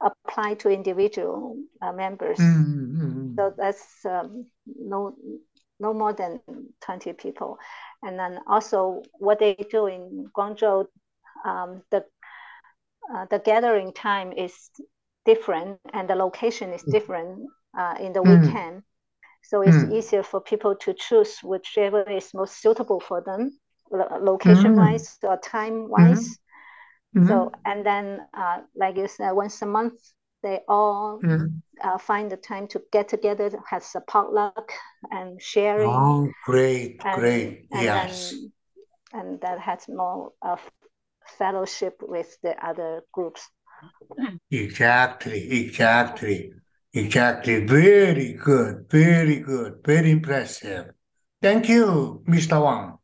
[0.00, 2.40] apply to individual uh, members.
[2.40, 5.16] mm, mm, So that's um, no
[5.80, 6.40] no more than
[6.80, 7.58] 20 people.
[8.02, 10.86] And then also what they do in Guangzhou,
[11.44, 12.04] um, the
[13.14, 14.70] uh, the gathering time is
[15.24, 17.48] different and the location is different
[17.78, 18.24] uh, in the Mm.
[18.24, 18.82] weekend.
[19.42, 19.90] So it's Mm.
[19.90, 23.58] easier for people to choose whichever is most suitable for them,
[23.90, 26.38] location wise or time wise.
[27.14, 29.94] Mm, So and then uh, like you said, once a month
[30.42, 31.62] they all mm.
[31.82, 34.72] uh, find the time to get together, have a potluck
[35.10, 37.66] and sharing, Oh, great, and great.
[37.72, 38.32] and Yes.
[38.32, 38.52] then
[39.12, 40.60] and that has more of
[41.38, 43.48] fellowship with the other groups.
[44.50, 46.52] Exactly, exactly,
[46.92, 47.66] exactly.
[47.66, 50.94] Very good, very good, very impressive.
[51.42, 52.60] Thank you, Mr.
[52.60, 52.98] Wang.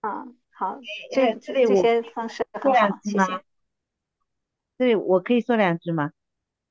[0.00, 0.24] 啊，
[0.58, 0.80] 好，哎
[1.12, 2.98] 这这里我这些方式说很好？
[3.04, 3.44] 谢谢。
[4.76, 6.10] 这里我可以说两句吗？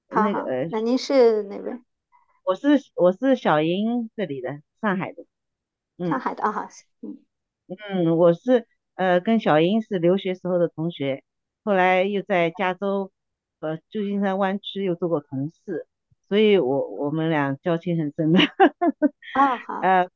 [0.10, 1.80] 好好，那个呃，那您是哪位？
[2.44, 5.24] 我是我是小英这里的，上海的。
[5.98, 6.68] 嗯上海的啊，好，
[7.00, 7.18] 嗯
[7.68, 11.24] 嗯，我是呃跟小英是留学时候的同学，
[11.64, 13.10] 后来又在加州
[13.62, 15.88] 呃旧金山湾区又做过同事，
[16.28, 18.40] 所以我我们俩交情很深的。
[19.34, 20.12] 啊 好，呃，呃，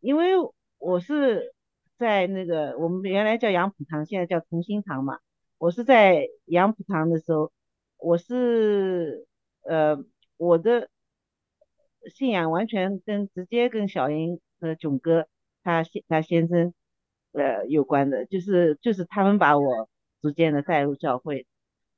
[0.00, 0.34] 因为
[0.78, 1.52] 我是
[1.98, 5.18] 在那个，我们原来叫杨浦堂，现在叫同心堂嘛。
[5.58, 7.50] 我是在杨浦堂的时候，
[7.98, 9.26] 我是
[9.62, 9.98] 呃，
[10.36, 10.88] 我的
[12.14, 15.26] 信仰完全跟直接跟小英和囧哥
[15.64, 16.72] 他先他先生
[17.32, 19.88] 呃有关的，就是就是他们把我
[20.22, 21.46] 逐渐的带入教会。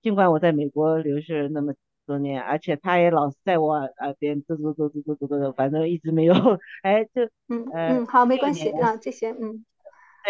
[0.02, 1.74] 尽管我在美国留学那么
[2.06, 6.34] 多年，而且他也老是在我耳边嘟嘟嘟嘟嘟嘟嘟，反正一直没有。
[6.82, 9.32] 哎，就嗯嗯，好，没关系，啊，谢谢。
[9.32, 9.66] 嗯。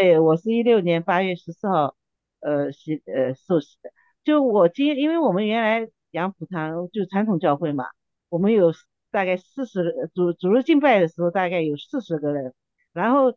[0.00, 1.94] 对，我是一六年八月十四号
[2.40, 3.90] 呃洗呃受洗的，
[4.24, 7.84] 就我今因为我们原来杨浦堂就传统教会嘛，
[8.30, 8.72] 我们有
[9.10, 12.54] 大概四十个主主日敬拜的时候大概有四十个人，
[12.94, 13.32] 然后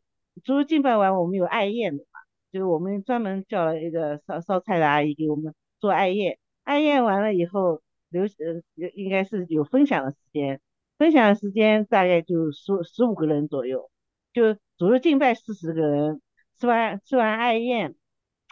[0.45, 2.19] 主日敬拜完我们有爱宴的嘛，
[2.53, 10.61] 就我们专门叫了一个烧烧菜的阿姨给我们做爱宴，爱宴完了以后留呃应该是有分享的时间，
[10.97, 13.91] 分享的时间大概就十十五个人左右，
[14.31, 16.21] 就主日敬拜四十个人，
[16.59, 17.95] 吃完吃完爱宴，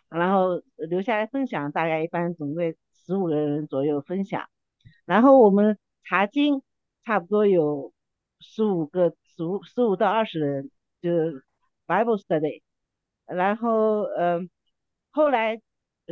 [0.09, 4.49] 然后留下来分享，大概一般总归十五个人左右分享，
[5.05, 6.61] 然后我们查经
[7.03, 7.93] 差不多有
[8.39, 10.71] 十五个十五十五到二十人，
[11.01, 11.43] 就是
[11.87, 12.61] Bible study，
[13.25, 14.49] 然后嗯、呃
[15.11, 15.61] 后来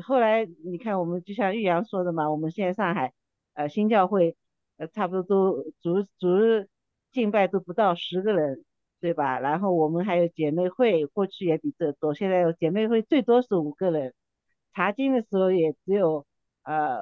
[0.04, 3.14] 后来你看我们就像玉阳说的嘛，我们现在上海
[3.54, 4.36] 呃新教会
[4.78, 6.68] 呃差不多都主主日
[7.12, 8.64] 敬拜都不到十个人。
[9.02, 9.40] 对吧？
[9.40, 14.14] 然后我们还有姐妹会，过去也比这多，现在有姐妹会最多是五个人，
[14.74, 16.26] 查经的时候也只有
[16.64, 17.00] 呃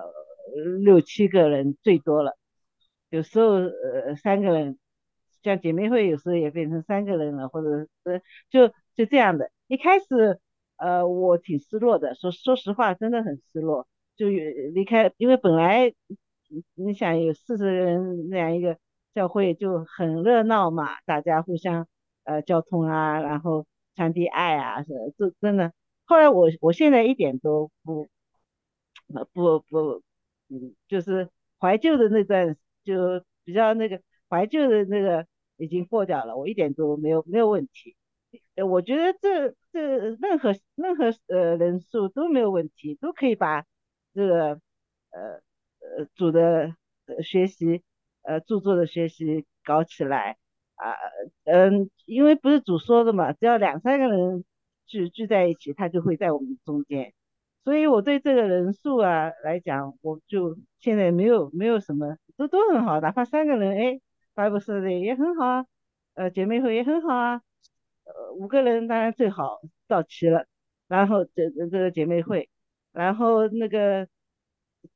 [0.83, 2.37] 六七个人最多了，
[3.09, 4.77] 有时候呃三个人，
[5.41, 8.21] 像姐妹会有时候也变成三个人了，或者是
[8.51, 9.49] 就就这样的。
[9.67, 10.39] 一开始
[10.77, 15.93] 呃我挺失落的，说说实话真的很失落，就离开，因为本来
[16.75, 18.77] 你想有四十人那样一个。
[19.17, 21.87] 教会就很热闹嘛，大家互相
[22.23, 23.65] 呃交通啊，然后
[23.95, 25.73] 传递爱啊，是这真的。
[26.05, 28.07] 后来我我现在一点都不
[29.33, 30.03] 不不
[30.49, 31.29] 嗯，就是
[31.59, 33.99] 怀旧的那段就比较那个
[34.29, 35.25] 怀旧的那个
[35.57, 37.95] 已经过掉了，我一点都没有没有问题。
[38.53, 39.81] 呃，我觉得这这
[40.21, 43.65] 任何任何呃人数都没有问题，都可以把
[44.13, 44.61] 这个
[45.09, 45.41] 呃
[45.79, 46.75] 呃组的
[47.23, 47.81] 学习。
[48.27, 50.37] 呃，著作的学习搞起来
[50.75, 50.91] 啊，
[51.45, 54.43] 嗯，因为不是主说的嘛，只要两三个人
[54.85, 57.13] 聚聚在一起，他就会在我们中间。
[57.63, 64.01] 所以我对这个人数啊来讲，我就现在没有没有什么，都都很好，哪怕三个人，哎
[64.35, 65.65] ，Bible study 也很好啊，
[66.15, 67.41] 呃，姐妹会也很好啊，
[68.03, 70.45] 呃，五个人当然最好到齐了，
[70.89, 72.49] 然后这这个姐妹会，
[72.91, 74.07] 然后那个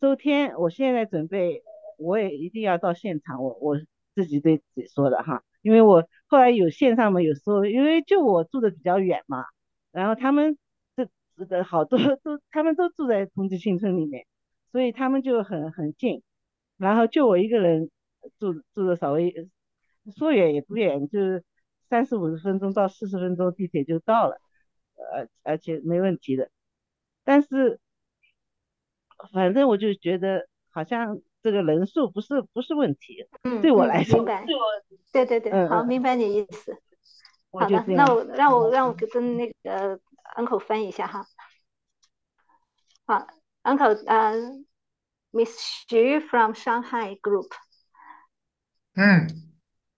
[0.01, 1.63] 周天，我现在准备，
[2.01, 3.77] 我也一定要到现场，我我
[4.15, 9.45] 自己对自己说的哈，因为我后来有线上嘛，有时候因为就我住的比较远嘛，
[9.91, 10.57] 然后他们
[10.95, 11.07] 这。
[11.47, 14.27] 的好多都，他们都住在同济新村里面，
[14.71, 16.21] 所以他们就很很近。
[16.77, 17.89] 然后就我一个人
[18.37, 19.49] 住住的稍微
[20.15, 21.43] 说远也不远，就是
[21.89, 24.39] 三十五十分钟到四十分钟地铁就到了，
[24.95, 26.51] 呃，而且没问题的。
[27.23, 27.79] 但是
[29.33, 34.44] 反正我就觉得好像这个人数不是不是问题，嗯，对我来说，明白，
[35.12, 36.76] 对对对，好，明白你意思。
[37.52, 39.98] 好的，那我让我让我跟那个
[40.36, 41.26] uncle 翻译一下哈。
[43.08, 43.24] Uh,
[43.62, 44.34] Uncle, uh,
[45.32, 45.56] Miss
[45.88, 47.54] Xu from Shanghai Group.
[48.96, 49.28] Mm.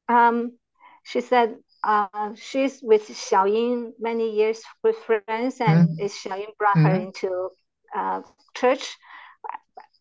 [0.08, 0.58] Um,
[1.04, 6.04] she said uh, she's with Xiaoying many years with friends, and mm.
[6.04, 6.82] Xiaoying brought mm.
[6.82, 7.50] her into
[7.96, 8.20] uh,
[8.54, 8.98] church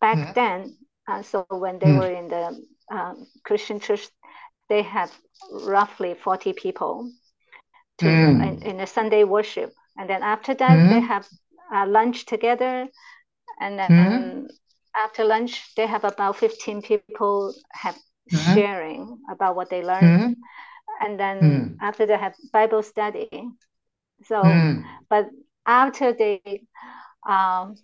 [0.02, 0.34] back mm.
[0.34, 0.78] then.
[1.09, 4.09] uh, so when they were in the um, Christian church,
[4.69, 5.11] they had
[5.51, 7.11] roughly 40 people
[7.99, 9.73] to, in, in a Sunday worship.
[9.97, 11.27] And then after that, they have
[11.73, 12.87] uh, lunch together,
[13.61, 14.47] and then mm-hmm.
[14.97, 18.55] after lunch they have about 15 people have mm-hmm.
[18.55, 20.37] sharing about what they learned,
[21.01, 21.77] and then mm.
[21.81, 23.29] after they have Bible study.
[24.25, 24.85] So, mm.
[25.09, 25.29] but
[25.67, 26.63] after they
[27.29, 27.77] um,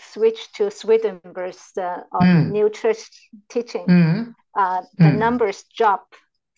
[0.00, 2.50] switch to Swedenborg's uh, mm.
[2.50, 2.98] new church
[3.48, 4.30] teaching, mm-hmm.
[4.54, 5.18] uh, the mm.
[5.18, 6.14] numbers drop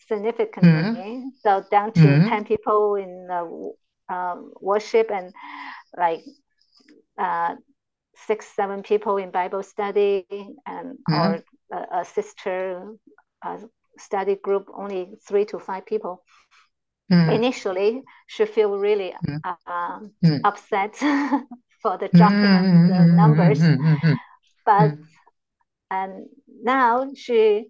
[0.07, 0.69] significantly.
[0.71, 1.27] Mm-hmm.
[1.41, 2.29] So down to mm-hmm.
[2.29, 3.27] 10 people in
[4.09, 5.33] uh, worship and
[5.97, 6.23] like
[7.17, 7.55] uh,
[8.15, 10.25] six, seven people in Bible study,
[10.65, 12.95] and or a, a sister
[13.43, 13.59] a
[13.97, 16.23] study group, only three to five people.
[17.09, 19.13] Initially, she feel really
[19.67, 19.99] uh,
[20.43, 20.99] upset
[21.83, 23.15] for the dropping of the mm-hmm.
[23.15, 24.13] numbers, Mm-hmm.
[24.65, 24.93] but
[25.91, 26.25] and
[26.63, 27.69] now she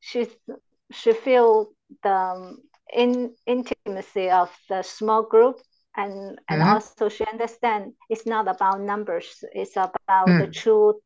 [0.00, 0.28] she
[0.92, 1.72] she feel
[2.02, 2.56] the
[2.92, 5.56] in, intimacy of the small group
[5.96, 6.74] and and mm-hmm.
[6.74, 10.40] also she understand it's not about numbers it's about mm.
[10.40, 10.96] the truth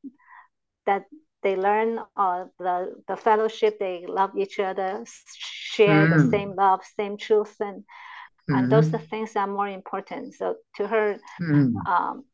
[0.86, 1.04] that
[1.42, 5.04] they learn or the the fellowship they love each other
[5.38, 6.16] share mm.
[6.16, 8.54] the same love same truth and mm-hmm.
[8.54, 9.06] and those are mm-hmm.
[9.06, 11.72] things are more important so to her mm.
[11.86, 12.24] um,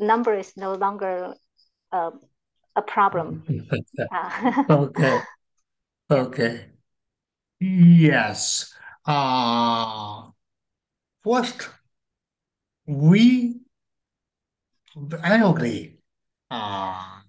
[0.00, 1.34] number is no longer
[1.92, 2.10] uh,
[2.76, 3.44] a problem
[4.12, 5.18] uh, okay
[6.10, 6.66] okay
[7.60, 8.74] yes
[9.06, 10.30] uh
[11.24, 11.68] first
[12.86, 13.60] we
[15.22, 15.98] I agree.
[16.50, 17.22] Uh,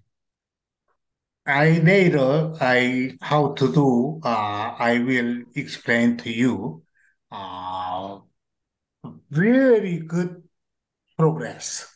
[1.46, 6.84] I later I how to do uh, I will explain to you.
[7.30, 8.20] Uh,
[9.30, 10.42] very good
[11.18, 11.91] progress.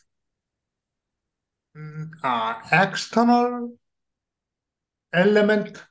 [2.23, 3.77] Uh, external
[5.13, 5.83] element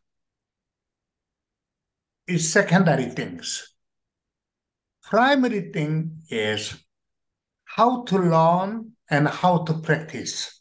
[2.26, 3.74] is secondary things.
[5.02, 6.74] Primary thing is
[7.64, 10.60] how to learn and how to practice.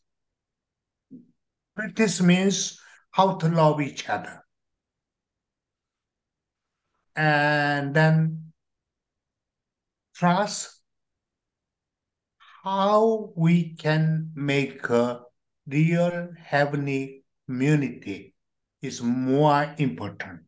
[1.76, 2.80] Practice means
[3.10, 4.44] how to love each other.
[7.16, 8.54] And then
[10.14, 10.75] trust
[12.65, 15.27] how we can make a
[15.67, 18.35] real heavenly community
[18.81, 20.45] is more important.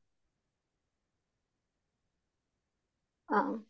[3.26, 3.64] Um,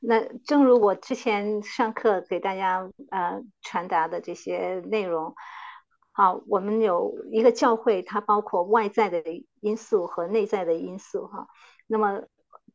[0.00, 5.34] 那正如我之前上课给大家呃传达的这些内容，
[6.12, 9.22] 好，我们有一个教会，它包括外在的
[9.60, 11.48] 因素和内在的因素哈。
[11.88, 12.22] 那么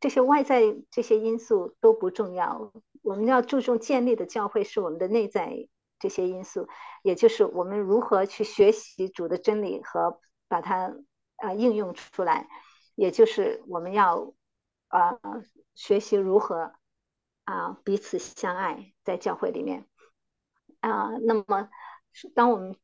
[0.02, 0.62] 这些外在
[0.92, 5.69] 这些因素都不重要， 我们要注重建立的教会是我们的内在
[5.99, 6.69] 这些因素，
[7.03, 10.95] 也就是我们如何去学习主的真理和把它
[11.37, 12.49] 呃应用出来，
[12.95, 14.33] 也就是我们要
[14.89, 15.21] 呃
[15.75, 16.73] 学习如何。
[17.51, 19.87] 啊，彼此相爱在教会里面
[20.81, 21.17] 啊。
[21.23, 21.71] 那么，
[22.35, 22.77] 当我们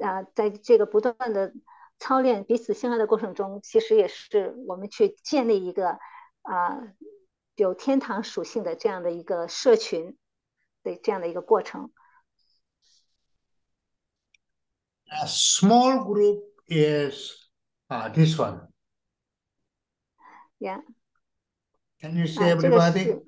[0.00, 1.52] 啊在这个不断的
[1.98, 5.98] 操练彼此相爱的过程中，其实也是我们去建立一个
[6.42, 6.78] 啊
[7.55, 10.17] 有天堂属性的这样的一个社群
[10.83, 11.91] 的这样的一个过程。
[15.09, 17.49] A small group is
[17.89, 18.69] uh, this one.
[20.57, 20.81] Yeah.
[21.99, 23.23] Can you see everybody?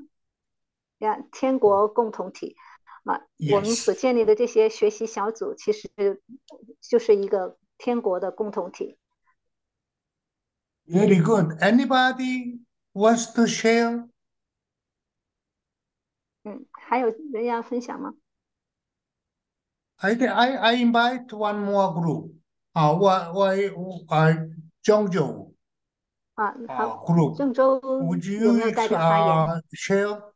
[1.00, 2.56] 呀，天国共同体，
[3.04, 3.22] 啊，
[3.52, 5.90] 我们所建立的这些学习小组，其实
[6.80, 8.98] 就是一个天国的共同体。
[10.88, 11.60] Very good.
[11.62, 12.62] Anybody
[12.94, 14.08] wants to share?
[16.89, 18.15] 嗯，还有人要分享吗
[19.97, 22.33] ？I I I invite one more group.
[22.73, 23.49] 啊，我我
[24.09, 24.29] 啊，
[24.81, 25.55] 郑州
[26.35, 27.37] 啊，好，group.
[27.37, 27.79] 郑州
[28.41, 30.33] 有没有代表发言？Share.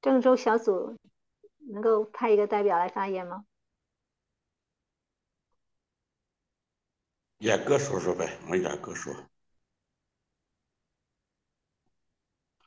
[0.00, 0.96] 郑州小组
[1.70, 3.44] 能够派一个代表来发言吗？
[7.38, 9.12] 演哥说说呗，我演哥说，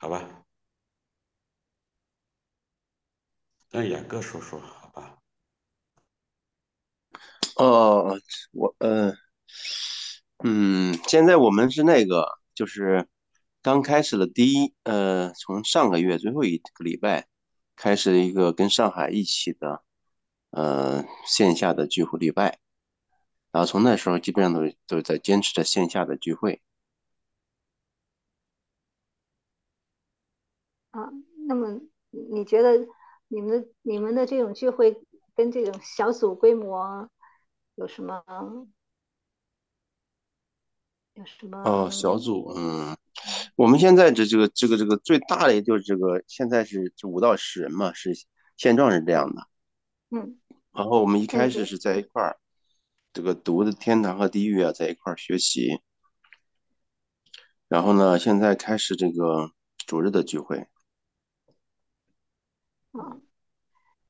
[0.05, 0.21] 好吧？
[3.71, 5.17] 让演哥说说，好吧？
[7.55, 8.15] 哦，
[8.51, 9.11] 我呃，
[10.43, 13.07] 嗯，现在我们是那个，就是。
[13.63, 17.27] 刚开始的第一，呃，从上个月最后一个礼拜
[17.75, 19.83] 开始一个跟上海一起的，
[20.51, 22.59] 呃，线下的聚会礼拜，
[23.51, 26.61] 然后从那时候基本上都都在坚持着线下的聚会。
[30.91, 31.09] 啊，
[31.47, 32.87] 那么你觉得
[33.27, 35.01] 你们你们的这种聚会
[35.35, 37.09] 跟这种小组规模
[37.75, 38.23] 有什么
[41.13, 41.61] 有什么？
[41.63, 42.95] 哦，小组，嗯。
[43.55, 48.11] 我们现在这这个这个这个最大的就是这个，现在是五到十人嘛，是
[48.57, 49.47] 现状是这样的。
[50.09, 50.37] 嗯。
[50.73, 52.37] 然后我们一开始是在一块儿，
[53.13, 55.79] 这个读的天堂和地狱啊，在一块儿学习。
[57.69, 59.51] 然后呢，现在开始这个
[59.87, 60.67] 主日的聚会。
[62.95, 63.21] 嗯。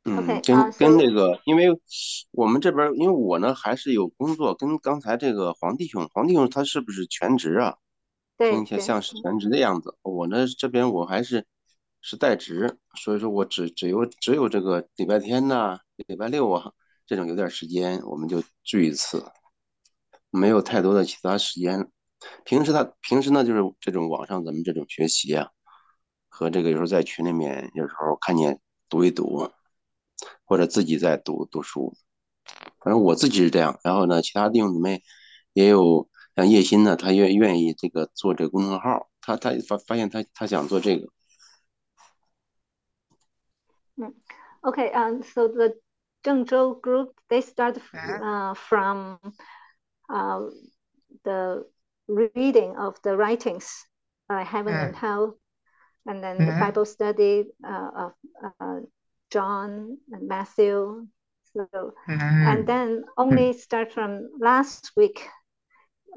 [0.08, 1.66] 嗯，跟跟那个，因为
[2.32, 7.78] 我们这边，因为我呢还是有工作，跟刚才这个黄弟兄，黄弟兄他是不是全职啊？
[8.38, 11.48] 听起来像是全职的样子，我呢这边我还是
[12.02, 16.72] 是代职，所以说我只只有只有这个礼拜天呐、礼拜六啊
[17.08, 19.26] 这种有点时间，我们就聚一次，
[20.30, 21.90] 没有太多的其他时间。
[22.44, 25.50] 平时他平时呢就是这种网上咱们这种学习啊，
[26.30, 28.60] 和这个有时候在群里面有时候看见
[28.95, 29.51] 读一读，
[30.45, 31.95] 或者自己在读读书，
[32.79, 33.79] 反正我自己是这样。
[33.83, 35.03] 然后呢，其他弟兄姊妹
[35.53, 36.09] 也有。
[36.37, 41.09] 像叶欣呢，他愿愿意这个做这个公众号，他他发发现他他想做这个。
[43.97, 44.15] 嗯，
[44.61, 45.75] OK，嗯，so the
[46.23, 47.75] 郑州 group they start
[48.23, 49.19] uh from
[50.09, 50.51] uh
[51.25, 51.69] the
[52.07, 53.67] reading of the writings
[54.27, 55.37] by Heaven and Hell,
[56.06, 58.12] and then the Bible study uh of
[58.60, 58.80] uh
[59.32, 61.08] John and Matthew.
[61.54, 65.26] So, and then only start from last week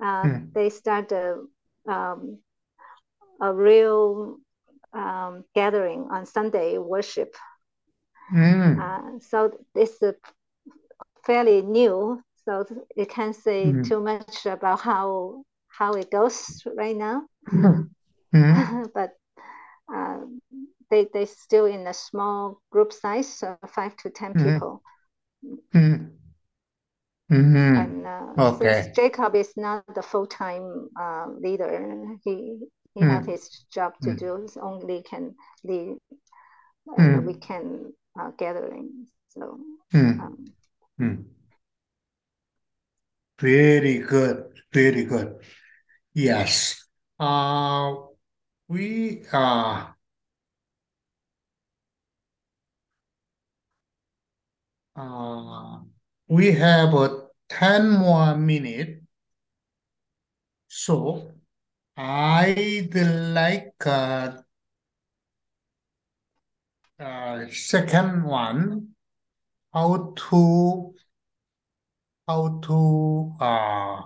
[0.03, 0.53] uh, mm.
[0.53, 1.43] they start a,
[1.87, 2.39] um,
[3.41, 4.37] a real
[4.93, 7.35] um, gathering on Sunday worship.
[8.35, 8.79] Mm.
[8.79, 10.15] Uh, so this is
[11.25, 12.65] fairly new, so
[12.97, 13.87] it can't say mm.
[13.87, 17.23] too much about how how it goes right now.
[18.95, 19.11] but
[19.93, 20.21] uh,
[20.91, 24.83] they they still in a small group size, so five to ten people.
[25.75, 27.77] Mm-hmm.
[27.77, 28.91] And uh, okay.
[28.97, 32.59] Jacob is not the full-time uh, leader, he
[32.95, 33.11] he mm.
[33.11, 34.19] have his job to mm.
[34.19, 34.49] do.
[34.51, 35.99] He only can lead
[36.97, 37.25] mm.
[37.25, 39.07] we can uh, gathering.
[39.29, 39.59] So.
[39.93, 40.21] Mm.
[40.21, 40.45] Um,
[41.01, 41.25] mm.
[43.41, 44.45] Very good.
[44.73, 45.37] Very good.
[46.15, 46.85] Yes.
[47.21, 47.95] Uh,
[48.69, 49.97] we are.
[54.95, 55.79] Uh,
[56.29, 59.01] we have a 10 more minutes.
[60.69, 61.33] So
[61.97, 64.43] I'd like uh,
[67.01, 68.95] uh, second one,
[69.75, 70.95] how to
[72.27, 74.03] how to uh,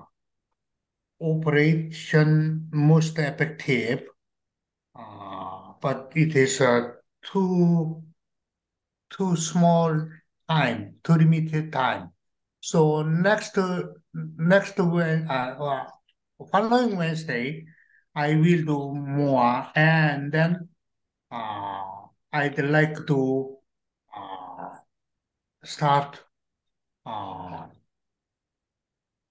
[1.22, 4.06] operation most effective,
[4.94, 6.92] uh, but it is uh,
[7.22, 8.02] too
[9.10, 10.08] too small
[10.48, 12.10] time, too limited time.
[12.60, 13.58] So next
[14.14, 15.86] next when uh,
[16.50, 17.66] following Wednesday,
[18.14, 20.68] I will do more, and then
[21.30, 23.56] uh, I'd like to
[24.16, 24.68] uh,
[25.64, 26.20] start
[27.06, 27.66] uh,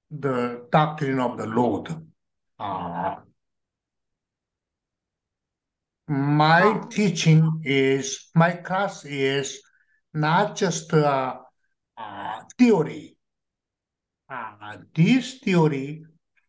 [0.09, 1.89] the doctrine of the Lord.
[2.59, 3.15] Uh,
[6.10, 9.60] my teaching is my class is
[10.14, 11.36] not just uh,
[11.96, 13.16] uh, theory.
[14.28, 16.04] Uh, this theory,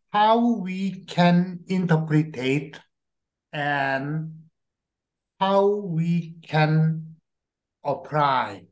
[0.10, 2.80] how we can interpret
[3.53, 4.34] and
[5.40, 7.15] how we can
[7.84, 8.65] apply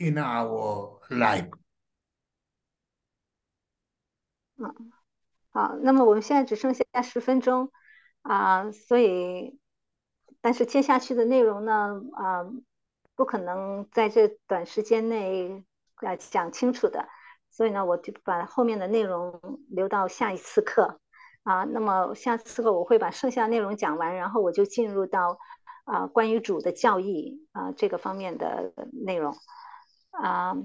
[0.00, 1.50] in our life.
[5.52, 7.70] 好，那么我们现在只剩下十分钟
[8.22, 9.58] 啊，所以，
[10.47, 12.45] 但是接下去的内容呢，啊，
[13.17, 15.65] 不可能在这短时间内
[15.95, 17.09] 啊讲清楚的，
[17.51, 21.01] 所以呢，我就把后面的内容留到下一次课
[21.43, 21.65] 啊。
[21.65, 25.37] 那么下次课我会把剩下内容讲完，然后我就进入到
[25.83, 29.35] 啊关于主的教义啊这个方面的内容
[30.11, 30.55] 啊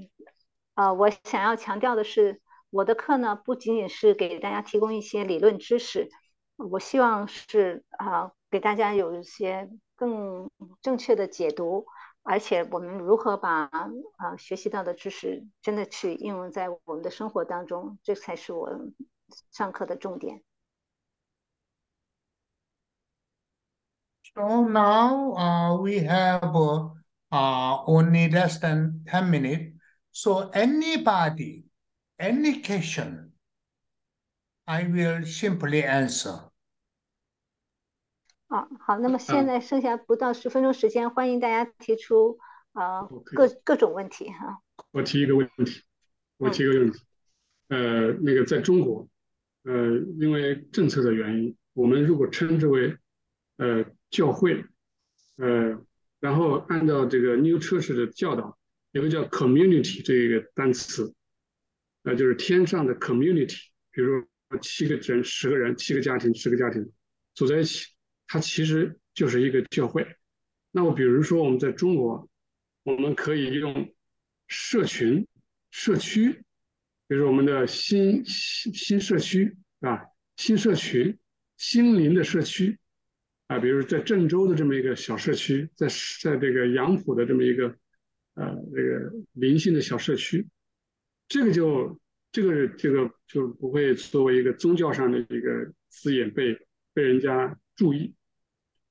[0.75, 2.41] 啊，我想要强调的是。
[2.71, 6.09] 我的课呢，不仅仅是给大家提供一些理论知识，
[6.57, 10.50] 我希望是啊，给大家有一些更
[10.82, 11.86] 正确的解读，
[12.24, 13.70] 而且我们如何把
[14.18, 18.70] 啊学习到的知识真的去应用在我们的生活当中，这才是我
[19.52, 20.44] 上课的重点。
[24.36, 26.54] So now uh, we have
[27.32, 29.74] uh, only less than 10 minutes.
[30.12, 31.66] So anybody
[32.20, 33.32] any question,
[34.66, 36.51] I will simply answer.
[38.53, 42.39] 啊，好，那么现在剩下不到十分钟时间，欢迎大家提出
[42.73, 44.61] 啊各各种问题哈。
[44.91, 45.81] 我提一个问题，
[46.37, 47.01] 我提一个问题，
[47.69, 49.09] 呃，那个在中国，
[49.63, 52.95] 呃，因为政策的原因，我们如果称之为
[53.57, 54.67] 呃教会，
[55.39, 55.83] 呃，
[56.21, 58.59] 然后按照这个 New Church 的教导，
[58.91, 61.15] 有个叫 community 这个单词。
[62.03, 63.57] 那就是天上的 community，
[63.93, 64.21] 比如
[64.51, 66.93] 说七个人、十个人、七个家庭、十个家庭
[67.33, 67.92] 组在一起，
[68.33, 70.17] 它其实就是一个教会。
[70.71, 72.31] 那么，比如说我们在中国，
[72.83, 73.93] 我们可以用
[74.49, 75.27] 社群、
[75.71, 76.43] 社区，
[77.07, 80.01] 比如我们的新新新社区啊，
[80.39, 81.19] 新社群、
[81.59, 82.79] 心灵的社区
[83.49, 85.87] 啊，比如在郑州的这么一个小社区，在
[86.23, 87.77] 在这个杨浦的这么一个
[88.33, 90.49] 呃这个灵性的小社区。
[91.29, 92.01] 这个就
[92.31, 96.59] 这个这个就不会作为一个宗教上的一个字眼被
[96.95, 98.15] 被人家注意，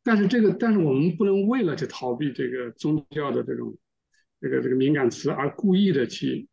[0.03, 3.77] 但是这个但是我们不能为了去逃避这个宗教的这种
[4.39, 6.49] 这个这个敏感词而故意的去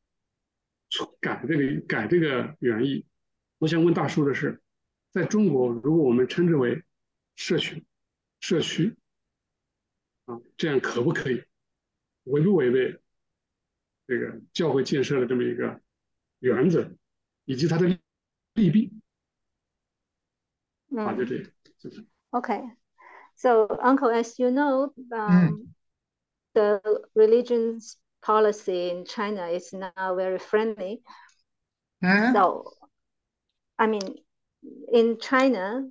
[1.21, 3.07] 改这个改这个原意。
[3.59, 4.63] 我想问大叔的是，
[5.11, 6.85] 在中国，如果我们称之为
[7.35, 7.85] 社群、
[8.41, 8.97] 社区
[10.27, 11.43] 啊，这样可不可以？
[12.25, 13.01] 违不违背？
[14.07, 15.81] 这个教会建设的这么一个
[16.39, 16.91] 原则，
[17.45, 17.99] 以及它的
[18.55, 18.93] 利弊。
[20.97, 22.07] 啊，就这样，就是。
[22.31, 22.77] Okay,
[23.39, 25.69] so Uncle, as you know, um,
[26.55, 26.81] the
[27.15, 31.01] religion's policy in China is now very friendly.
[32.33, 32.73] So,
[33.79, 34.17] I mean,
[34.93, 35.89] in China,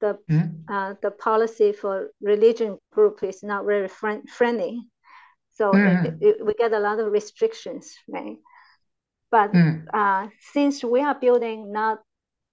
[0.00, 0.18] the
[0.68, 4.82] uh, the policy for religion group is not very friend friendly.
[5.54, 6.04] So mm.
[6.04, 8.36] it, it, we get a lot of restrictions, right?
[9.30, 9.86] But mm.
[9.92, 12.02] uh, since we are building not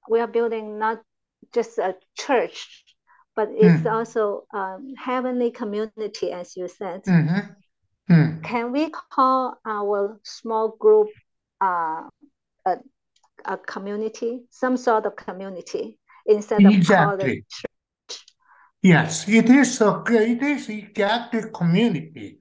[0.10, 1.02] we are building not
[1.54, 2.83] just a church,
[3.36, 3.92] but it's mm.
[3.92, 7.04] also um, heavenly community, as you said.
[7.04, 8.42] Mm-hmm.
[8.42, 11.08] Can we call our small group
[11.62, 12.04] uh,
[12.66, 12.78] a,
[13.46, 16.84] a community, some sort of community, instead exactly.
[16.84, 18.24] of calling church?
[18.82, 22.40] Yes, it is a it is exactly community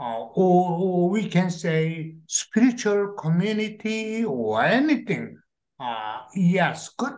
[0.00, 5.38] uh, or, or, we can say spiritual community or anything.
[5.78, 7.12] Uh, yes, good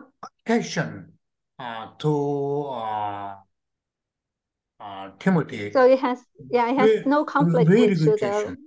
[0.45, 1.16] question
[1.59, 3.35] to uh,
[4.79, 5.71] uh, Timothy.
[5.71, 6.19] So it has,
[6.49, 8.57] yeah, it has very, no conflict with the,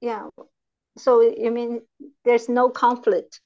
[0.00, 0.28] yeah.
[0.96, 1.82] So you mean
[2.24, 3.40] there's no conflict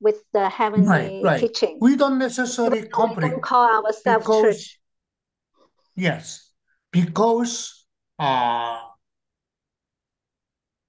[0.00, 1.40] with the heavenly right, right.
[1.40, 1.78] teaching?
[1.80, 3.22] We don't necessarily conflict.
[3.22, 4.80] We don't call ourselves because, church.
[5.96, 6.50] Yes,
[6.90, 7.86] because
[8.18, 8.80] uh,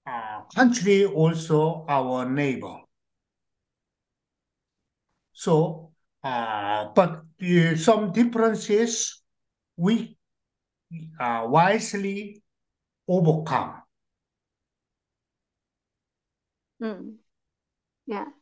[0.05, 2.77] uh, country also our neighbor.
[5.33, 5.91] So,
[6.25, 9.21] uh, but uh, some differences
[9.77, 10.17] we
[11.19, 12.41] uh, wisely
[13.07, 13.83] overcome.
[16.79, 17.19] 嗯
[18.05, 18.33] ，Yeah，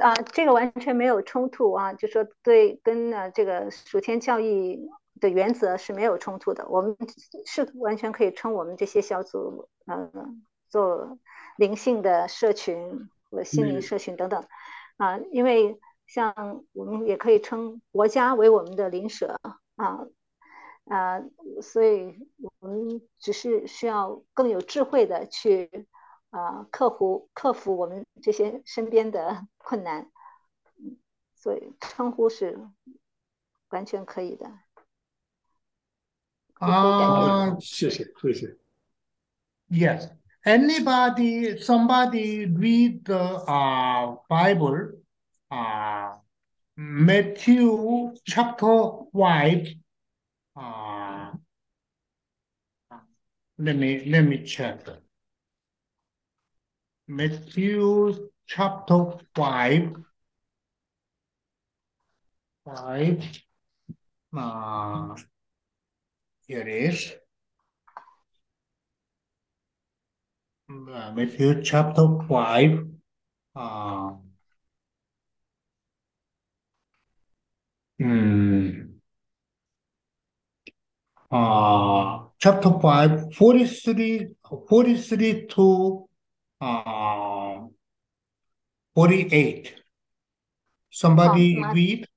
[0.00, 4.88] 啊，这个完全没有冲突啊，就说对跟呢这个属天教育
[5.20, 6.96] 的原则是没有冲突的，我们
[7.44, 10.44] 是完全可以称我们这些小组，嗯。
[10.70, 11.18] 做
[11.56, 14.46] 灵性的社群和心灵社群等等
[14.98, 19.38] 啊，因为像我们也可以称国家为我们的邻舍
[19.76, 20.06] 啊
[20.86, 21.22] 啊，
[21.62, 22.26] 所以
[22.60, 25.86] 我们只是需要更有智慧的去
[26.30, 30.10] 啊克服克服我们这些身边的 困难，
[31.36, 32.58] 所以称呼是
[33.68, 34.50] 完全可以的。
[36.54, 37.54] 啊。
[37.60, 38.56] 谢谢谢谢。
[39.68, 40.08] yes.
[40.44, 44.97] Anybody, somebody read the uh, Bible,
[45.50, 46.14] uh,
[46.76, 49.66] Matthew chapter 5.
[50.56, 51.32] Uh,
[53.58, 54.80] let me let me check.
[57.08, 59.96] Matthew chapter 5.
[62.64, 63.42] 5.
[64.36, 65.16] Uh,
[66.46, 67.12] here it is.
[70.70, 72.86] Uh, Matthew chapter 5.
[73.56, 74.10] Uh,
[77.98, 78.84] hmm.
[81.30, 84.34] Uh, chapter 5, 43,
[84.66, 86.08] 43 to
[86.60, 87.66] uh,
[88.94, 89.74] 48.
[90.90, 92.08] Somebody my- read?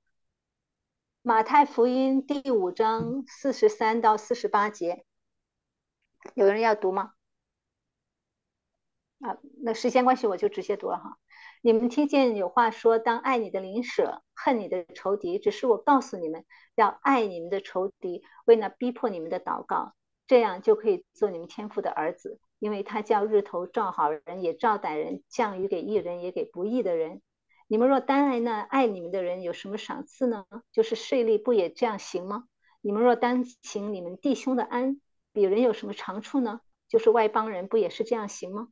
[1.23, 5.05] 马太福音第五章四十三到四十八节，
[6.33, 7.13] 有人要读吗？
[9.19, 11.19] 啊，那时间关系我就直接读了哈。
[11.63, 15.37] 你们听见有话说，当爱你的邻舍，恨你的仇敌。
[15.37, 16.43] 只是我告诉你们，
[16.73, 19.93] 要爱你们的仇敌，为那逼迫你们的祷告，
[20.25, 27.21] 这样就可以做你们天父的儿子，因为他叫日头照好人，也照歹人，降雨给义人，也给不义的人。
[27.67, 30.47] 你们若单爱那爱你们的人，有什么赏赐呢？
[30.71, 32.45] 就是税吏不也这样行吗？
[32.81, 34.99] 你们若单行你们弟兄的安，
[35.31, 36.61] 比人有什么长处呢？
[36.89, 38.69] 就是外邦人不也是这样行吗？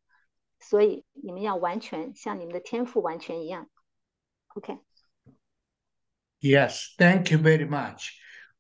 [0.60, 3.69] 所以你们要完全像你们的天父完全一样。
[4.56, 4.80] OK。
[6.41, 8.14] Yes, thank you very much.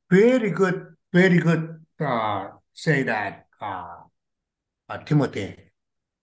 [0.09, 1.85] Very good, very good.
[1.99, 4.03] Uh, say that, uh,
[4.89, 5.71] uh Timothy.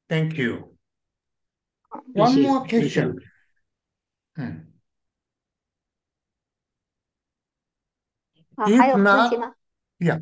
[0.08, 0.76] Thank you.
[2.12, 3.20] One more question.
[4.36, 4.50] Hmm.
[8.58, 9.30] Uh,
[9.98, 10.18] yeah.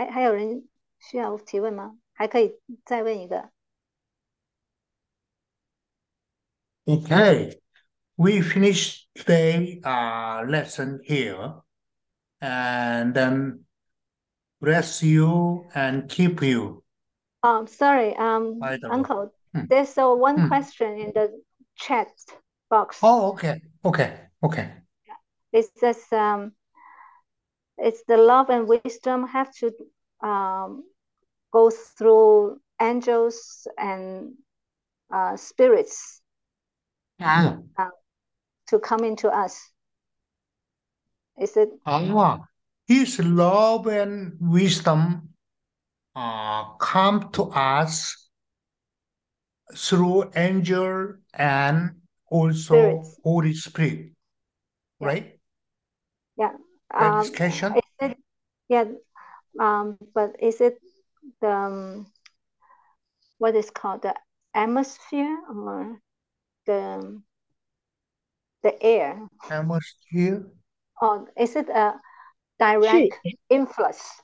[0.00, 0.68] 还还有人
[0.98, 1.98] 需要提问吗？
[2.12, 3.50] 还可以再问一个。
[6.88, 7.56] Okay,
[8.16, 11.62] we finish today uh, lesson here,
[12.40, 13.64] and then
[14.60, 16.84] bless you and keep you.
[17.42, 18.94] Um, sorry, um, By the way.
[18.96, 19.66] Uncle, Hmm.
[19.68, 20.48] there's a one Hmm.
[20.48, 21.42] question in the
[21.76, 22.08] chat
[22.70, 23.00] box.
[23.02, 24.72] Oh, okay, okay, okay.
[25.52, 26.52] It says, um,
[27.81, 29.71] it's the love and wisdom have to
[30.21, 30.83] um,
[31.51, 34.33] go through angels and
[35.13, 36.21] uh, spirits
[37.77, 37.89] Ah,
[38.67, 39.71] to come into us.
[41.39, 42.39] Is it ah,
[42.87, 45.29] His love and wisdom
[46.15, 48.29] uh, come to us
[49.75, 53.19] through angel and also Spirits.
[53.23, 54.11] Holy Spirit,
[54.99, 55.40] right?
[56.99, 57.07] Yeah?
[57.07, 58.17] Um, is it
[58.69, 58.85] yeah?
[59.59, 60.77] Um, but is it
[61.41, 62.07] the um,
[63.37, 64.15] what is called the
[64.53, 65.99] atmosphere or
[66.65, 67.21] the
[68.63, 69.27] the air?
[69.49, 70.45] Atmosphere?
[71.01, 71.99] Or is it a
[72.59, 73.17] direct
[73.49, 74.21] influence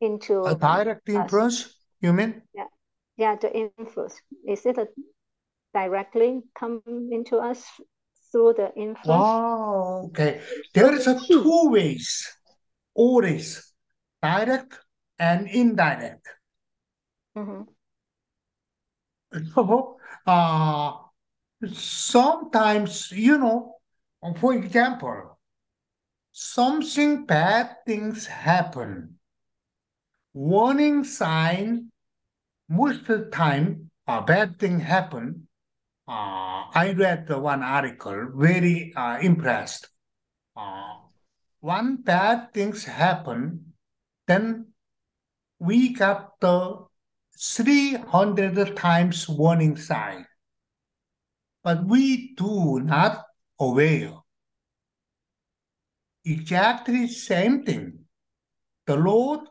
[0.00, 1.14] into A direct us?
[1.14, 2.42] influence, you mean?
[2.54, 2.68] Yeah,
[3.16, 4.20] yeah, the influence.
[4.46, 4.88] Is it a
[5.74, 7.64] directly come into us
[8.30, 9.28] through the influence?
[9.32, 10.40] Oh, okay.
[10.74, 12.26] There is a two ways,
[12.94, 13.72] always
[14.22, 14.78] direct
[15.18, 16.26] and indirect.
[17.34, 17.68] Mhm.
[19.54, 20.92] So, uh,
[21.72, 23.76] sometimes, you know,
[24.40, 25.38] for example,
[26.32, 29.18] something bad things happen.
[30.34, 31.92] Warning sign,
[32.68, 35.49] most of the time, a bad thing happen.
[36.10, 39.90] Uh, I read the one article, very uh, impressed.
[40.56, 40.94] Uh,
[41.60, 43.74] one bad things happen,
[44.26, 44.72] then
[45.60, 46.84] we got the
[47.38, 50.26] 300 times warning sign.
[51.62, 53.22] But we do not
[53.60, 54.14] aware.
[56.24, 58.00] Exactly the same thing.
[58.86, 59.46] The Lord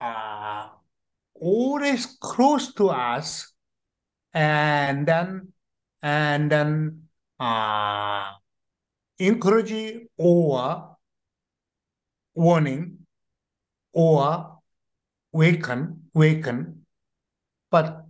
[0.00, 0.68] uh,
[1.34, 3.52] always close to us
[4.32, 5.53] and then
[6.04, 7.08] and then
[7.40, 8.30] uh,
[9.18, 9.72] encourage
[10.18, 10.96] or
[12.34, 12.98] warning
[13.94, 14.58] or
[15.32, 16.84] waken waken.
[17.70, 18.04] But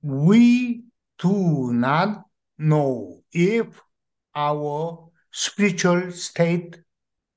[0.00, 0.84] we
[1.18, 2.24] do not
[2.56, 3.66] know if
[4.34, 6.78] our spiritual state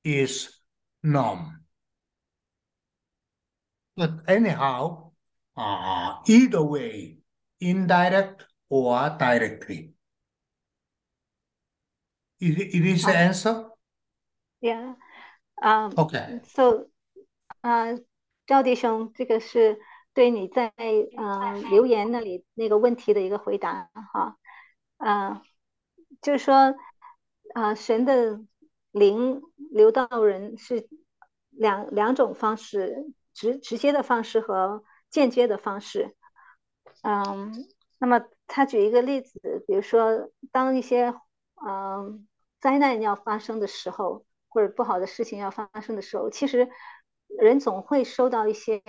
[0.04, 0.60] is
[1.02, 1.64] numb
[3.96, 5.10] but anyhow
[5.56, 7.18] uh, either way
[7.60, 9.93] indirect or directly
[12.44, 13.16] It, it is the Oh.
[13.16, 13.70] answer?
[14.60, 14.96] Yeah.
[15.62, 16.40] Um, Okay.
[16.44, 16.90] so,
[17.62, 17.86] 啊、
[18.46, 19.80] 赵弟兄，这个是
[20.12, 24.36] 对你在嗯、留言那里那个问题的一个回答哈，
[24.98, 25.42] 啊、
[26.20, 26.74] 就是说，
[27.54, 28.40] 啊、神的
[28.90, 29.40] 灵
[29.70, 30.86] 流到人是
[31.50, 36.14] 两两种方式，直直接的方式和间接的方式，
[37.02, 37.52] 嗯，
[37.98, 41.14] 那么他举一个例子，比如说当一些
[41.66, 42.26] 嗯
[42.64, 46.70] 灾难要发生的时候，或者不好的事情要发生的时候，其实
[47.38, 48.80] 人总会收到一些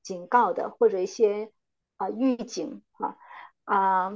[0.00, 1.50] 警告的，或者一些
[1.96, 3.16] 啊、预警啊
[3.64, 4.12] 啊、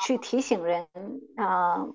[0.00, 0.88] 去提醒人
[1.36, 1.88] 啊、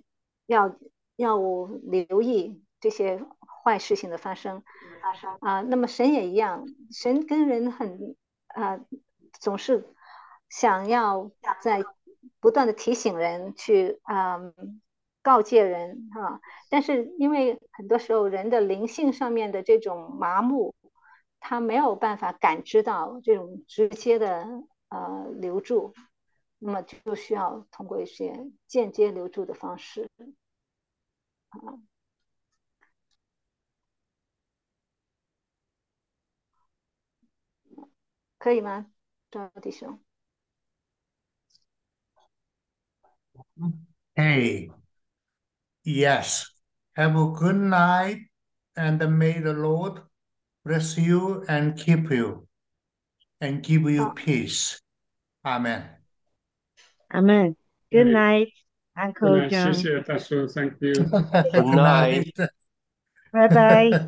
[0.46, 0.76] 要
[1.16, 1.40] 要
[1.82, 3.26] 留意这些
[3.64, 4.62] 坏事情的发生
[5.02, 5.36] 发生。
[5.42, 8.16] 啊、那么神也一样，神跟人很
[8.50, 8.80] 啊、
[9.40, 9.92] 总是
[10.50, 11.32] 想要
[11.64, 11.84] 在
[12.40, 14.38] 不断的提醒人去啊、
[15.24, 16.40] 告诫人啊，
[16.70, 20.76] 但是因为很多时候人的灵性上面的这种麻木，
[21.40, 24.46] 他没有办法感知到这种直接的
[24.90, 25.94] 呃留住，
[26.60, 30.10] 那么就需要通过一些间接留住的方式
[31.50, 31.80] 啊。
[38.38, 38.92] 可以吗，
[39.32, 40.02] 赵弟兄
[44.16, 44.70] ？Hey,
[45.85, 46.47] yes.
[46.95, 48.27] Have a good night,
[48.77, 50.03] and may the Lord
[50.65, 52.47] bless you and keep you,
[53.41, 54.81] and give you 好 peace.
[55.45, 55.85] Amen.
[57.15, 57.57] Amen.
[57.91, 58.53] Good 嗯 night,
[58.95, 59.75] 那 Uncle 谢 John.
[59.75, 61.05] 谢大叔，Thank you。
[61.53, 62.33] Good night.
[62.37, 62.51] night.
[63.31, 63.91] 拜拜。